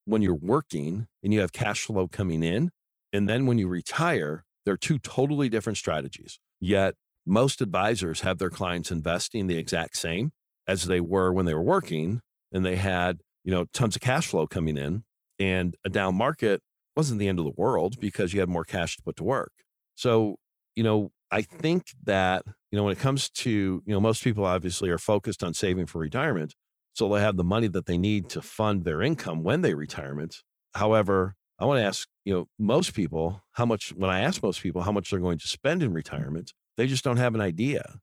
when 0.07 0.23
you're 0.23 0.35
working 0.35 1.07
and 1.23 1.33
you 1.33 1.41
have 1.41 1.53
cash 1.53 1.85
flow 1.85 2.09
coming 2.09 2.43
in, 2.43 2.71
and 3.13 3.29
then 3.29 3.45
when 3.45 3.59
you 3.59 3.69
retire, 3.69 4.45
they're 4.65 4.79
two 4.79 4.99
totally 4.99 5.51
different 5.51 5.77
strategies. 5.77 6.41
Yet 6.61 6.95
most 7.27 7.61
advisors 7.61 8.23
have 8.23 8.39
their 8.39 8.49
clients 8.49 8.91
investing 8.91 9.47
the 9.47 9.59
exact 9.59 9.99
same 9.99 10.33
as 10.67 10.87
they 10.87 10.99
were 10.99 11.31
when 11.31 11.45
they 11.45 11.53
were 11.53 11.63
working 11.63 12.23
and 12.51 12.65
they 12.65 12.77
had, 12.77 13.19
you 13.45 13.53
know, 13.53 13.67
tons 13.75 13.95
of 13.95 14.03
cash 14.03 14.29
flow 14.29 14.47
coming 14.47 14.79
in 14.79 15.05
and 15.39 15.77
a 15.85 15.91
down 15.91 16.15
market 16.15 16.63
wasn't 16.97 17.19
the 17.19 17.29
end 17.29 17.39
of 17.39 17.45
the 17.45 17.53
world 17.55 18.01
because 18.01 18.33
you 18.33 18.41
had 18.41 18.49
more 18.49 18.65
cash 18.65 18.97
to 18.97 19.03
put 19.03 19.17
to 19.17 19.25
work. 19.25 19.53
So, 19.95 20.37
you 20.75 20.83
know, 20.83 21.11
I 21.31 21.43
think 21.43 21.89
that, 22.05 22.45
you 22.71 22.77
know, 22.79 22.85
when 22.85 22.93
it 22.93 22.99
comes 22.99 23.29
to, 23.31 23.51
you 23.51 23.83
know, 23.87 24.01
most 24.01 24.25
people 24.25 24.45
obviously 24.45 24.89
are 24.91 24.99
focused 24.99 25.43
on 25.45 25.53
saving 25.55 25.87
for 25.87 25.99
retirement. 25.99 26.55
So 26.95 27.09
they'll 27.09 27.17
have 27.17 27.37
the 27.37 27.45
money 27.45 27.69
that 27.69 27.87
they 27.87 27.99
need 27.99 28.29
to 28.31 28.43
fund 28.43 28.85
their 28.85 29.03
income 29.03 29.43
when 29.43 29.63
they 29.63 29.75
retirement. 29.75 30.43
However, 30.75 31.35
I 31.59 31.65
want 31.65 31.79
to 31.79 31.85
ask, 31.85 32.09
you 32.25 32.35
know, 32.35 32.49
most 32.59 32.95
people 32.95 33.43
how 33.53 33.65
much, 33.65 33.93
when 33.95 34.11
I 34.11 34.21
ask 34.21 34.43
most 34.43 34.63
people 34.63 34.83
how 34.83 34.93
much 34.93 35.11
they're 35.11 35.21
going 35.21 35.39
to 35.39 35.49
spend 35.49 35.83
in 35.83 35.93
retirement, 35.93 36.53
they 36.77 36.87
just 36.87 37.05
don't 37.05 37.19
have 37.19 37.35
an 37.35 37.41
idea. 37.41 38.01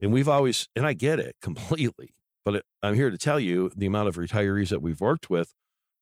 And 0.00 0.12
we've 0.12 0.28
always, 0.28 0.68
and 0.76 0.86
I 0.86 0.92
get 0.92 1.18
it 1.18 1.36
completely, 1.42 2.14
but 2.44 2.64
I'm 2.82 2.94
here 2.94 3.10
to 3.10 3.18
tell 3.18 3.40
you 3.40 3.70
the 3.76 3.86
amount 3.86 4.08
of 4.08 4.16
retirees 4.16 4.68
that 4.68 4.82
we've 4.82 5.00
worked 5.00 5.30
with 5.30 5.54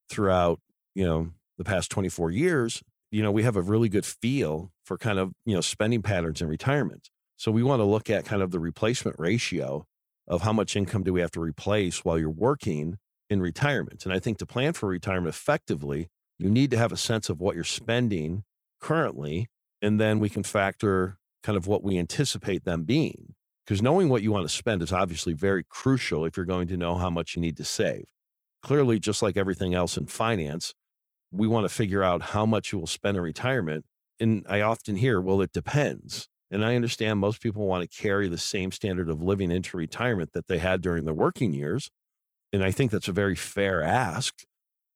throughout, 0.08 0.60
you 0.94 1.04
know, 1.04 1.30
the 1.56 1.64
past 1.64 1.90
24 1.90 2.30
years, 2.30 2.82
you 3.10 3.22
know, 3.22 3.32
we 3.32 3.42
have 3.42 3.56
a 3.56 3.62
really 3.62 3.88
good 3.88 4.06
feel 4.06 4.72
for 4.84 4.98
kind 4.98 5.18
of, 5.18 5.32
you 5.44 5.54
know, 5.54 5.60
spending 5.60 6.02
patterns 6.02 6.40
in 6.40 6.48
retirement. 6.48 7.10
So 7.36 7.50
we 7.50 7.62
want 7.62 7.80
to 7.80 7.84
look 7.84 8.10
at 8.10 8.24
kind 8.24 8.42
of 8.42 8.50
the 8.50 8.60
replacement 8.60 9.18
ratio 9.18 9.86
of 10.28 10.42
how 10.42 10.52
much 10.52 10.76
income 10.76 11.02
do 11.02 11.12
we 11.12 11.20
have 11.20 11.30
to 11.32 11.40
replace 11.40 12.04
while 12.04 12.18
you're 12.18 12.30
working 12.30 12.98
in 13.30 13.40
retirement. 13.40 14.04
And 14.04 14.12
I 14.12 14.18
think 14.18 14.38
to 14.38 14.46
plan 14.46 14.74
for 14.74 14.88
retirement 14.88 15.34
effectively, 15.34 16.08
you 16.38 16.50
need 16.50 16.70
to 16.70 16.78
have 16.78 16.92
a 16.92 16.96
sense 16.96 17.28
of 17.28 17.40
what 17.40 17.54
you're 17.54 17.64
spending 17.64 18.44
currently. 18.80 19.48
And 19.82 20.00
then 20.00 20.18
we 20.18 20.28
can 20.28 20.42
factor 20.42 21.18
kind 21.42 21.56
of 21.56 21.66
what 21.66 21.82
we 21.82 21.98
anticipate 21.98 22.64
them 22.64 22.84
being. 22.84 23.34
Because 23.64 23.82
knowing 23.82 24.08
what 24.08 24.22
you 24.22 24.32
want 24.32 24.48
to 24.48 24.54
spend 24.54 24.82
is 24.82 24.92
obviously 24.92 25.34
very 25.34 25.62
crucial 25.68 26.24
if 26.24 26.36
you're 26.36 26.46
going 26.46 26.68
to 26.68 26.76
know 26.76 26.94
how 26.94 27.10
much 27.10 27.36
you 27.36 27.42
need 27.42 27.56
to 27.58 27.64
save. 27.64 28.06
Clearly, 28.62 28.98
just 28.98 29.22
like 29.22 29.36
everything 29.36 29.74
else 29.74 29.96
in 29.96 30.06
finance, 30.06 30.74
we 31.30 31.46
want 31.46 31.64
to 31.64 31.74
figure 31.74 32.02
out 32.02 32.22
how 32.22 32.46
much 32.46 32.72
you 32.72 32.78
will 32.78 32.86
spend 32.86 33.16
in 33.16 33.22
retirement. 33.22 33.84
And 34.18 34.44
I 34.48 34.62
often 34.62 34.96
hear, 34.96 35.20
well, 35.20 35.42
it 35.42 35.52
depends. 35.52 36.28
And 36.50 36.64
I 36.64 36.76
understand 36.76 37.18
most 37.18 37.42
people 37.42 37.66
want 37.66 37.88
to 37.88 38.02
carry 38.02 38.28
the 38.28 38.38
same 38.38 38.72
standard 38.72 39.10
of 39.10 39.22
living 39.22 39.50
into 39.50 39.76
retirement 39.76 40.32
that 40.32 40.46
they 40.46 40.58
had 40.58 40.80
during 40.80 41.04
their 41.04 41.14
working 41.14 41.52
years. 41.52 41.90
And 42.52 42.64
I 42.64 42.70
think 42.70 42.90
that's 42.90 43.08
a 43.08 43.12
very 43.12 43.34
fair 43.34 43.82
ask 43.82 44.44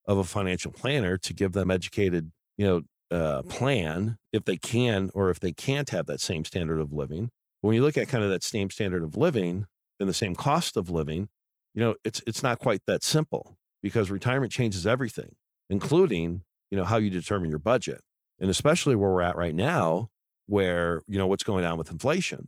of 0.07 0.19
a 0.19 0.25
financial 0.25 0.73
planner 0.73 1.19
to 1.19 1.35
give 1.35 1.53
them 1.53 1.71
educated, 1.71 2.33
you 2.57 2.67
know, 2.67 2.83
uh, 3.17 3.43
plan 3.43 4.17
if 4.33 4.47
they 4.47 4.57
can 4.57 5.11
or 5.13 5.29
if 5.29 5.39
they 5.39 5.53
can't 5.53 5.91
have 5.91 6.07
that 6.07 6.21
same 6.21 6.45
standard 6.45 6.81
of 6.81 6.93
living. 6.93 7.31
When 7.61 7.75
you 7.75 7.83
look 7.83 7.99
at 7.99 8.09
kind 8.09 8.25
of 8.25 8.31
that 8.31 8.43
same 8.43 8.71
standard 8.71 9.03
of 9.03 9.17
living 9.17 9.67
and 10.01 10.09
the 10.09 10.15
same 10.15 10.35
cost 10.35 10.77
of 10.77 10.89
living, 10.89 11.29
you 11.75 11.83
know, 11.83 11.95
it's 12.05 12.23
it's 12.27 12.43
not 12.43 12.59
quite 12.59 12.81
that 12.87 13.05
simple 13.05 13.59
because 13.83 14.11
retirement 14.11 14.51
changes 14.53 14.87
everything 14.87 15.37
including, 15.73 16.43
you 16.71 16.77
know, 16.77 16.85
how 16.85 16.99
you 16.99 17.09
determine 17.09 17.49
your 17.49 17.59
budget. 17.59 18.03
And 18.39 18.51
especially 18.51 18.95
where 18.95 19.11
we're 19.11 19.23
at 19.23 19.37
right 19.37 19.55
now, 19.55 20.11
where, 20.53 21.01
you 21.09 21.17
know, 21.17 21.27
what's 21.27 21.45
going 21.45 21.65
on 21.65 21.79
with 21.79 21.91
inflation. 21.91 22.47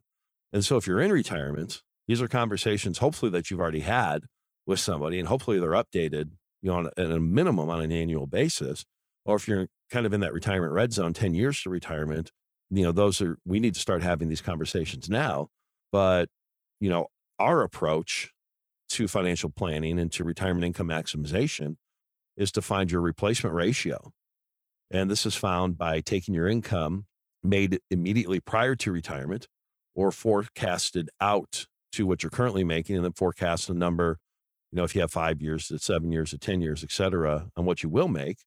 And 0.52 0.62
so 0.62 0.76
if 0.76 0.86
you're 0.86 1.00
in 1.00 1.10
retirement, 1.10 1.80
these 2.06 2.20
are 2.20 2.28
conversations 2.28 2.98
hopefully 2.98 3.30
that 3.30 3.50
you've 3.50 3.60
already 3.60 3.80
had 3.80 4.24
with 4.66 4.78
somebody 4.78 5.18
and 5.18 5.26
hopefully 5.26 5.58
they're 5.58 5.70
updated, 5.70 6.32
you 6.60 6.70
know, 6.70 6.74
on 6.74 6.86
a, 6.88 7.00
at 7.00 7.10
a 7.10 7.18
minimum 7.18 7.70
on 7.70 7.80
an 7.80 7.90
annual 7.90 8.26
basis. 8.26 8.84
Or 9.24 9.36
if 9.36 9.48
you're 9.48 9.68
kind 9.90 10.04
of 10.04 10.12
in 10.12 10.20
that 10.20 10.34
retirement 10.34 10.74
red 10.74 10.92
zone, 10.92 11.14
10 11.14 11.32
years 11.32 11.62
to 11.62 11.70
retirement, 11.70 12.30
you 12.68 12.82
know, 12.82 12.92
those 12.92 13.22
are, 13.22 13.38
we 13.46 13.58
need 13.58 13.72
to 13.72 13.80
start 13.80 14.02
having 14.02 14.28
these 14.28 14.42
conversations 14.42 15.08
now. 15.08 15.48
But, 15.90 16.28
you 16.80 16.90
know, 16.90 17.06
our 17.38 17.62
approach 17.62 18.32
to 18.90 19.08
financial 19.08 19.48
planning 19.48 19.98
and 19.98 20.12
to 20.12 20.24
retirement 20.24 20.66
income 20.66 20.88
maximization 20.88 21.76
is 22.36 22.52
to 22.52 22.60
find 22.60 22.92
your 22.92 23.00
replacement 23.00 23.56
ratio. 23.56 24.12
And 24.90 25.10
this 25.10 25.24
is 25.24 25.36
found 25.36 25.78
by 25.78 26.00
taking 26.00 26.34
your 26.34 26.48
income 26.48 27.06
made 27.44 27.80
immediately 27.90 28.40
prior 28.40 28.74
to 28.76 28.92
retirement 28.92 29.46
or 29.94 30.10
forecasted 30.10 31.10
out 31.20 31.66
to 31.92 32.06
what 32.06 32.22
you're 32.22 32.30
currently 32.30 32.64
making 32.64 32.96
and 32.96 33.04
then 33.04 33.12
forecast 33.12 33.68
a 33.68 33.74
number, 33.74 34.18
you 34.72 34.76
know, 34.76 34.84
if 34.84 34.94
you 34.94 35.00
have 35.00 35.12
five 35.12 35.40
years 35.40 35.68
to 35.68 35.78
seven 35.78 36.10
years 36.10 36.30
to 36.30 36.38
10 36.38 36.60
years, 36.60 36.82
et 36.82 36.90
cetera, 36.90 37.48
on 37.56 37.64
what 37.64 37.82
you 37.82 37.88
will 37.88 38.08
make. 38.08 38.38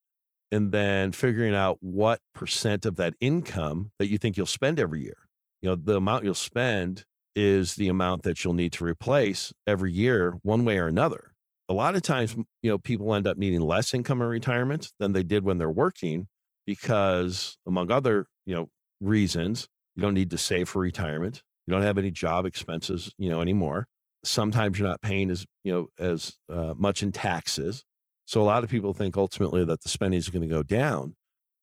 And 0.52 0.72
then 0.72 1.12
figuring 1.12 1.54
out 1.54 1.78
what 1.82 2.20
percent 2.34 2.86
of 2.86 2.96
that 2.96 3.14
income 3.20 3.92
that 4.00 4.08
you 4.08 4.18
think 4.18 4.38
you'll 4.38 4.46
spend 4.46 4.80
every 4.80 5.02
year. 5.04 5.28
You 5.62 5.70
know, 5.70 5.76
the 5.76 5.98
amount 5.98 6.24
you'll 6.24 6.34
spend 6.34 7.04
is 7.36 7.76
the 7.76 7.90
amount 7.90 8.24
that 8.24 8.44
you'll 8.44 8.54
need 8.54 8.74
to 8.74 8.86
replace 8.86 9.54
every 9.66 9.92
year, 9.92 10.36
one 10.44 10.66
way 10.66 10.80
or 10.80 10.88
another 10.88 11.34
a 11.70 11.74
lot 11.74 11.96
of 11.96 12.02
times, 12.02 12.36
you 12.62 12.70
know, 12.70 12.78
people 12.78 13.14
end 13.14 13.28
up 13.28 13.38
needing 13.38 13.62
less 13.62 13.94
income 13.94 14.22
in 14.22 14.28
retirement 14.28 14.92
than 15.00 15.14
they 15.14 15.24
did 15.24 15.44
when 15.44 15.58
they're 15.58 15.70
working 15.70 16.28
because, 16.66 17.58
among 17.68 17.92
other, 17.92 18.26
you 18.46 18.56
know, 18.56 18.70
reasons, 19.00 19.68
you 19.96 20.02
don't 20.02 20.14
need 20.14 20.32
to 20.32 20.38
save 20.38 20.70
for 20.70 20.80
retirement. 20.80 21.44
You 21.66 21.74
don't 21.74 21.84
have 21.84 21.98
any 21.98 22.12
job 22.12 22.46
expenses, 22.46 23.12
you 23.18 23.30
know, 23.30 23.42
anymore. 23.42 23.88
Sometimes 24.24 24.80
you're 24.80 24.88
not 24.88 25.02
paying 25.02 25.30
as, 25.30 25.46
you 25.64 25.74
know, 25.74 25.88
as 26.00 26.34
uh, 26.52 26.74
much 26.78 27.04
in 27.04 27.12
taxes. 27.12 27.84
So 28.26 28.42
a 28.42 28.44
lot 28.44 28.64
of 28.64 28.70
people 28.70 28.94
think 28.94 29.18
ultimately 29.18 29.64
that 29.66 29.82
the 29.82 29.90
spending 29.90 30.18
is 30.18 30.30
going 30.30 30.48
to 30.48 30.54
go 30.54 30.64
down. 30.64 31.16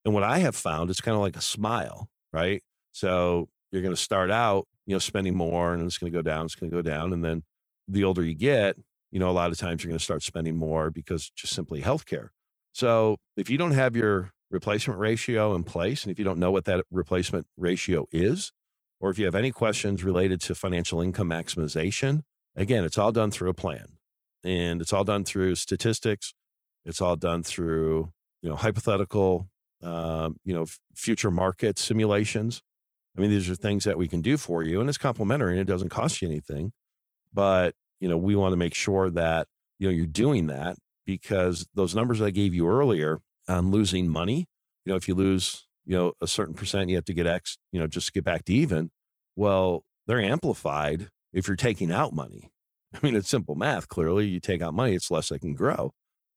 And 0.05 0.15
what 0.15 0.23
I 0.23 0.39
have 0.39 0.57
found, 0.57 0.91
it's 0.91 1.01
kind 1.01 1.15
of 1.15 1.21
like 1.21 1.37
a 1.37 1.43
smile, 1.43 2.09
right? 2.33 2.63
So 2.93 3.49
you're 3.73 3.83
going 3.83 3.95
to 3.95 4.01
start 4.01 4.31
out, 4.31 4.67
you 4.87 4.95
know, 4.95 4.99
spending 4.99 5.37
more 5.37 5.73
and 5.75 5.83
it's 5.83 5.99
going 5.99 6.13
to 6.13 6.17
go 6.17 6.23
down, 6.23 6.45
it's 6.45 6.55
going 6.55 6.71
to 6.71 6.77
go 6.77 6.83
down. 6.83 7.13
And 7.13 7.25
then 7.25 7.43
the 7.89 8.05
older 8.05 8.23
you 8.23 8.35
get, 8.35 8.77
you 9.11 9.19
know, 9.19 9.31
a 9.31 9.33
lot 9.33 9.51
of 9.51 9.59
times 9.59 9.83
you're 9.83 9.91
going 9.91 9.99
to 9.99 10.05
start 10.05 10.23
spending 10.23 10.57
more 10.57 10.91
because 10.91 11.31
just 11.31 11.55
simply 11.55 11.83
healthcare. 11.83 12.29
So 12.73 13.17
if 13.37 13.49
you 13.49 13.59
don't 13.59 13.73
have 13.73 13.97
your 13.97 14.33
replacement 14.55 15.01
ratio 15.01 15.55
in 15.55 15.65
place, 15.65 16.05
and 16.05 16.13
if 16.13 16.19
you 16.19 16.25
don't 16.25 16.39
know 16.39 16.53
what 16.53 16.65
that 16.65 16.85
replacement 16.91 17.47
ratio 17.57 18.07
is, 18.13 18.53
or 19.01 19.11
if 19.11 19.19
you 19.19 19.27
have 19.27 19.35
any 19.35 19.51
questions 19.51 20.03
related 20.05 20.41
to 20.43 20.55
financial 20.55 21.01
income 21.01 21.29
maximization, 21.29 22.23
again, 22.57 22.85
it's 22.85 22.97
all 22.97 23.13
done 23.13 23.31
through 23.31 23.51
a 23.51 23.55
plan 23.55 23.99
and 24.45 24.81
it's 24.81 24.93
all 24.93 25.05
done 25.05 25.25
through 25.25 25.57
statistics. 25.57 26.33
It's 26.85 27.01
all 27.01 27.17
done 27.17 27.43
through, 27.43 28.13
you 28.41 28.49
know, 28.49 28.57
hypothetical, 28.57 29.49
um, 29.83 30.37
you 30.45 30.55
know, 30.55 30.67
future 30.95 31.31
market 31.31 31.79
simulations. 31.79 32.63
I 33.17 33.21
mean, 33.21 33.31
these 33.31 33.51
are 33.51 33.55
things 33.57 33.85
that 33.85 33.99
we 33.99 34.09
can 34.09 34.23
do 34.23 34.37
for 34.37 34.63
you 34.63 34.81
and 34.81 34.89
it's 34.89 34.99
complimentary 34.99 35.53
and 35.53 35.61
it 35.61 35.71
doesn't 35.71 35.91
cost 35.91 36.23
you 36.23 36.29
anything. 36.29 36.73
But 37.33 37.75
you 38.01 38.09
know, 38.09 38.17
we 38.17 38.37
want 38.37 38.53
to 38.53 38.57
make 38.57 38.75
sure 38.75 39.11
that, 39.11 39.49
you 39.79 39.89
know, 39.89 39.93
you're 39.93 40.07
doing 40.07 40.47
that 40.47 40.77
because 41.05 41.67
those 41.75 41.95
numbers 41.95 42.23
I 42.23 42.31
gave 42.31 42.55
you 42.55 42.69
earlier 42.69 43.21
on 43.49 43.71
losing 43.71 44.09
money, 44.09 44.47
you 44.85 44.93
know, 44.93 44.97
if 44.97 45.09
you 45.09 45.15
lose, 45.15 45.67
you 45.85 45.97
know, 45.97 46.13
a 46.21 46.27
certain 46.27 46.55
percent, 46.55 46.91
you 46.91 46.97
have 46.97 47.05
to 47.07 47.15
get 47.15 47.27
X, 47.27 47.59
you 47.73 47.81
know, 47.81 47.87
just 47.87 48.07
to 48.07 48.13
get 48.13 48.25
back 48.25 48.45
to 48.45 48.53
even. 48.53 48.91
Well, 49.37 49.85
they're 50.07 50.21
amplified 50.21 51.09
if 51.33 51.49
you're 51.49 51.57
taking 51.57 51.91
out 51.91 52.13
money. 52.13 52.51
I 52.95 52.99
mean, 53.03 53.17
it's 53.17 53.29
simple 53.29 53.55
math. 53.55 53.89
Clearly, 53.89 54.27
you 54.27 54.41
take 54.41 54.63
out 54.63 54.75
money, 54.75 54.95
it's 54.95 55.11
less 55.11 55.29
they 55.29 55.39
can 55.39 55.55
grow. 55.55 55.93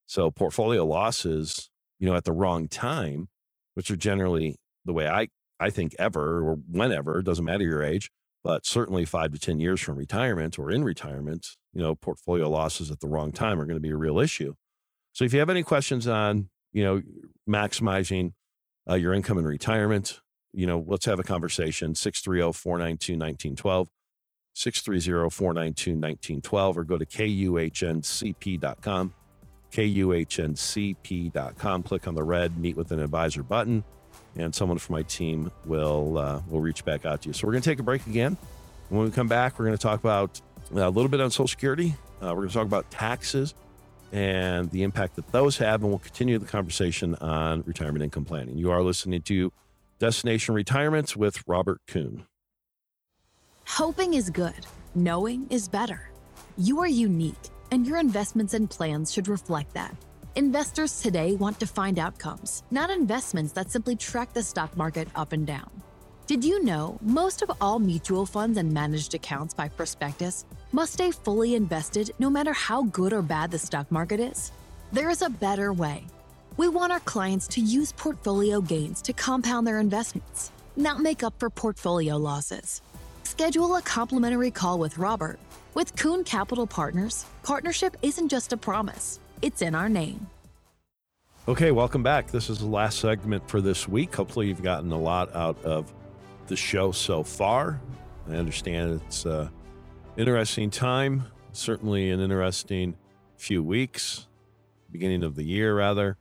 So 0.08 0.32
portfolio 0.32 0.86
losses, 0.86 1.70
you 2.00 2.08
know, 2.08 2.16
at 2.16 2.24
the 2.24 2.32
wrong 2.32 2.68
time, 2.68 3.28
which 3.76 3.92
are 3.92 3.96
generally 3.96 4.56
the 4.86 4.94
way 4.94 5.08
I 5.08 5.28
I 5.60 5.70
think 5.70 5.96
ever 5.98 6.48
or 6.48 6.56
whenever, 6.70 7.22
doesn't 7.22 7.44
matter 7.44 7.64
your 7.64 7.84
age, 7.84 8.12
but 8.44 8.66
certainly 8.66 9.06
five 9.06 9.32
to 9.34 9.40
10 9.40 9.60
years 9.60 9.82
from 9.82 9.98
retirement 9.98 10.60
or 10.60 10.72
in 10.72 10.84
retirement, 10.84 11.48
you 11.74 11.82
know, 11.82 11.96
portfolio 11.96 12.50
losses 12.50 12.92
at 12.92 13.00
the 13.00 13.08
wrong 13.08 13.32
time 13.32 13.60
are 13.60 13.66
going 13.66 13.78
to 13.78 13.82
be 13.82 13.90
a 13.90 13.98
real 13.98 14.20
issue. 14.20 14.54
So 15.14 15.26
if 15.26 15.34
you 15.34 15.40
have 15.40 15.50
any 15.50 15.64
questions 15.64 16.08
on, 16.08 16.50
you 16.74 16.84
know, 16.84 17.02
maximizing 17.48 18.34
uh, 18.90 18.96
your 18.96 19.14
income 19.14 19.38
in 19.38 19.46
retirement, 19.46 20.20
you 20.54 20.66
know, 20.66 20.84
let's 20.88 21.06
have 21.06 21.20
a 21.20 21.24
conversation 21.24 21.94
630 21.96 22.54
492 22.54 23.14
1912. 23.14 23.90
630 24.54 25.30
492 25.30 25.92
1912 25.92 26.78
or 26.80 26.84
go 26.84 26.98
to 26.98 27.06
kuhncp.com, 27.06 27.94
kuhncp.com. 29.72 31.34
Click 31.84 32.08
on 32.08 32.16
the 32.16 32.24
red 32.24 32.58
Meet 32.58 32.76
with 32.76 32.92
an 32.92 33.00
Advisor 33.00 33.44
button 33.44 33.84
and 34.36 34.54
someone 34.56 34.78
from 34.78 34.94
my 34.94 35.04
team 35.04 35.52
will 35.66 36.18
uh, 36.18 36.42
will 36.50 36.62
reach 36.62 36.84
back 36.86 37.06
out 37.06 37.22
to 37.22 37.30
you. 37.30 37.34
So 37.34 37.46
we're 37.46 37.54
going 37.54 37.64
to 37.64 37.70
take 37.70 37.80
a 37.80 37.84
break 37.84 38.06
again. 38.08 38.38
When 38.90 39.04
we 39.04 39.12
come 39.12 39.28
back, 39.28 39.60
we're 39.60 39.66
going 39.66 39.78
to 39.78 39.82
talk 39.82 40.00
about 40.00 40.42
uh, 40.76 40.88
a 40.88 40.90
little 40.90 41.10
bit 41.10 41.22
on 41.22 41.30
Social 41.30 41.48
Security. 41.48 41.96
Uh, 42.22 42.30
we're 42.30 42.36
going 42.36 42.50
to 42.50 42.54
talk 42.54 42.66
about 42.66 42.90
taxes 42.90 43.54
and 44.12 44.70
the 44.72 44.84
impact 44.84 45.16
that 45.16 45.32
those 45.32 45.58
have, 45.58 45.82
and 45.82 45.90
we'll 45.90 46.00
continue 46.00 46.38
the 46.38 46.46
conversation 46.46 47.16
on 47.16 47.64
retirement 47.66 48.04
income 48.04 48.26
planning. 48.26 48.58
You 48.58 48.72
are 48.72 48.82
listening 48.82 49.22
to 49.24 49.52
Destination 50.00 50.56
Retirements 50.56 51.18
with 51.18 51.44
Robert 51.48 51.82
Kuhn. 51.88 52.26
Hoping 53.68 54.14
is 54.14 54.30
good, 54.30 54.66
knowing 54.96 55.48
is 55.50 55.68
better. 55.68 56.10
You 56.58 56.80
are 56.80 56.88
unique, 56.88 57.36
and 57.72 57.86
your 57.86 57.98
investments 57.98 58.54
and 58.54 58.70
plans 58.70 59.12
should 59.12 59.28
reflect 59.28 59.74
that. 59.74 59.96
Investors 60.36 61.02
today 61.02 61.36
want 61.36 61.60
to 61.60 61.68
find 61.68 62.00
outcomes, 62.00 62.64
not 62.72 62.90
investments 62.90 63.54
that 63.54 63.72
simply 63.72 63.96
track 63.96 64.34
the 64.34 64.44
stock 64.44 64.78
market 64.78 65.08
up 65.16 65.34
and 65.34 65.46
down. 65.48 65.70
Did 66.28 66.44
you 66.44 66.62
know 66.62 66.98
most 67.02 67.42
of 67.42 67.50
all 67.62 67.80
mutual 67.80 68.26
funds 68.26 68.58
and 68.58 68.74
managed 68.74 69.14
accounts 69.14 69.54
by 69.54 69.70
prospectus 69.70 70.44
must 70.74 70.92
stay 70.92 71.10
fully 71.10 71.56
invested 71.56 72.12
no 72.20 72.30
matter 72.30 72.52
how 72.52 72.84
good 72.84 73.14
or 73.14 73.22
bad 73.22 73.50
the 73.50 73.58
stock 73.58 73.90
market 73.90 74.20
is? 74.20 74.52
There 74.92 75.10
is 75.10 75.22
a 75.22 75.30
better 75.30 75.72
way. 75.72 76.04
We 76.58 76.68
want 76.68 76.92
our 76.92 77.00
clients 77.00 77.48
to 77.50 77.62
use 77.62 77.94
portfolio 77.94 78.60
gains 78.60 79.02
to 79.04 79.14
compound 79.14 79.66
their 79.66 79.80
investments, 79.80 80.52
not 80.76 81.00
make 81.00 81.24
up 81.24 81.34
for 81.40 81.50
portfolio 81.50 82.18
losses. 82.18 82.82
Schedule 83.24 83.78
a 83.78 83.82
complimentary 83.82 84.52
call 84.52 84.80
with 84.80 84.98
Robert. 84.98 85.40
With 85.76 85.96
Kuhn 85.96 86.26
Capital 86.26 86.68
Partners, 86.68 87.26
partnership 87.44 87.96
isn't 88.02 88.28
just 88.28 88.52
a 88.52 88.58
promise, 88.58 89.22
it's 89.42 89.62
in 89.62 89.74
our 89.74 89.88
name. 89.88 90.28
Okay, 91.48 91.72
welcome 91.72 92.04
back. 92.04 92.30
This 92.30 92.50
is 92.50 92.60
the 92.60 92.66
last 92.66 93.00
segment 93.00 93.48
for 93.50 93.62
this 93.62 93.88
week. 93.88 94.14
Hopefully, 94.14 94.50
you've 94.50 94.62
gotten 94.62 94.92
a 94.92 95.00
lot 95.00 95.34
out 95.34 95.58
of 95.64 95.94
the 96.48 96.56
show 96.56 96.92
so 96.92 97.24
far. 97.24 97.82
I 98.30 98.36
understand 98.36 99.02
it's 99.06 99.26
an 99.26 99.50
interesting 100.18 100.70
time, 100.70 101.24
certainly 101.52 102.10
an 102.10 102.20
interesting 102.20 102.96
few 103.38 103.64
weeks, 103.64 104.28
beginning 104.92 105.24
of 105.24 105.36
the 105.36 105.44
year, 105.44 105.76
rather. 105.76 106.18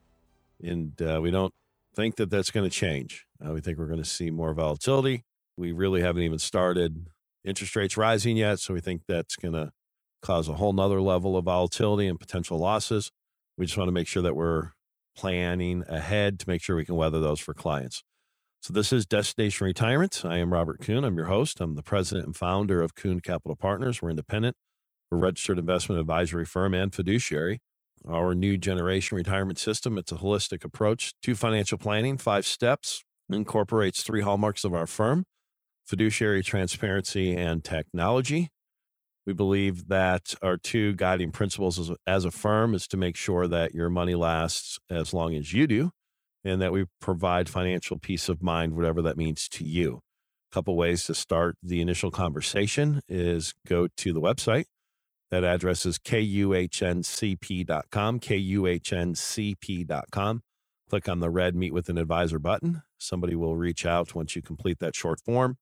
And 0.63 1.01
uh, 1.01 1.21
we 1.23 1.31
don't 1.31 1.55
think 1.95 2.17
that 2.17 2.31
that's 2.31 2.51
going 2.51 2.69
to 2.69 2.75
change. 2.75 3.27
Uh, 3.45 3.53
we 3.53 3.61
think 3.61 3.79
we're 3.79 3.87
going 3.87 4.03
to 4.03 4.09
see 4.09 4.31
more 4.31 4.53
volatility. 4.55 5.25
We 5.57 5.73
really 5.73 6.03
haven't 6.03 6.23
even 6.23 6.39
started 6.39 7.07
interest 7.45 7.75
rates 7.77 7.97
rising 7.97 8.37
yet. 8.37 8.59
So 8.61 8.75
we 8.75 8.81
think 8.81 9.03
that's 9.07 9.37
going 9.37 9.55
to 9.55 9.73
cause 10.23 10.49
a 10.49 10.55
whole 10.55 10.73
nother 10.73 11.01
level 11.01 11.37
of 11.37 11.45
volatility 11.45 12.07
and 12.07 12.19
potential 12.19 12.59
losses. 12.59 13.13
We 13.57 13.67
just 13.67 13.79
want 13.79 13.89
to 13.89 13.93
make 13.93 14.09
sure 14.09 14.23
that 14.23 14.37
we're 14.37 14.71
planning 15.17 15.85
ahead 15.89 16.39
to 16.41 16.49
make 16.49 16.63
sure 16.63 16.77
we 16.77 16.85
can 16.85 16.97
weather 16.97 17.21
those 17.21 17.41
for 17.41 17.55
clients. 17.55 18.03
So 18.61 18.73
this 18.73 18.93
is 18.93 19.07
Destination 19.07 19.65
Retirement. 19.67 20.23
I 20.25 20.39
am 20.39 20.53
Robert 20.53 20.81
Kuhn. 20.81 21.05
I'm 21.05 21.17
your 21.17 21.27
host. 21.27 21.61
I'm 21.61 21.77
the 21.77 21.83
president 21.83 22.27
and 22.27 22.37
founder 22.37 22.83
of 22.83 22.97
Kuhn 22.97 23.21
Capital 23.21 23.57
Partners. 23.57 24.03
We're 24.03 24.11
independent. 24.11 24.57
We're 25.11 25.19
registered 25.19 25.59
investment 25.59 26.01
advisory 26.01 26.45
firm 26.45 26.75
and 26.75 26.93
fiduciary. 26.93 27.61
Our 28.09 28.35
new 28.35 28.59
generation 28.59 29.17
retirement 29.17 29.59
system, 29.59 29.99
it's 29.99 30.13
a 30.13 30.17
holistic 30.17 30.65
approach 30.65 31.15
to 31.23 31.37
financial 31.37 31.79
planning, 31.79 32.19
five 32.19 32.45
steps, 32.47 33.05
incorporates 33.31 34.03
three 34.03 34.23
hallmarks 34.23 34.65
of 34.65 34.75
our 34.75 34.87
firm, 34.87 35.25
fiduciary 35.87 36.43
transparency 36.43 37.37
and 37.37 37.63
technology. 37.65 38.51
We 39.27 39.33
believe 39.33 39.89
that 39.89 40.35
our 40.43 40.57
two 40.57 40.95
guiding 40.95 41.33
principles 41.33 41.93
as 42.07 42.25
a 42.25 42.33
firm 42.33 42.75
is 42.75 42.89
to 42.89 42.97
make 42.97 43.17
sure 43.17 43.47
that 43.49 43.75
your 43.75 43.91
money 43.91 44.17
lasts 44.17 44.79
as 44.91 45.15
long 45.15 45.35
as 45.37 45.53
you 45.53 45.67
do 45.69 45.91
and 46.47 46.63
that 46.63 46.73
we 46.73 46.85
provide 47.01 47.49
financial 47.49 47.99
peace 47.99 48.29
of 48.29 48.41
mind, 48.41 48.77
whatever 48.77 49.03
that 49.03 49.17
means 49.17 49.49
to 49.49 49.65
you. 49.65 50.01
A 50.53 50.55
couple 50.55 50.77
ways 50.77 51.03
to 51.05 51.15
start 51.15 51.57
the 51.61 51.81
initial 51.81 52.13
conversation 52.13 53.01
is 53.09 53.53
go 53.67 53.89
to 53.97 54.13
the 54.13 54.21
website. 54.21 54.67
That 55.33 55.43
address 55.43 55.85
is 55.85 55.99
kuhncp.com, 55.99 57.01
kuhncp.com. 58.21 59.43
Click 60.89 61.09
on 61.09 61.19
the 61.19 61.31
red 61.31 61.57
Meet 61.57 61.75
with 61.75 61.89
an 61.89 61.99
Advisor 61.99 62.39
button. 62.39 62.83
Somebody 62.97 63.35
will 63.35 63.57
reach 63.57 63.85
out 63.85 64.15
once 64.15 64.37
you 64.37 64.43
complete 64.43 64.79
that 64.79 64.95
short 64.95 65.21
form 65.21 65.57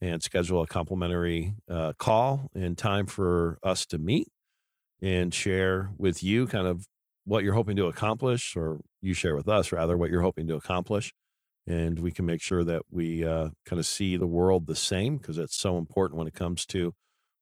and 0.00 0.22
schedule 0.22 0.62
a 0.62 0.66
complimentary 0.68 1.56
uh, 1.68 1.92
call 1.98 2.52
in 2.54 2.76
time 2.76 3.06
for 3.06 3.58
us 3.64 3.84
to 3.86 3.98
meet 3.98 4.28
and 5.02 5.34
share 5.34 5.90
with 5.98 6.22
you 6.22 6.46
kind 6.46 6.68
of 6.68 6.86
what 7.24 7.42
you're 7.42 7.54
hoping 7.54 7.76
to 7.76 7.86
accomplish, 7.86 8.56
or 8.56 8.80
you 9.02 9.14
share 9.14 9.34
with 9.34 9.48
us 9.48 9.72
rather 9.72 9.96
what 9.96 10.10
you're 10.10 10.22
hoping 10.22 10.46
to 10.48 10.56
accomplish. 10.56 11.12
And 11.66 11.98
we 11.98 12.10
can 12.10 12.26
make 12.26 12.42
sure 12.42 12.64
that 12.64 12.82
we 12.90 13.24
uh, 13.24 13.50
kind 13.66 13.78
of 13.78 13.86
see 13.86 14.16
the 14.16 14.26
world 14.26 14.66
the 14.66 14.74
same 14.74 15.18
because 15.18 15.38
it's 15.38 15.56
so 15.56 15.78
important 15.78 16.18
when 16.18 16.26
it 16.26 16.34
comes 16.34 16.66
to 16.66 16.94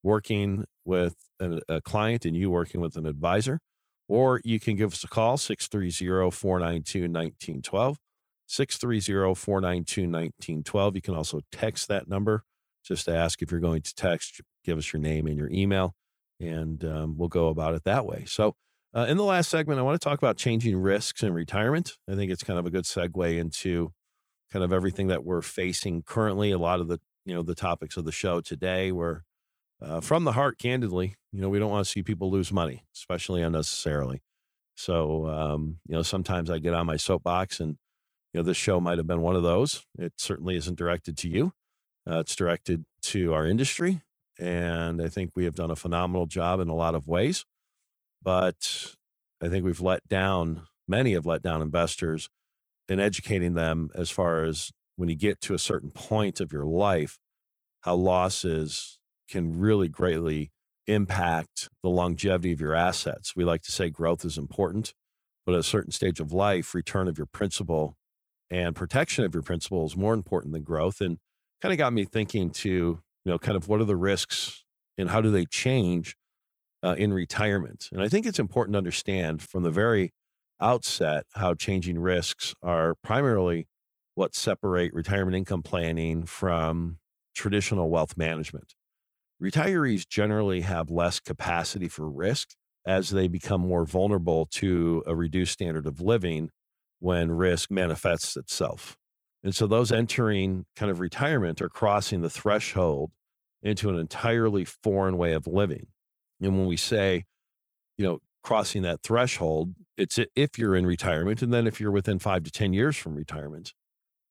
working 0.03 0.65
with 0.85 1.17
a, 1.41 1.61
a 1.69 1.81
client 1.81 2.25
and 2.25 2.37
you 2.37 2.51
working 2.51 2.81
with 2.81 2.97
an 2.97 3.07
advisor. 3.07 3.61
Or 4.09 4.41
you 4.45 4.59
can 4.59 4.77
give 4.77 4.93
us 4.93 5.05
a 5.05 5.09
call, 5.09 5.37
630 5.37 6.31
492 6.31 7.01
1912. 7.01 7.99
630 8.47 9.35
492 9.35 10.03
1912. 10.03 10.95
You 10.97 11.03
can 11.03 11.15
also 11.15 11.41
text 11.53 11.89
that 11.89 12.09
number 12.09 12.45
just 12.83 13.05
to 13.05 13.15
ask 13.15 13.43
if 13.43 13.51
you're 13.51 13.61
going 13.61 13.83
to 13.83 13.95
text, 13.95 14.41
give 14.65 14.79
us 14.79 14.93
your 14.93 15.01
name 15.01 15.27
and 15.27 15.37
your 15.37 15.51
email, 15.51 15.95
and 16.41 16.83
um, 16.85 17.19
we'll 17.19 17.29
go 17.29 17.49
about 17.49 17.75
it 17.75 17.85
that 17.85 18.07
way. 18.07 18.25
So, 18.27 18.55
uh, 18.95 19.07
in 19.09 19.17
the 19.17 19.25
last 19.25 19.51
segment, 19.51 19.79
I 19.79 19.83
want 19.83 20.01
to 20.01 20.05
talk 20.05 20.19
about 20.19 20.37
changing 20.37 20.77
risks 20.77 21.23
in 21.23 21.35
retirement. 21.35 21.93
I 22.09 22.15
think 22.15 22.31
it's 22.33 22.43
kind 22.43 22.59
of 22.59 22.67
a 22.67 22.71
good 22.71 22.85
segue 22.85 23.39
into 23.39 23.93
kind 24.51 24.65
of 24.65 24.73
everything 24.73 25.09
that 25.09 25.25
we're 25.25 25.43
facing 25.43 26.03
currently. 26.03 26.51
A 26.51 26.59
lot 26.59 26.81
of 26.81 26.89
the 26.89 26.99
you 27.25 27.35
know 27.35 27.43
the 27.43 27.55
topics 27.55 27.97
of 27.97 28.05
the 28.05 28.13
show 28.13 28.41
today 28.41 28.91
were 28.91 29.25
uh, 29.83 30.01
from 30.01 30.25
the 30.25 30.33
heart. 30.33 30.59
Candidly, 30.59 31.17
you 31.33 31.41
know, 31.41 31.51
we 31.51 31.59
don't 31.59 31.71
want 31.71 31.85
to 31.85 31.91
see 31.91 32.03
people 32.03 32.31
lose 32.31 32.51
money, 32.51 32.85
especially 32.95 33.43
unnecessarily. 33.43 34.23
So, 34.75 35.27
um, 35.27 35.79
you 35.87 35.95
know, 35.95 36.03
sometimes 36.03 36.51
I 36.51 36.59
get 36.59 36.73
on 36.73 36.87
my 36.87 36.97
soapbox, 36.97 37.61
and 37.61 37.77
you 38.33 38.41
know, 38.41 38.43
this 38.43 38.57
show 38.57 38.81
might 38.81 38.97
have 38.97 39.07
been 39.07 39.21
one 39.21 39.37
of 39.37 39.43
those. 39.43 39.85
It 39.99 40.15
certainly 40.17 40.57
isn't 40.57 40.79
directed 40.79 41.19
to 41.19 41.29
you. 41.29 41.53
Uh, 42.11 42.21
it's 42.21 42.35
directed 42.35 42.87
to 43.03 43.35
our 43.35 43.47
industry, 43.47 44.01
and 44.39 45.03
I 45.03 45.09
think 45.09 45.33
we 45.35 45.45
have 45.45 45.57
done 45.57 45.71
a 45.71 45.77
phenomenal 45.77 46.25
job 46.25 46.61
in 46.61 46.69
a 46.69 46.75
lot 46.75 46.95
of 46.95 47.07
ways 47.07 47.45
but 48.23 48.95
I 49.43 49.49
think 49.49 49.65
we've 49.65 49.81
let 49.81 50.07
down, 50.09 50.63
many 50.87 51.13
have 51.13 51.27
let 51.27 51.43
down 51.43 51.63
investors 51.63 52.29
in 52.89 53.01
educating 53.01 53.55
them 53.55 53.91
as 53.95 54.11
far 54.11 54.45
as 54.45 54.71
when 54.97 55.09
you 55.09 55.15
get 55.15 55.41
to 55.43 55.55
a 55.55 55.59
certain 55.59 55.91
point 55.91 56.41
of 56.41 56.53
your 56.53 56.65
life, 56.65 57.19
how 57.83 57.95
losses 57.95 58.99
can 59.29 59.59
really 59.59 59.89
greatly 59.89 60.51
impact 60.87 61.69
the 61.83 61.91
longevity 61.91 62.53
of 62.53 62.61
your 62.61 62.75
assets. 62.75 63.37
We 63.37 63.45
like 63.45 63.63
to 63.63 63.73
say 63.73 63.91
growth 63.91 64.25
is 64.25 64.39
important, 64.39 64.95
but 65.45 65.55
at 65.55 65.61
a 65.61 65.65
certain 65.65 65.93
stage 65.93 66.19
of 66.19 66.33
life, 66.33 66.75
return 66.75 67.09
of 67.09 67.19
your 67.19 67.27
principal 67.27 67.95
and 68.51 68.75
protection 68.75 69.25
of 69.25 69.35
your 69.35 69.43
principal 69.43 69.85
is 69.87 69.97
more 69.97 70.15
important 70.15 70.55
than 70.55 70.63
growth. 70.63 71.01
And 71.01 71.19
kind 71.61 71.73
of 71.73 71.79
got 71.79 71.93
me 71.93 72.05
thinking 72.05 72.51
to, 72.51 72.69
you 72.69 73.01
know, 73.25 73.39
kind 73.39 73.57
of 73.57 73.69
what 73.69 73.81
are 73.81 73.85
the 73.85 73.97
risks 73.97 74.65
and 74.97 75.11
how 75.11 75.21
do 75.21 75.31
they 75.31 75.45
change 75.45 76.17
uh, 76.83 76.95
in 76.99 77.13
retirement. 77.13 77.89
And 77.93 78.03
I 78.03 78.09
think 78.09 78.27
it's 78.27 78.39
important 78.39 78.75
to 78.75 78.79
understand 78.79 79.43
from 79.43 79.63
the 79.63 79.71
very 79.71 80.13
outset 80.61 81.25
how 81.35 81.55
changing 81.55 81.99
risks 81.99 82.55
are 82.63 82.95
primarily 83.03 83.69
what 84.15 84.35
separate 84.35 84.93
retirement 84.93 85.37
income 85.37 85.63
planning 85.63 86.25
from 86.27 86.99
traditional 87.35 87.89
wealth 87.89 88.17
management. 88.17 88.75
Retirees 89.41 90.09
generally 90.09 90.63
have 90.63 90.91
less 90.91 91.21
capacity 91.21 91.87
for 91.89 92.09
risk 92.09 92.51
as 92.85 93.11
they 93.11 93.29
become 93.29 93.61
more 93.61 93.85
vulnerable 93.85 94.47
to 94.47 95.05
a 95.07 95.15
reduced 95.15 95.53
standard 95.53 95.87
of 95.87 96.01
living 96.01 96.51
when 96.99 97.31
risk 97.31 97.71
manifests 97.71 98.37
itself. 98.37 98.97
And 99.45 99.55
so 99.55 99.69
those 99.69 99.93
entering 99.93 100.67
kind 100.75 100.91
of 100.91 100.99
retirement 100.99 101.63
are 101.63 101.69
crossing 101.69 102.23
the 102.23 102.31
threshold 102.31 103.13
into 103.63 103.89
an 103.89 103.97
entirely 103.97 104.65
foreign 104.65 105.17
way 105.17 105.33
of 105.33 105.47
living. 105.47 105.87
And 106.41 106.57
when 106.57 106.67
we 106.67 106.77
say, 106.77 107.25
you 107.97 108.05
know, 108.05 108.21
crossing 108.43 108.83
that 108.83 109.03
threshold, 109.03 109.75
it's 109.97 110.19
if 110.37 110.59
you're 110.59 110.77
in 110.77 110.87
retirement 110.87 111.43
and 111.43 111.53
then 111.53 111.67
if 111.67 111.81
you're 111.81 111.91
within 111.91 112.19
five 112.19 112.45
to 112.45 112.51
10 112.51 112.73
years 112.73 112.97
from 112.97 113.15
retirement. 113.15 113.75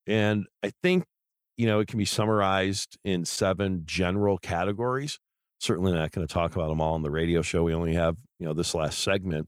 And 0.07 0.45
I 0.63 0.71
think, 0.81 1.03
you 1.57 1.67
know, 1.67 1.79
it 1.79 1.87
can 1.87 1.97
be 1.97 2.05
summarized 2.05 2.97
in 3.03 3.25
seven 3.25 3.83
general 3.85 4.37
categories. 4.37 5.19
Certainly 5.59 5.93
not 5.93 6.11
going 6.11 6.25
to 6.25 6.33
talk 6.33 6.55
about 6.55 6.69
them 6.69 6.79
all 6.79 6.93
on 6.93 7.01
the 7.01 7.11
radio 7.11 7.41
show. 7.41 7.63
We 7.63 7.73
only 7.73 7.95
have, 7.95 8.15
you 8.39 8.45
know, 8.45 8.53
this 8.53 8.73
last 8.73 8.99
segment, 8.99 9.47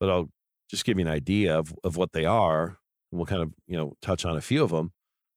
but 0.00 0.10
I'll 0.10 0.30
just 0.70 0.84
give 0.84 0.98
you 0.98 1.04
an 1.04 1.10
idea 1.12 1.56
of, 1.56 1.72
of 1.84 1.96
what 1.96 2.12
they 2.12 2.24
are. 2.24 2.78
And 3.12 3.18
we'll 3.18 3.26
kind 3.26 3.42
of, 3.42 3.52
you 3.66 3.76
know, 3.76 3.94
touch 4.02 4.24
on 4.24 4.36
a 4.36 4.40
few 4.40 4.64
of 4.64 4.70
them. 4.70 4.92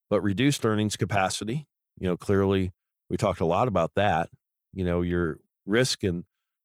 But 0.09 0.21
reduced 0.21 0.65
earnings 0.65 0.95
capacity, 0.95 1.67
you 1.99 2.07
know, 2.07 2.17
clearly 2.17 2.71
we 3.09 3.17
talked 3.17 3.41
a 3.41 3.45
lot 3.45 3.67
about 3.67 3.91
that. 3.95 4.29
You 4.73 4.85
know, 4.85 5.01
your 5.01 5.39
risk 5.65 6.03
and 6.03 6.23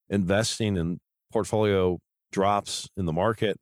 investing 0.09 0.77
and 0.77 0.99
portfolio 1.31 1.99
drops 2.31 2.89
in 2.97 3.05
the 3.05 3.13
market 3.13 3.57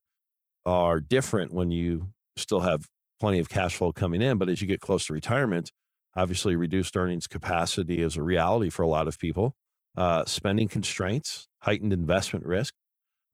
are 0.65 0.99
different 0.99 1.53
when 1.53 1.71
you 1.71 2.09
still 2.37 2.61
have 2.61 2.85
plenty 3.19 3.39
of 3.39 3.49
cash 3.49 3.75
flow 3.75 3.91
coming 3.91 4.21
in. 4.21 4.37
But 4.37 4.49
as 4.49 4.61
you 4.61 4.67
get 4.67 4.79
close 4.79 5.05
to 5.07 5.13
retirement, 5.13 5.71
obviously 6.15 6.55
reduced 6.55 6.95
earnings 6.97 7.27
capacity 7.27 8.01
is 8.01 8.17
a 8.17 8.23
reality 8.23 8.69
for 8.69 8.83
a 8.83 8.87
lot 8.87 9.07
of 9.07 9.19
people. 9.19 9.53
Uh, 9.95 10.23
spending 10.25 10.67
constraints, 10.67 11.47
heightened 11.63 11.91
investment 11.91 12.45
risk, 12.45 12.73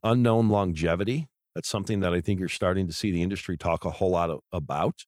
unknown 0.03 0.49
longevity. 0.49 1.27
That's 1.53 1.69
something 1.69 1.99
that 2.01 2.13
I 2.13 2.21
think 2.21 2.39
you're 2.39 2.49
starting 2.49 2.87
to 2.87 2.93
see 2.93 3.11
the 3.11 3.21
industry 3.21 3.57
talk 3.57 3.85
a 3.85 3.91
whole 3.91 4.11
lot 4.11 4.29
of, 4.29 4.39
about, 4.51 5.05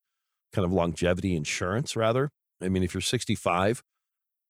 kind 0.54 0.66
of 0.66 0.72
longevity 0.72 1.36
insurance, 1.36 1.96
rather. 1.96 2.30
I 2.62 2.70
mean, 2.70 2.84
if 2.84 2.94
you're 2.94 3.02
65, 3.02 3.82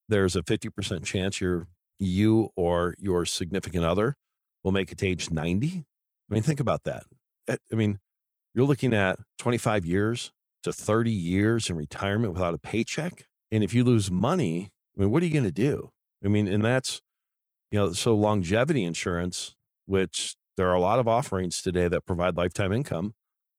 there's 0.07 0.35
a 0.35 0.41
50% 0.41 1.03
chance 1.03 1.39
you're 1.39 1.67
you 1.99 2.49
or 2.55 2.95
your 2.97 3.25
significant 3.25 3.85
other 3.85 4.15
will 4.63 4.71
make 4.71 4.91
it 4.91 4.97
to 4.99 5.07
age 5.07 5.29
90. 5.29 5.85
I 6.29 6.33
mean, 6.33 6.43
think 6.43 6.59
about 6.59 6.83
that. 6.85 7.03
Eh, 7.47 7.57
I 7.71 7.75
mean, 7.75 7.99
you're 8.53 8.65
looking 8.65 8.93
at 8.93 9.19
25 9.37 9.85
years 9.85 10.31
to 10.63 10.73
30 10.73 11.11
years 11.11 11.69
in 11.69 11.75
retirement 11.75 12.33
without 12.33 12.53
a 12.53 12.57
paycheck. 12.57 13.25
And 13.51 13.63
if 13.63 13.73
you 13.73 13.83
lose 13.83 14.09
money, 14.09 14.71
I 14.97 15.01
mean, 15.01 15.11
what 15.11 15.23
are 15.23 15.25
you 15.25 15.33
going 15.33 15.45
to 15.45 15.51
do? 15.51 15.91
I 16.23 16.27
mean, 16.27 16.47
and 16.47 16.63
that's, 16.63 17.01
you 17.71 17.79
know, 17.79 17.93
so 17.93 18.15
longevity 18.15 18.83
insurance, 18.83 19.55
which 19.85 20.35
there 20.57 20.69
are 20.69 20.75
a 20.75 20.81
lot 20.81 20.99
of 20.99 21.07
offerings 21.07 21.61
today 21.61 21.87
that 21.87 22.05
provide 22.05 22.35
lifetime 22.35 22.73
income. 22.73 23.13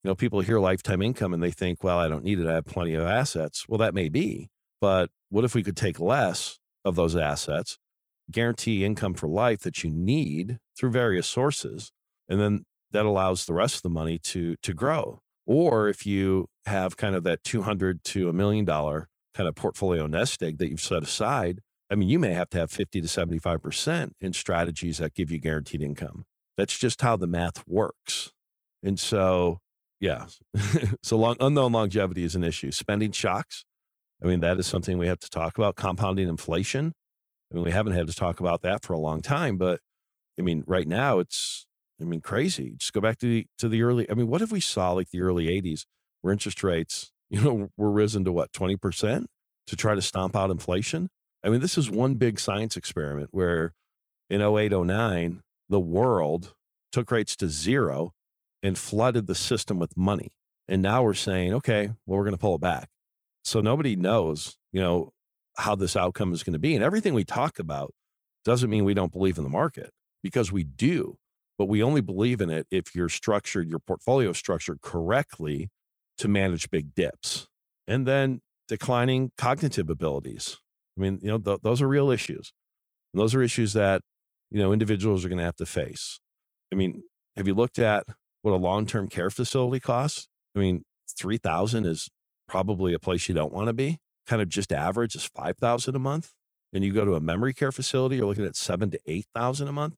You 0.05 0.11
know, 0.11 0.15
people 0.15 0.41
hear 0.41 0.59
lifetime 0.59 1.03
income 1.03 1.33
and 1.33 1.43
they 1.43 1.51
think, 1.51 1.83
well, 1.83 1.99
I 1.99 2.09
don't 2.09 2.25
need 2.25 2.39
it. 2.39 2.47
I 2.47 2.55
have 2.55 2.67
plenty 2.67 2.95
of 2.95 3.07
assets. 3.07 3.67
Well, 3.69 3.79
that 3.79 3.95
may 3.95 4.09
be. 4.09 4.49
But 4.81 5.11
what 5.29 5.45
if 5.45 5.55
we 5.55 5.63
could 5.63 5.77
take 5.77 6.01
less 6.01 6.59
of 6.85 6.95
those 6.97 7.17
assets, 7.17 7.79
guarantee 8.31 8.85
income 8.85 9.15
for 9.15 9.29
life 9.29 9.61
that 9.61 9.83
you 9.85 9.91
need 9.91 10.59
through 10.79 10.91
various 10.91 11.27
sources, 11.27 11.93
and 12.29 12.41
then 12.41 12.65
that 12.93 13.05
allows 13.05 13.47
the 13.47 13.55
rest 13.55 13.77
of 13.77 13.83
the 13.83 13.91
money 13.91 14.19
to 14.19 14.57
to 14.63 14.75
grow? 14.75 15.21
Or 15.47 15.89
if 15.89 16.07
you 16.07 16.47
have 16.67 16.97
kind 16.97 17.15
of 17.15 17.25
that 17.25 17.43
200 17.45 18.05
to 18.05 18.29
a 18.29 18.33
million 18.33 18.65
dollar 18.65 19.09
kind 19.35 19.49
of 19.49 19.55
portfolio 19.55 20.07
nest 20.07 20.43
egg 20.43 20.59
that 20.59 20.69
you've 20.69 20.81
set 20.81 21.03
aside, 21.03 21.61
I 21.91 21.97
mean, 21.97 22.09
you 22.09 22.19
may 22.19 22.33
have 22.33 22.51
to 22.51 22.59
have 22.59 22.71
50 22.71 23.01
to 23.01 23.09
75% 23.09 24.13
in 24.21 24.33
strategies 24.33 24.99
that 24.99 25.15
give 25.15 25.31
you 25.31 25.39
guaranteed 25.39 25.83
income. 25.83 26.25
That's 26.57 26.79
just 26.79 27.03
how 27.03 27.17
the 27.17 27.27
math 27.27 27.67
works. 27.67 28.31
And 28.83 28.99
so, 28.99 29.59
yeah, 29.99 30.27
so 31.03 31.17
long, 31.17 31.37
unknown 31.41 31.73
longevity 31.73 32.23
is 32.23 32.37
an 32.37 32.45
issue. 32.45 32.71
Spending 32.71 33.13
shocks. 33.13 33.65
I 34.23 34.27
mean, 34.27 34.41
that 34.41 34.59
is 34.59 34.67
something 34.67 34.99
we 34.99 35.09
have 35.09 35.19
to 35.21 35.31
talk 35.31 35.59
about. 35.59 35.75
Compounding 35.77 36.29
inflation. 36.29 36.93
I 37.51 37.55
mean, 37.55 37.65
we 37.65 37.71
haven't 37.71 37.95
had 37.95 38.07
to 38.07 38.15
talk 38.15 38.41
about 38.41 38.63
that 38.63 38.85
for 38.85 38.93
a 38.93 38.99
long 38.99 39.23
time, 39.23 39.57
but 39.57 39.81
I 40.39 40.43
mean, 40.43 40.65
right 40.67 40.87
now 40.87 41.19
it's, 41.19 41.67
I 42.01 42.05
mean, 42.05 42.21
crazy. 42.21 42.75
Just 42.77 42.93
go 42.93 43.01
back 43.01 43.19
to 43.19 43.27
the 43.27 43.47
to 43.59 43.69
the 43.69 43.83
early. 43.83 44.11
I 44.11 44.15
mean, 44.15 44.29
what 44.29 44.43
if 44.43 44.53
we 44.53 44.61
saw 44.61 44.93
like 44.93 45.11
the 45.11 45.21
early 45.21 45.49
'80s, 45.49 45.85
where 46.23 46.33
interest 46.33 46.63
rates, 46.63 47.13
you 47.31 47.41
know, 47.41 47.71
were 47.77 47.91
risen 47.91 48.25
to 48.25 48.33
what 48.33 48.53
20 48.53 48.77
percent 48.77 49.27
to 49.67 49.77
try 49.77 49.95
to 49.95 50.03
stomp 50.03 50.35
out 50.37 50.51
inflation? 50.51 51.09
I 51.43 51.49
mean, 51.49 51.61
this 51.61 51.79
is 51.79 51.91
one 51.91 52.15
big 52.15 52.39
science 52.39 52.77
experiment 52.77 53.31
where 53.33 53.73
in 54.29 54.41
08, 54.41 54.73
09, 54.73 55.43
the 55.69 55.81
world 55.81 56.55
took 56.93 57.11
rates 57.11 57.35
to 57.37 57.49
zero 57.49 58.13
and 58.63 58.77
flooded 58.77 59.27
the 59.27 59.35
system 59.35 59.79
with 59.79 59.97
money. 59.97 60.33
And 60.69 60.83
now 60.83 61.03
we're 61.03 61.15
saying, 61.15 61.55
okay, 61.55 61.91
well, 62.07 62.19
we're 62.19 62.25
going 62.25 62.35
to 62.35 62.39
pull 62.39 62.57
it 62.57 62.61
back. 62.61 62.89
So 63.43 63.61
nobody 63.61 63.97
knows, 63.97 64.57
you 64.73 64.81
know, 64.81 65.13
how 65.61 65.75
this 65.75 65.97
outcome 65.97 66.33
is 66.33 66.43
going 66.43 66.55
to 66.55 66.59
be. 66.59 66.75
And 66.75 66.85
everything 66.85 67.15
we 67.15 67.25
talk 67.25 67.59
about 67.59 67.93
doesn't 68.45 68.71
mean 68.71 68.85
we 68.85 68.95
don't 68.95 69.13
believe 69.13 69.39
in 69.39 69.45
the 69.45 69.51
market 69.51 69.91
because 70.23 70.51
we 70.51 70.65
do, 70.65 71.17
but 71.59 71.67
we 71.67 71.83
only 71.83 72.01
believe 72.01 72.41
in 72.41 72.51
it 72.51 72.67
if 72.71 72.95
you're 72.95 73.09
structured, 73.09 73.69
your 73.69 73.79
portfolio 73.79 74.33
structured 74.33 74.81
correctly 74.81 75.71
to 76.19 76.29
manage 76.29 76.71
big 76.71 76.95
dips. 76.95 77.47
And 77.87 78.07
then 78.07 78.41
declining 78.69 79.33
cognitive 79.37 79.91
abilities. 79.91 80.59
I 80.97 81.01
mean, 81.01 81.19
you 81.23 81.29
know, 81.29 81.39
th- 81.39 81.61
those 81.63 81.83
are 81.83 81.89
real 81.89 82.11
issues. 82.11 82.53
And 83.13 83.21
those 83.21 83.35
are 83.35 83.43
issues 83.43 83.73
that, 83.73 84.03
you 84.51 84.61
know, 84.61 84.73
individuals 84.73 85.25
are 85.25 85.29
going 85.29 85.39
to 85.39 85.45
have 85.45 85.57
to 85.57 85.67
face. 85.67 86.21
I 86.73 86.77
mean, 86.77 87.03
have 87.37 87.49
you 87.49 87.55
looked 87.55 87.79
at 87.79 88.05
what 88.43 88.53
a 88.53 88.57
long-term 88.57 89.09
care 89.09 89.31
facility 89.31 89.81
costs? 89.81 90.29
I 90.55 90.61
mean, 90.61 90.85
3000 91.19 91.85
is 91.85 92.09
probably 92.49 92.95
a 92.95 92.99
place 92.99 93.29
you 93.29 93.35
don't 93.35 93.53
want 93.53 93.67
to 93.67 93.73
be. 93.73 93.99
Kind 94.31 94.43
of 94.43 94.49
just 94.49 94.73
average 94.73 95.17
is 95.17 95.25
5000 95.25 95.97
a 95.97 95.99
month. 95.99 96.31
And 96.73 96.85
you 96.85 96.93
go 96.93 97.05
to 97.05 97.17
a 97.17 97.21
memory 97.21 97.53
care 97.53 97.73
facility, 97.73 98.15
you're 98.15 98.27
looking 98.27 98.45
at 98.47 98.55
7 98.55 98.93
to 98.93 99.01
8000 99.05 99.67
a 99.67 99.73
month. 99.73 99.97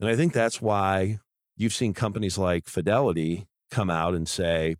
And 0.00 0.08
I 0.08 0.16
think 0.16 0.32
that's 0.32 0.62
why 0.62 1.18
you've 1.58 1.74
seen 1.74 1.92
companies 1.92 2.38
like 2.38 2.68
Fidelity 2.68 3.48
come 3.70 3.90
out 3.90 4.14
and 4.14 4.26
say, 4.26 4.76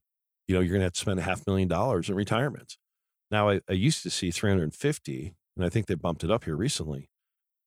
you 0.49 0.55
know, 0.55 0.63
you're 0.63 0.71
going 0.71 0.81
to 0.81 0.87
have 0.87 0.95
to 0.95 1.01
spend 1.01 1.19
a 1.19 1.25
half 1.25 1.47
million 1.47 1.69
dollars 1.69 2.09
in 2.09 2.15
retirement. 2.15 2.79
Now, 3.31 3.51
I, 3.51 3.61
I 3.69 3.75
used 3.75 4.03
to 4.05 4.09
see 4.11 4.31
350, 4.31 5.35
and 5.57 5.67
I 5.67 5.69
think 5.69 5.87
they 5.87 5.95
bumped 5.95 6.25
it 6.25 6.31
up 6.31 6.45
here 6.45 6.57
recently. 6.57 7.11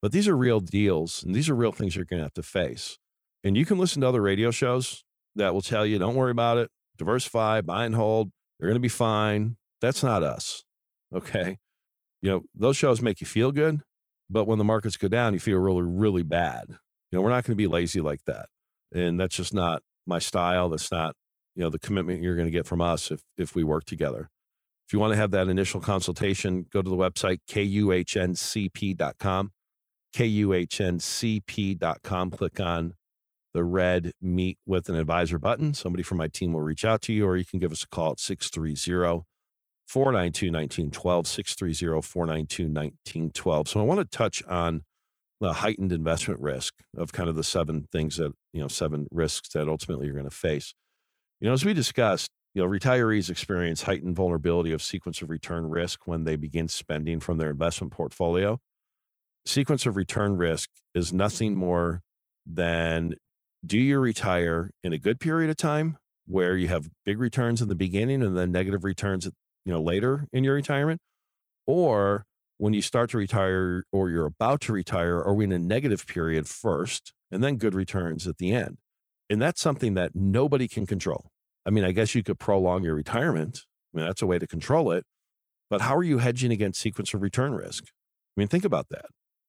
But 0.02 0.14
these 0.14 0.28
are 0.28 0.36
real 0.36 0.62
deals, 0.62 1.22
and 1.22 1.36
these 1.36 1.48
are 1.48 1.56
real 1.56 1.72
things 1.72 1.96
you're 1.96 2.06
going 2.06 2.22
to 2.22 2.26
have 2.26 2.34
to 2.34 2.44
face. 2.44 2.98
And 3.44 3.56
you 3.56 3.66
can 3.66 3.78
listen 3.78 4.02
to 4.02 4.08
other 4.08 4.22
radio 4.22 4.50
shows 4.50 5.04
that 5.36 5.54
will 5.54 5.62
tell 5.62 5.86
you, 5.86 6.00
don't 6.00 6.16
worry 6.16 6.32
about 6.32 6.58
it, 6.58 6.72
diversify, 6.98 7.62
buy 7.62 7.86
and 7.86 7.94
hold, 7.94 8.32
you're 8.60 8.70
going 8.70 8.76
to 8.76 8.82
be 8.82 8.90
fine. 8.90 9.58
That's 9.80 10.02
not 10.02 10.24
us. 10.24 10.64
Okay. 11.14 11.58
You 12.22 12.32
know, 12.32 12.42
those 12.56 12.78
shows 12.78 13.02
make 13.02 13.22
you 13.22 13.28
feel 13.28 13.52
good, 13.52 13.82
but 14.30 14.46
when 14.46 14.58
the 14.58 14.64
markets 14.64 14.98
go 14.98 15.08
down, 15.08 15.34
you 15.34 15.40
feel 15.40 15.58
really, 15.58 15.84
really 15.84 16.24
bad. 16.24 16.66
You 16.70 17.18
know, 17.18 17.22
we're 17.22 17.30
not 17.30 17.44
going 17.44 17.54
to 17.54 17.56
be 17.56 17.68
lazy 17.68 18.02
like 18.02 18.24
that. 18.26 18.48
And 18.94 19.20
that's 19.20 19.36
just 19.36 19.54
not 19.54 19.84
my 20.08 20.20
style. 20.20 20.70
That's 20.70 20.92
not, 20.92 21.16
you 21.56 21.64
know, 21.64 21.70
the 21.70 21.80
commitment 21.80 22.24
you're 22.24 22.36
going 22.36 22.48
to 22.48 22.52
get 22.52 22.66
from 22.66 22.82
us 22.82 23.12
if, 23.12 23.22
if 23.38 23.56
we 23.56 23.64
work 23.64 23.86
together. 23.86 24.30
If 24.88 24.94
you 24.94 25.00
want 25.00 25.14
to 25.14 25.18
have 25.18 25.32
that 25.32 25.48
initial 25.48 25.82
consultation, 25.82 26.66
go 26.72 26.82
to 26.82 26.90
the 26.90 26.96
website, 26.96 27.40
kuhncp.com, 27.50 29.52
kuhncp.com, 30.16 32.32
click 32.32 32.60
on 32.60 32.94
the 33.54 33.64
red 33.64 34.12
meet 34.22 34.58
with 34.66 34.90
an 34.90 34.96
advisor 34.96 35.40
button. 35.40 35.74
Somebody 35.74 36.04
from 36.04 36.18
my 36.18 36.28
team 36.28 36.54
will 36.54 36.62
reach 36.62 36.86
out 36.86 37.02
to 37.04 37.14
you, 37.14 37.26
or 37.26 37.38
you 37.38 37.46
can 37.46 37.60
give 37.60 37.72
us 37.72 37.84
a 37.84 37.88
call 37.88 38.12
at 38.12 38.20
630 38.20 38.76
492 39.88 40.48
1912, 40.48 41.28
630 41.28 42.02
492 42.02 42.64
1912. 42.64 43.68
So 43.68 43.80
I 43.80 43.84
want 43.84 44.00
to 44.00 44.18
touch 44.18 44.44
on 44.46 44.84
the 45.40 45.54
heightened 45.54 45.92
investment 45.92 46.40
risk 46.40 46.74
of 46.98 47.12
kind 47.12 47.30
of 47.30 47.36
the 47.36 47.44
seven 47.44 47.88
things 47.92 48.18
that, 48.18 48.32
you 48.54 48.62
know, 48.62 48.68
seven 48.68 49.08
risks 49.12 49.50
that 49.50 49.68
ultimately 49.68 50.06
you're 50.06 50.16
going 50.16 50.30
to 50.30 50.36
face. 50.36 50.74
You 51.42 51.48
know, 51.48 51.54
as 51.54 51.66
we 51.66 51.74
discussed, 51.74 52.30
you 52.54 52.62
know, 52.62 52.70
retirees 52.70 53.30
experience 53.30 53.84
heightened 53.84 54.16
vulnerability 54.16 54.72
of 54.72 54.82
sequence 54.82 55.22
of 55.22 55.30
return 55.30 55.70
risk 55.70 56.08
when 56.08 56.24
they 56.24 56.36
begin 56.36 56.68
spending 56.68 57.20
from 57.20 57.38
their 57.38 57.50
investment 57.50 57.92
portfolio. 57.92 58.60
Sequence 59.46 59.86
of 59.86 59.98
return 59.98 60.38
risk 60.38 60.70
is 60.96 61.12
nothing 61.12 61.56
more 61.56 62.02
than 62.46 63.16
do 63.66 63.78
you 63.78 64.00
retire 64.00 64.72
in 64.84 64.94
a 64.94 64.98
good 64.98 65.20
period 65.20 65.50
of 65.50 65.58
time 65.58 65.98
where 66.26 66.56
you 66.56 66.68
have 66.68 66.90
big 67.06 67.20
returns 67.20 67.62
in 67.62 67.68
the 67.68 67.76
beginning 67.76 68.22
and 68.22 68.38
then 68.38 68.52
negative 68.52 68.84
returns 68.84 69.30
you 69.66 69.72
know 69.72 69.82
later 69.82 70.28
in 70.32 70.44
your 70.44 70.56
retirement? 70.56 71.02
Or 71.66 72.26
when 72.58 72.74
you 72.74 72.82
start 72.82 73.10
to 73.12 73.18
retire 73.18 73.84
or 73.92 74.10
you're 74.10 74.26
about 74.26 74.62
to 74.62 74.74
retire 74.74 75.22
are 75.22 75.34
we 75.34 75.46
in 75.46 75.52
a 75.52 75.60
negative 75.60 76.06
period 76.08 76.48
first 76.48 77.14
and 77.32 77.44
then 77.44 77.58
good 77.58 77.74
returns 77.74 78.28
at 78.28 78.38
the 78.38 78.54
end? 78.54 78.78
And 79.30 79.42
that's 79.42 79.62
something 79.62 79.94
that 79.96 80.12
nobody 80.14 80.68
can 80.68 80.86
control. 80.86 81.30
I 81.66 81.70
mean 81.70 81.84
i 81.84 81.92
guess 81.92 82.16
you 82.16 82.24
could 82.24 82.40
prolong 82.40 82.84
your 82.84 82.96
retirement. 82.96 83.62
I 83.94 83.98
mean 83.98 84.06
that's 84.06 84.22
a 84.22 84.28
way 84.28 84.40
to 84.40 84.48
control 84.48 84.92
it. 84.92 85.06
But 85.70 85.82
how 85.82 85.96
are 85.96 86.04
you 86.04 86.20
hedging 86.20 86.52
against 86.52 86.80
sequence 86.80 87.14
of 87.14 87.22
return 87.22 87.54
risk? 87.54 87.86
I 87.86 88.40
mean 88.40 88.48
think 88.48 88.66
about 88.66 88.90
that. 88.90 89.06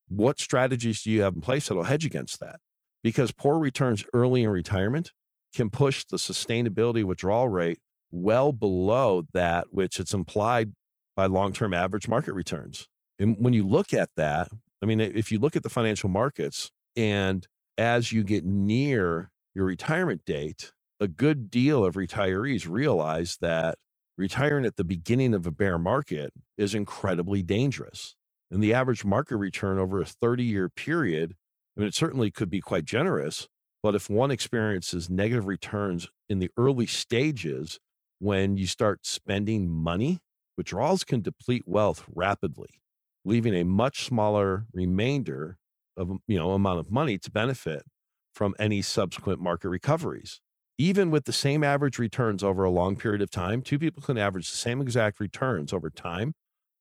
What 0.09 0.39
strategies 0.39 1.03
do 1.03 1.11
you 1.11 1.23
have 1.23 1.35
in 1.35 1.41
place 1.41 1.69
that'll 1.69 1.85
hedge 1.85 2.05
against 2.05 2.41
that? 2.41 2.61
Because 3.03 3.33
poor 3.33 3.59
returns 3.59 4.05
early 4.13 4.43
in 4.43 4.51
retirement 4.51 5.13
can 5.55 5.71
push 5.71 6.05
the 6.05 6.17
sustainability 6.17 7.05
withdrawal 7.05 7.49
rate 7.49 7.79
well 8.15 8.53
below 8.53 9.25
that 9.33 9.69
which 9.71 9.99
it's 9.99 10.15
implied 10.15 10.73
by 11.17 11.27
long-term 11.27 11.75
average 11.75 12.09
market 12.09 12.35
returns. 12.35 12.89
And 13.19 13.37
when 13.39 13.53
you 13.53 13.67
look 13.67 13.93
at 13.93 14.11
that, 14.17 14.49
I 14.83 14.87
mean, 14.87 15.01
if 15.01 15.31
you 15.31 15.39
look 15.39 15.57
at 15.57 15.63
the 15.63 15.69
financial 15.69 16.09
markets 16.09 16.71
and 16.97 17.47
as 17.79 18.13
you 18.13 18.25
get 18.25 18.45
near 18.45 19.31
your 19.55 19.65
retirement 19.65 20.25
date, 20.25 20.73
a 21.01 21.09
good 21.09 21.51
deal 21.51 21.85
of 21.85 21.95
retirees 21.95 22.69
realize 22.69 23.39
that 23.41 23.77
retiring 24.17 24.65
at 24.65 24.77
the 24.77 24.85
beginning 24.85 25.35
of 25.35 25.47
a 25.47 25.51
bear 25.51 25.79
market 25.79 26.33
is 26.57 26.75
incredibly 26.75 27.43
dangerous. 27.43 28.15
And 28.51 28.63
the 28.63 28.75
average 28.75 29.05
market 29.05 29.37
return 29.37 29.79
over 29.79 30.01
a 30.01 30.07
30 30.07 30.45
year 30.45 30.69
period 30.69 31.35
I 31.77 31.81
mean, 31.81 31.89
it 31.89 31.95
certainly 31.95 32.31
could 32.31 32.51
be 32.51 32.61
quite 32.61 32.85
generous, 32.85 33.49
but 33.83 33.95
if 33.95 34.09
one 34.09 34.31
experiences 34.31 35.11
negative 35.11 35.47
returns 35.47 36.09
in 36.29 36.39
the 36.39 36.51
early 36.57 36.87
stages, 36.87 37.81
when 38.25 38.57
you 38.57 38.67
start 38.67 39.05
spending 39.05 39.69
money, 39.71 40.19
withdrawals 40.57 41.05
can 41.05 41.21
deplete 41.21 41.63
wealth 41.67 42.05
rapidly, 42.15 42.81
leaving 43.23 43.55
a 43.55 43.65
much 43.65 44.07
smaller 44.07 44.65
remainder 44.73 45.59
of 45.95 46.11
um, 46.11 46.21
you 46.27 46.39
know 46.39 46.53
amount 46.53 46.81
of 46.81 46.91
money 46.91 47.19
to 47.19 47.31
benefit 47.31 47.83
from 48.35 48.55
any 48.59 48.81
subsequent 48.81 49.41
market 49.41 49.69
recoveries. 49.69 50.41
Even 50.79 51.11
with 51.11 51.27
the 51.27 51.33
same 51.35 51.63
average 51.63 51.99
returns 51.99 52.43
over 52.43 52.65
a 52.65 52.71
long 52.71 52.97
period 52.97 53.21
of 53.21 53.31
time, 53.31 53.61
two 53.61 53.79
people 53.79 54.03
can 54.03 54.17
average 54.17 54.51
the 54.51 54.57
same 54.57 54.81
exact 54.81 55.21
returns 55.21 55.73
over 55.75 55.91
time. 55.91 56.33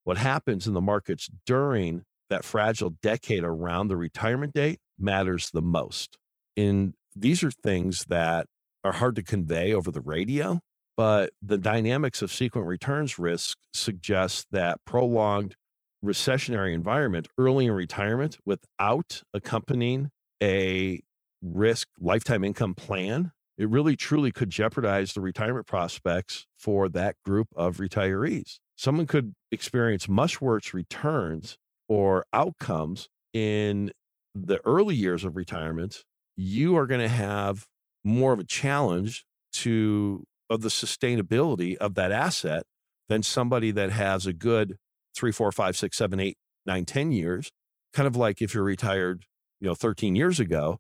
What 0.06 0.18
happens 0.18 0.66
in 0.66 0.74
the 0.74 0.82
markets 0.82 1.30
during 1.46 2.04
that 2.30 2.46
fragile 2.46 2.96
decade 3.04 3.44
around 3.44 3.90
the 3.90 3.98
retirement 3.98 4.54
date 4.54 4.80
matters 4.98 5.52
the 5.52 5.62
most. 5.62 6.18
And 6.56 6.94
these 7.14 7.44
are 7.44 7.52
things 7.52 8.06
that 8.06 8.48
are 8.84 8.94
hard 8.94 9.18
to 9.18 9.24
convey 9.24 9.74
over 9.74 9.92
the 9.92 10.02
radio, 10.02 10.62
but 10.96 11.32
the 11.42 11.58
dynamics 11.58 12.22
of 12.22 12.32
sequent 12.32 12.68
returns 12.68 13.18
risk 13.18 13.58
suggest 13.74 14.48
that 14.52 14.80
prolonged 14.86 15.56
recessionary 16.04 16.74
environment 16.74 17.28
early 17.38 17.66
in 17.66 17.72
retirement 17.72 18.38
without 18.46 19.24
accompanying 19.34 20.10
a 20.42 21.00
risk 21.42 21.88
lifetime 22.00 22.44
income 22.44 22.76
plan, 22.76 23.32
it 23.58 23.70
really 23.70 23.96
truly 23.96 24.32
could 24.32 24.50
jeopardize 24.50 25.14
the 25.14 25.22
retirement 25.22 25.68
prospects 25.68 26.46
for 26.58 26.90
that 26.90 27.16
group 27.24 27.48
of 27.56 27.78
retirees. 27.78 28.58
Someone 28.76 29.06
could 29.08 29.34
experience 29.52 30.10
much 30.10 30.42
worse 30.42 30.74
returns 30.74 31.58
or 31.88 32.26
outcomes 32.34 33.08
in 33.34 33.92
the 34.36 34.60
early 34.66 34.96
years 34.96 35.24
of 35.24 35.36
retirement, 35.36 36.04
you 36.36 36.76
are 36.76 36.88
going 36.88 37.02
to 37.02 37.08
have 37.08 37.66
more 38.04 38.34
of 38.34 38.40
a 38.40 38.44
challenge 38.44 39.26
to 39.54 40.24
of 40.54 40.62
the 40.62 40.70
sustainability 40.70 41.76
of 41.78 41.96
that 41.96 42.12
asset 42.12 42.64
than 43.10 43.24
somebody 43.24 43.72
that 43.72 43.92
has 43.92 44.26
a 44.26 44.34
good 44.34 44.78
three, 45.16 45.32
four, 45.32 45.52
five, 45.52 45.76
six, 45.76 45.98
seven, 45.98 46.20
eight, 46.20 46.38
nine, 46.66 46.86
ten 46.86 47.12
years. 47.12 47.52
Kind 47.94 48.08
of 48.08 48.16
like 48.16 48.42
if 48.42 48.54
you're 48.54 48.64
retired, 48.64 49.26
you 49.60 49.68
know, 49.68 49.76
13 49.76 50.16
years 50.16 50.40
ago, 50.40 50.80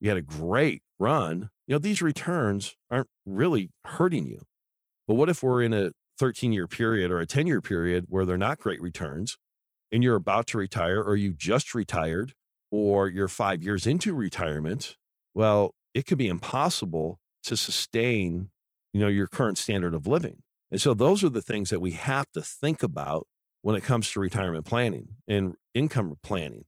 you 0.00 0.08
had 0.08 0.18
a 0.18 0.22
great 0.22 0.82
run. 0.98 1.50
You 1.66 1.74
know, 1.74 1.78
these 1.78 2.00
returns 2.00 2.74
aren't 2.90 3.08
really 3.26 3.70
hurting 3.84 4.26
you. 4.26 4.42
But 5.06 5.14
what 5.14 5.28
if 5.28 5.42
we're 5.42 5.62
in 5.62 5.74
a 5.74 5.90
13 6.18 6.52
year 6.52 6.66
period 6.66 7.10
or 7.10 7.20
a 7.20 7.26
10 7.26 7.46
year 7.46 7.60
period 7.60 8.06
where 8.08 8.24
they're 8.24 8.38
not 8.38 8.58
great 8.58 8.80
returns 8.80 9.36
and 9.92 10.02
you're 10.02 10.16
about 10.16 10.46
to 10.48 10.58
retire 10.58 11.02
or 11.02 11.16
you 11.16 11.32
just 11.32 11.74
retired 11.74 12.34
or 12.70 13.08
you're 13.08 13.28
five 13.28 13.62
years 13.62 13.86
into 13.86 14.14
retirement? 14.14 14.96
Well, 15.34 15.74
it 15.94 16.06
could 16.06 16.18
be 16.18 16.28
impossible 16.28 17.18
to 17.44 17.56
sustain, 17.56 18.50
you 18.92 19.00
know, 19.00 19.08
your 19.08 19.26
current 19.26 19.58
standard 19.58 19.94
of 19.94 20.06
living. 20.06 20.42
And 20.70 20.80
so 20.80 20.94
those 20.94 21.24
are 21.24 21.28
the 21.28 21.42
things 21.42 21.70
that 21.70 21.80
we 21.80 21.92
have 21.92 22.26
to 22.32 22.42
think 22.42 22.82
about 22.82 23.26
when 23.62 23.76
it 23.76 23.82
comes 23.82 24.10
to 24.12 24.20
retirement 24.20 24.66
planning 24.66 25.08
and 25.26 25.54
income 25.74 26.16
planning. 26.22 26.64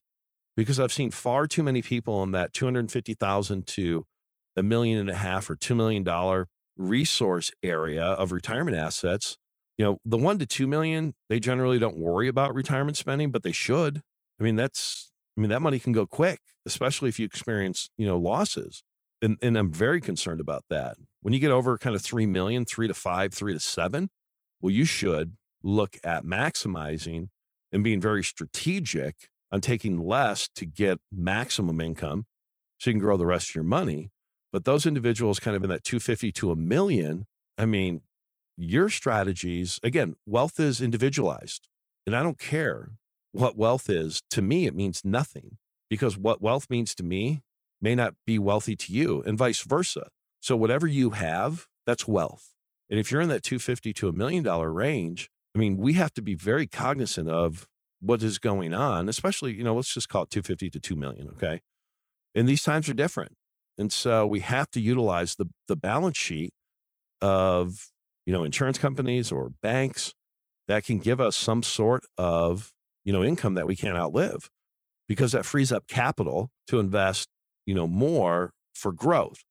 Because 0.57 0.81
I've 0.81 0.93
seen 0.93 1.11
far 1.11 1.47
too 1.47 1.63
many 1.63 1.81
people 1.83 2.23
in 2.23 2.33
that 2.33 2.53
250,000 2.53 3.67
to 3.69 4.05
a 4.57 4.63
million 4.63 4.99
and 4.99 5.09
a 5.09 5.15
half 5.15 5.49
or 5.49 5.57
2 5.57 5.75
million 5.75 6.03
dollar 6.03 6.49
resource 6.77 7.51
area 7.63 8.03
of 8.05 8.33
retirement 8.33 8.77
assets. 8.77 9.37
You 9.79 9.85
know, 9.85 9.99
the 10.05 10.19
1 10.19 10.39
to 10.41 10.47
2 10.47 10.67
million, 10.67 11.15
they 11.29 11.41
generally 11.41 11.79
don't 11.79 11.97
worry 11.99 12.29
about 12.29 12.55
retirement 12.55 12.97
spending, 12.97 13.31
but 13.31 13.43
they 13.43 13.53
should. 13.53 14.03
I 14.39 14.43
mean, 14.43 14.57
that's 14.57 15.11
I 15.37 15.41
mean 15.41 15.51
that 15.51 15.63
money 15.63 15.79
can 15.79 15.93
go 15.93 16.07
quick, 16.07 16.41
especially 16.67 17.09
if 17.09 17.19
you 17.19 17.25
experience, 17.25 17.89
you 17.97 18.07
know, 18.07 18.19
losses. 18.19 18.83
And 19.23 19.39
and 19.43 19.57
I'm 19.57 19.73
very 19.73 20.01
concerned 20.01 20.41
about 20.41 20.65
that. 20.71 20.97
When 21.23 21.35
you 21.35 21.41
get 21.41 21.51
over 21.51 21.77
kind 21.77 21.95
of 21.95 22.03
3 22.03 22.27
million, 22.27 22.65
3 22.65 22.89
to 22.89 22.95
5, 22.95 23.35
3 23.35 23.53
to 23.53 23.61
7, 23.61 24.11
well 24.61 24.73
you 24.73 24.85
should 24.85 25.37
look 25.63 25.99
at 26.03 26.25
maximizing 26.25 27.29
and 27.73 27.85
being 27.85 28.01
very 28.01 28.25
strategic 28.25 29.29
on 29.53 29.61
taking 29.61 29.99
less 29.99 30.49
to 30.55 30.65
get 30.65 30.99
maximum 31.13 31.81
income 31.81 32.27
so 32.79 32.91
you 32.91 32.95
can 32.95 33.01
grow 33.01 33.17
the 33.17 33.27
rest 33.27 33.51
of 33.51 33.55
your 33.55 33.65
money. 33.65 34.11
But 34.53 34.65
those 34.65 34.87
individuals 34.87 35.39
kind 35.39 35.57
of 35.57 35.63
in 35.63 35.71
that 35.71 35.85
250 35.85 36.33
to 36.33 36.51
a 36.51 36.57
million, 36.57 37.27
I 37.59 37.67
mean, 37.67 38.01
your 38.57 38.89
strategies, 38.89 39.79
again, 39.83 40.17
wealth 40.27 40.59
is 40.59 40.81
individualized. 40.81 41.69
And 42.07 42.17
I 42.17 42.23
don't 42.23 42.39
care 42.39 42.93
what 43.33 43.57
wealth 43.57 43.89
is. 43.89 44.23
To 44.31 44.43
me, 44.43 44.67
it 44.67 44.75
means 44.75 45.03
nothing 45.05 45.59
because 45.89 46.17
what 46.17 46.41
wealth 46.41 46.69
means 46.71 46.95
to 46.97 47.03
me 47.03 47.43
may 47.81 47.95
not 47.95 48.15
be 48.27 48.39
wealthy 48.39 48.77
to 48.77 48.93
you 48.93 49.23
and 49.27 49.39
vice 49.39 49.63
versa. 49.63 50.09
So 50.41 50.57
whatever 50.57 50.87
you 50.87 51.11
have, 51.11 51.67
that's 51.87 52.07
wealth. 52.07 52.51
And 52.89 52.99
if 52.99 53.11
you're 53.11 53.21
in 53.21 53.29
that 53.29 53.43
250 53.43 53.93
to 53.95 54.09
a 54.09 54.13
million 54.13 54.43
dollar 54.43 54.73
range, 54.73 55.31
I 55.55 55.59
mean, 55.59 55.77
we 55.77 55.95
have 55.95 56.13
to 56.15 56.23
be 56.23 56.35
very 56.35 56.67
cognizant 56.67 57.29
of 57.29 57.67
what 58.01 58.23
is 58.23 58.39
going 58.39 58.73
on, 58.73 59.09
especially, 59.09 59.55
you 59.55 59.65
know, 59.65 59.75
let's 59.75 59.93
just 59.93 60.09
call 60.09 60.23
it 60.23 60.31
250 60.31 60.71
to 60.71 60.81
2 60.81 60.97
million. 60.97 61.29
Okay. 61.29 61.61
And 62.35 62.49
these 62.49 62.63
times 62.63 62.89
are 62.89 62.95
different. 62.95 63.33
And 63.79 63.93
so 63.93 64.27
we 64.27 64.41
have 64.41 64.71
to 64.73 64.81
utilize 64.81 65.37
the, 65.37 65.47
the 65.69 65.77
balance 65.77 66.17
sheet 66.17 66.53
of, 67.21 67.91
you 68.27 68.33
know, 68.33 68.45
insurance 68.45 68.79
companies 68.79 69.31
or 69.33 69.53
banks 69.63 70.15
that 70.69 70.85
can 70.85 70.99
give 70.99 71.21
us 71.21 71.37
some 71.37 71.63
sort 71.63 72.05
of, 72.17 72.73
you 73.05 73.13
know, 73.13 73.25
income 73.25 73.55
that 73.55 73.67
we 73.67 73.77
can't 73.77 73.97
outlive 73.97 74.51
because 75.09 75.33
that 75.33 75.45
frees 75.45 75.73
up 75.73 75.89
capital 75.89 76.51
to 76.69 76.79
invest, 76.79 77.29
you 77.71 77.77
know, 77.77 77.87
more 77.87 78.53
for 78.75 78.91
growth. 78.91 79.45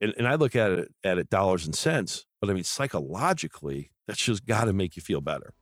And, 0.00 0.14
and 0.16 0.28
I 0.28 0.36
look 0.36 0.54
at 0.54 0.70
it 0.70 0.94
at 1.02 1.18
it 1.18 1.28
dollars 1.28 1.66
and 1.66 1.74
cents, 1.74 2.24
but 2.40 2.48
I 2.48 2.52
mean, 2.52 2.62
psychologically, 2.62 3.90
that's 4.06 4.20
just 4.20 4.46
got 4.46 4.66
to 4.66 4.72
make 4.72 4.94
you 4.94 5.02
feel 5.02 5.20
better. 5.20 5.52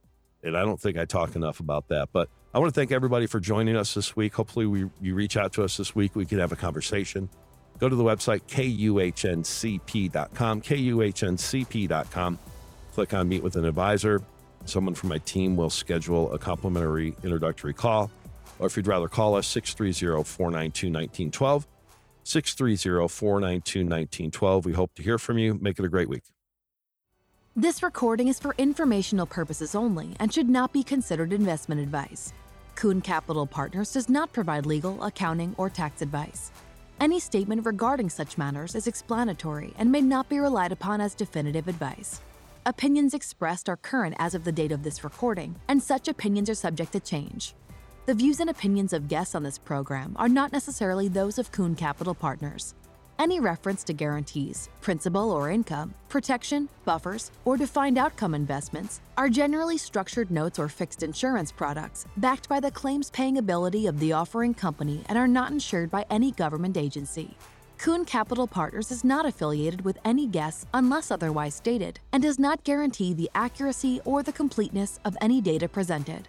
And 0.43 0.55
I 0.55 0.65
don't 0.65 0.79
think 0.79 0.99
I 0.99 1.07
talk 1.07 1.35
enough 1.35 1.61
about 1.61 1.89
that. 1.89 2.11
But 2.13 2.29
I 2.53 2.59
want 2.59 2.75
to 2.75 2.79
thank 2.79 2.93
everybody 2.93 3.27
for 3.27 3.41
joining 3.41 3.75
us 3.75 3.95
this 3.95 4.15
week. 4.15 4.35
Hopefully, 4.35 4.67
we, 4.67 4.91
you 5.01 5.15
reach 5.15 5.39
out 5.39 5.55
to 5.55 5.65
us 5.65 5.79
this 5.79 5.95
week. 5.95 6.15
We 6.15 6.27
can 6.27 6.39
have 6.41 6.53
a 6.53 6.57
conversation. 6.57 7.31
Go 7.79 7.89
to 7.89 7.97
the 7.97 8.05
website, 8.05 8.43
kuhncp.com, 8.49 10.61
kuhncp.com. 10.61 12.39
Click 12.93 13.15
on 13.15 13.29
Meet 13.31 13.43
with 13.43 13.57
an 13.57 13.65
Advisor. 13.65 14.21
Someone 14.67 14.95
from 14.95 15.09
my 15.09 15.19
team 15.19 15.57
will 15.57 15.71
schedule 15.71 16.35
a 16.35 16.39
complimentary 16.39 17.17
introductory 17.23 17.73
call. 17.73 18.11
Or 18.59 18.67
if 18.67 18.77
you'd 18.77 18.87
rather 18.87 19.09
call 19.09 19.37
us, 19.37 19.47
630 19.47 20.23
492 20.23 20.89
1912. 20.89 21.67
630 22.25 23.09
492 23.09 23.81
1912. 23.81 24.67
We 24.67 24.73
hope 24.73 24.95
to 24.95 25.03
hear 25.03 25.19
from 25.19 25.39
you. 25.39 25.55
Make 25.61 25.79
it 25.79 25.85
a 25.85 25.89
great 25.89 26.09
week. 26.09 26.25
This 27.57 27.85
recording 27.85 28.27
is 28.27 28.41
for 28.41 28.55
informational 28.59 29.27
purposes 29.27 29.77
only 29.77 30.17
and 30.19 30.33
should 30.33 30.49
not 30.49 30.73
be 30.73 30.83
considered 30.83 31.33
investment 31.33 31.81
advice. 31.81 32.33
Kuhn 32.75 33.01
Capital 33.01 33.47
Partners 33.47 33.93
does 33.93 34.09
not 34.09 34.33
provide 34.33 34.67
legal, 34.67 35.01
accounting, 35.05 35.55
or 35.57 35.71
tax 35.71 36.03
advice. 36.03 36.51
Any 37.01 37.21
statement 37.21 37.65
regarding 37.65 38.11
such 38.11 38.39
matters 38.39 38.75
is 38.75 38.89
explanatory 38.89 39.73
and 39.79 39.93
may 39.93 40.01
not 40.01 40.29
be 40.29 40.39
relied 40.39 40.73
upon 40.73 41.01
as 41.01 41.15
definitive 41.15 41.69
advice. 41.69 42.21
Opinions 42.67 43.15
expressed 43.15 43.69
are 43.69 43.77
current 43.77 44.17
as 44.19 44.35
of 44.35 44.43
the 44.43 44.51
date 44.51 44.73
of 44.73 44.83
this 44.83 45.05
recording, 45.05 45.55
and 45.69 45.83
such 45.83 46.09
opinions 46.09 46.51
are 46.51 46.55
subject 46.55 46.93
to 46.93 46.99
change. 47.01 47.55
The 48.07 48.13
views 48.13 48.39
and 48.41 48.51
opinions 48.51 48.93
of 48.93 49.09
guests 49.09 49.35
on 49.35 49.45
this 49.45 49.57
program 49.57 50.15
are 50.17 50.29
not 50.29 50.53
necessarily 50.53 51.09
those 51.09 51.39
of 51.39 51.51
Kuhn 51.51 51.75
Capital 51.75 52.15
Partners. 52.15 52.75
Any 53.19 53.41
reference 53.41 53.83
to 53.85 53.95
guarantees, 53.95 54.69
principal 54.83 55.31
or 55.31 55.51
income, 55.51 55.95
protection, 56.11 56.69
buffers, 56.85 57.31
or 57.47 57.57
defined 57.57 57.97
outcome 57.97 58.35
investments 58.35 59.01
are 59.17 59.31
generally 59.31 59.79
structured 59.79 60.31
notes 60.31 60.59
or 60.59 60.69
fixed 60.69 61.03
insurance 61.03 61.51
products 61.51 62.05
backed 62.19 62.47
by 62.47 62.61
the 62.61 62.71
claims 62.71 63.09
paying 63.09 63.39
ability 63.39 63.87
of 63.87 63.99
the 63.99 64.13
offering 64.13 64.53
company 64.53 65.03
and 65.09 65.17
are 65.17 65.27
not 65.27 65.51
insured 65.51 65.91
by 65.91 66.05
any 66.11 66.31
government 66.31 66.77
agency. 66.77 67.35
Kuhn 67.79 68.05
Capital 68.05 68.47
Partners 68.47 68.91
is 68.91 69.03
not 69.03 69.25
affiliated 69.25 69.83
with 69.83 69.97
any 70.05 70.27
guests 70.27 70.67
unless 70.75 71.11
otherwise 71.11 71.55
stated 71.55 72.01
and 72.13 72.23
does 72.23 72.39
not 72.39 72.65
guarantee 72.65 73.15
the 73.15 73.31
accuracy 73.35 74.03
or 74.05 74.23
the 74.23 74.33
completeness 74.33 75.01
of 75.07 75.17
any 75.23 75.41
data 75.41 75.67
presented. 75.69 76.29